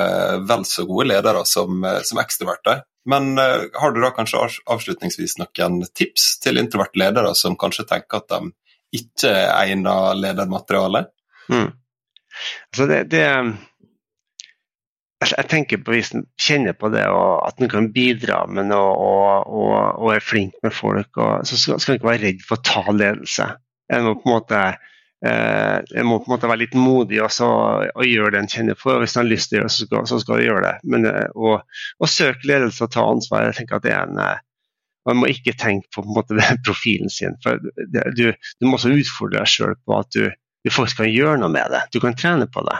vel 0.49 0.67
så 0.69 0.85
gode 0.89 1.09
ledere 1.13 1.45
som, 1.49 1.83
som 2.05 2.23
ekstroverte. 2.23 2.83
Men 3.09 3.33
uh, 3.41 3.65
har 3.81 3.95
du 3.95 4.03
da 4.05 4.13
kanskje 4.15 4.45
avslutningsvis 4.69 5.39
noen 5.41 5.81
tips 5.97 6.35
til 6.45 6.61
introverte 6.61 7.01
ledere 7.01 7.35
som 7.39 7.57
kanskje 7.59 7.89
tenker 7.89 8.21
at 8.23 8.31
de 8.37 8.53
ikke 8.99 9.33
egner 9.33 10.15
ledermateriale? 10.21 11.07
Mm. 11.49 11.73
Altså 12.71 12.87
det, 12.89 13.03
det, 13.13 13.25
jeg 15.27 15.49
tenker 15.51 15.81
på 15.83 15.97
Hvis 15.97 16.13
en 16.15 16.29
kjenner 16.39 16.77
på 16.79 16.93
det, 16.95 17.03
og 17.11 17.41
at 17.49 17.59
en 17.59 17.71
kan 17.71 17.89
bidra 17.95 18.45
med 18.47 18.69
noe 18.71 18.93
og, 18.95 19.49
og, 19.51 19.73
og, 19.99 20.13
er 20.15 20.23
flink 20.23 20.55
med 20.63 20.75
folk, 20.75 21.11
og, 21.17 21.49
så 21.49 21.59
skal 21.59 21.97
en 21.97 21.99
ikke 21.99 22.13
være 22.13 22.25
redd 22.27 22.45
for 22.47 22.61
å 22.61 22.67
ta 22.69 22.95
ledelse. 22.95 23.49
En 23.91 24.07
må 24.07 24.15
på 24.21 24.29
en 24.29 24.37
måte 24.37 24.63
Eh, 25.27 26.03
må 26.07 26.21
på 26.23 26.29
en 26.29 26.35
måte 26.37 26.47
være 26.47 26.61
litt 26.61 26.75
modig 26.79 27.19
også, 27.25 27.47
og 27.91 28.05
gjøre 28.07 28.37
det 28.37 28.43
en 28.45 28.51
kjenner 28.53 28.77
for. 28.79 29.01
Hvis 29.03 29.17
en 29.17 29.25
har 29.25 29.31
lyst 29.33 29.51
til 29.51 29.59
å 29.59 29.63
gjøre 29.63 29.71
det, 29.71 29.75
så 29.75 29.87
skal, 29.89 30.11
så 30.23 30.39
jeg 30.39 30.47
gjøre 30.47 30.67
det. 30.67 30.75
Men 30.95 31.09
eh, 31.11 31.31
å, 31.35 32.11
søke 32.11 32.47
ledelse 32.51 32.87
og 32.87 32.93
ta 32.95 33.07
ansvar, 33.07 33.49
jeg 33.49 33.59
tenker 33.59 33.79
at 33.79 33.87
det 33.87 33.97
er 33.97 34.05
en 34.07 34.23
eh, 34.23 34.45
Man 35.09 35.23
må 35.23 35.29
ikke 35.33 35.55
tenke 35.57 35.89
på, 35.95 36.03
på 36.03 36.11
en 36.11 36.17
måte, 36.19 36.37
profilen 36.67 37.09
sin. 37.09 37.39
for 37.43 37.63
det, 37.65 38.03
du, 38.19 38.27
du, 38.61 38.67
må 38.67 38.77
også 38.77 38.93
utfordre 38.93 39.41
deg 39.41 39.49
sjøl 39.49 39.75
på 39.89 39.97
at 39.97 40.11
du, 40.13 40.27
du, 40.67 40.71
faktisk 40.75 41.01
kan 41.01 41.09
gjøre 41.09 41.39
noe 41.41 41.51
med 41.55 41.73
det. 41.73 41.87
Du 41.95 41.99
kan 42.03 42.17
trene 42.19 42.47
på 42.53 42.63
det. 42.67 42.77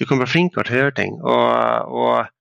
Du 0.00 0.06
kan 0.08 0.18
bli 0.18 0.26
flinkere 0.30 0.66
til 0.66 0.76
å 0.76 0.80
gjøre 0.84 0.96
ting. 0.98 1.18
og, 1.22 1.92
og 1.94 2.32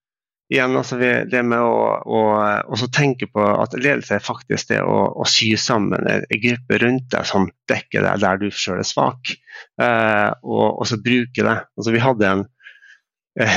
igjen 0.53 0.77
altså 0.77 0.97
det 0.99 1.41
med 1.47 1.61
å, 1.61 1.77
å, 2.03 2.89
tenke 2.93 3.27
på 3.31 3.43
at 3.43 3.75
ledelse 3.77 4.17
er 4.17 4.23
faktisk 4.23 4.73
det 4.73 4.81
å, 4.85 4.97
å 5.17 5.27
sy 5.29 5.53
sammen 5.59 6.09
en, 6.09 6.25
gruppe 6.43 6.79
rundt 6.83 7.07
deg 7.13 7.29
som 7.29 7.47
dekker 7.71 8.05
deg 8.05 8.21
der 8.23 8.41
du 8.41 8.49
selv 8.51 8.83
er 8.83 8.87
svak, 8.87 9.33
eh, 9.81 10.29
og, 10.43 10.67
og, 10.67 10.83
så 10.89 10.99
bruke 11.01 11.45
det. 11.45 11.55
Altså, 11.77 11.95
vi 11.95 12.03
hadde 12.03 12.29
en 12.29 12.45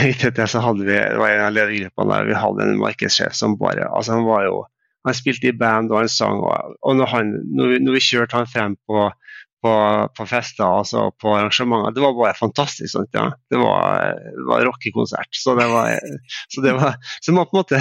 i 0.09 0.15
TT 0.17 0.41
hadde 0.41 0.87
vi, 0.87 0.95
det 0.97 1.21
var 1.21 1.35
en 1.35 1.45
av 1.51 1.53
ledergruppene 1.53 2.15
der 2.15 2.31
vi 2.31 2.41
hadde 2.41 2.65
en 2.65 2.79
markedssjef 2.81 3.35
som 3.37 3.59
bare 3.61 3.91
altså 3.91 4.15
Han 4.17 4.25
var 4.25 4.47
jo, 4.47 4.63
han 5.05 5.17
spilte 5.19 5.51
i 5.51 5.59
band 5.59 5.93
og 5.93 6.01
han 6.01 6.09
sang, 6.09 6.41
og, 6.41 6.79
og 6.81 6.97
når, 6.97 7.11
han, 7.13 7.35
når, 7.59 7.75
vi, 7.75 7.83
når 7.85 7.99
vi 7.99 8.07
kjørte 8.07 8.41
han 8.41 8.49
frem 8.49 8.79
på 8.89 9.05
på, 9.67 9.75
på 10.15 10.27
fester 10.31 10.65
altså 10.65 11.09
på 11.21 11.33
arrangementer. 11.35 11.95
Det 11.97 12.03
var 12.05 12.15
bare 12.17 12.39
fantastisk. 12.39 12.91
Sant, 12.93 13.11
ja. 13.17 13.27
Det 13.51 13.59
var, 13.59 14.21
var 14.49 14.65
rockekonsert. 14.69 15.31
Så 15.35 15.57
det 15.59 15.67
var, 15.71 15.97
så 16.55 16.65
det 16.65 16.75
var 16.77 16.99
så 17.21 17.35
man 17.35 17.49
på 17.51 17.57
en 17.57 17.63
måte, 17.63 17.81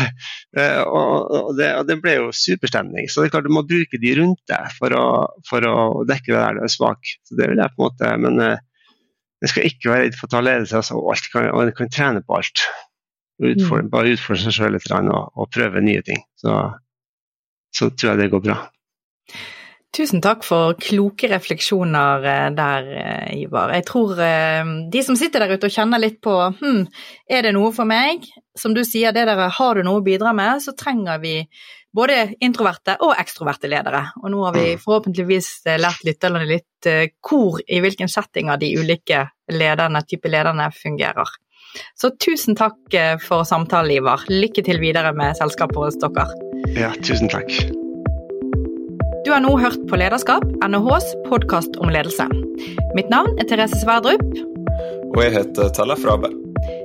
eh, 0.57 0.81
og, 0.81 1.29
og, 1.29 1.51
det, 1.59 1.71
og, 1.79 1.85
det, 1.89 1.99
ble 2.03 2.17
jo 2.17 2.31
superstemning. 2.35 3.09
Så 3.09 3.21
det 3.21 3.29
er 3.29 3.35
klart 3.35 3.49
du 3.49 3.53
må 3.53 3.65
bruke 3.67 4.01
de 4.01 4.15
rundt 4.19 4.41
deg 4.51 4.71
for 4.79 4.95
å, 4.97 5.05
for 5.49 5.69
å 5.69 5.75
dekke 6.09 6.33
det 6.33 6.41
der 6.41 6.57
du 6.57 6.65
er 6.65 6.73
svak. 6.73 7.15
Så 7.27 7.37
det 7.39 7.51
vil 7.51 7.61
jeg 7.61 7.75
på 7.75 7.81
en 7.81 7.87
måte, 7.87 8.13
Men 8.25 8.41
jeg 8.41 8.57
eh, 8.57 9.53
skal 9.53 9.69
ikke 9.69 9.93
være 9.93 10.07
redd 10.07 10.19
for 10.19 10.29
å 10.29 10.33
ta 10.35 10.43
ledelse. 10.45 10.81
Altså, 10.81 11.01
alt 11.13 11.31
kan, 11.33 11.49
og 11.51 11.65
en 11.65 11.75
kan 11.77 11.93
trene 11.93 12.25
på 12.25 12.39
alt. 12.39 12.65
Utfordre, 13.35 13.85
mm. 13.85 13.91
Bare 13.91 14.15
utfordre 14.15 14.45
seg 14.45 14.57
sjøl 14.57 14.77
litt 14.77 14.87
og, 14.95 15.11
og, 15.35 15.51
prøve 15.53 15.83
nye 15.83 16.01
ting. 16.07 16.23
Så, 16.39 16.55
så 17.75 17.91
tror 17.91 18.15
jeg 18.15 18.23
det 18.23 18.31
går 18.33 18.47
bra. 18.47 18.61
Tusen 19.95 20.19
takk 20.19 20.43
for 20.43 20.73
kloke 20.81 21.29
refleksjoner 21.31 22.25
eh, 22.27 22.47
der, 22.55 22.87
eh, 22.99 23.35
Ivar. 23.45 23.71
Jeg 23.77 23.85
tror 23.87 24.19
eh, 24.19 24.71
de 24.91 25.03
som 25.05 25.15
sitter 25.15 25.45
der 25.45 25.55
ute 25.55 25.69
og 25.69 25.75
kjenner 25.75 26.01
litt 26.03 26.17
på 26.23 26.33
hm, 26.57 26.81
er 27.31 27.45
det 27.45 27.53
noe 27.55 27.71
for 27.75 27.87
meg? 27.87 28.27
Som 28.59 28.75
du 28.75 28.83
sier, 28.83 29.15
det 29.15 29.23
der 29.29 29.39
har 29.55 29.79
du 29.79 29.85
noe 29.87 30.01
å 30.01 30.03
bidra 30.03 30.33
med, 30.35 30.59
så 30.63 30.75
trenger 30.75 31.21
vi 31.23 31.37
både 31.95 32.33
introverte 32.43 32.97
og 33.07 33.15
ekstroverte 33.15 33.71
ledere. 33.71 34.01
Og 34.23 34.33
nå 34.33 34.43
har 34.43 34.57
vi 34.57 34.65
mm. 34.73 34.83
forhåpentligvis 34.83 35.49
lært 35.79 36.03
lytterne 36.07 36.43
litt 36.47 36.89
hvor 37.23 37.61
i 37.63 37.79
hvilken 37.83 38.11
setting 38.11 38.51
av 38.51 38.59
de 38.59 38.73
ulike 38.75 39.23
lederne, 39.51 40.03
type 40.07 40.31
lederne 40.31 40.67
fungerer. 40.75 41.31
Så 41.95 42.11
tusen 42.19 42.55
takk 42.59 42.99
for 43.23 43.47
samtalen, 43.47 43.95
Ivar. 43.95 44.27
Lykke 44.31 44.63
til 44.63 44.83
videre 44.83 45.15
med 45.15 45.39
selskapet 45.39 45.81
hos 45.87 45.99
dere. 46.03 46.29
Ja, 46.75 46.91
tusen 47.03 47.31
takk. 47.31 47.51
Du 49.25 49.31
har 49.31 49.41
nå 49.41 49.55
hørt 49.57 49.87
på 49.89 49.97
Lederskap, 49.97 50.43
NHHs 50.61 51.05
podkast 51.25 51.79
om 51.81 51.89
ledelse. 51.89 52.27
Mitt 52.93 53.07
navn 53.09 53.31
er 53.41 53.47
Therese 53.49 53.79
Sverdrup. 53.81 54.21
Og 55.15 55.17
jeg 55.23 55.31
heter 55.33 55.71
Tellef 55.73 56.03
Rabe. 56.05 56.29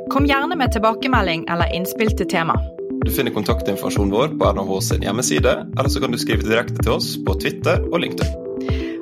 Kom 0.09 0.25
gjerne 0.25 0.57
med 0.57 0.73
tilbakemelding 0.73 1.43
eller 1.53 1.69
innspill 1.77 2.15
til 2.17 2.31
tema. 2.33 2.57
Du 3.05 3.11
finner 3.13 3.35
kontaktinformasjonen 3.37 4.15
vår 4.15 4.33
på 4.41 4.53
NHH 4.57 4.73
sin 4.87 5.05
hjemmeside, 5.05 5.53
eller 5.77 5.93
så 5.93 6.01
kan 6.01 6.17
du 6.17 6.21
skrive 6.23 6.49
direkte 6.49 6.81
til 6.81 6.95
oss 6.97 7.11
på 7.27 7.37
Twitter 7.45 7.85
og 7.91 8.01
LinkedIn. 8.07 8.33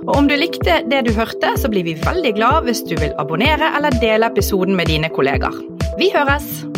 Og 0.08 0.16
om 0.16 0.26
du 0.26 0.34
likte 0.34 0.80
det 0.90 1.04
du 1.06 1.12
hørte, 1.14 1.54
så 1.62 1.70
blir 1.70 1.86
vi 1.86 1.94
veldig 2.02 2.34
glad 2.40 2.66
hvis 2.66 2.82
du 2.90 2.96
vil 2.98 3.14
abonnere 3.22 3.70
eller 3.78 3.94
dele 4.02 4.32
episoden 4.34 4.74
med 4.74 4.90
dine 4.90 5.14
kollegaer. 5.14 5.62
Vi 6.02 6.10
høres! 6.10 6.77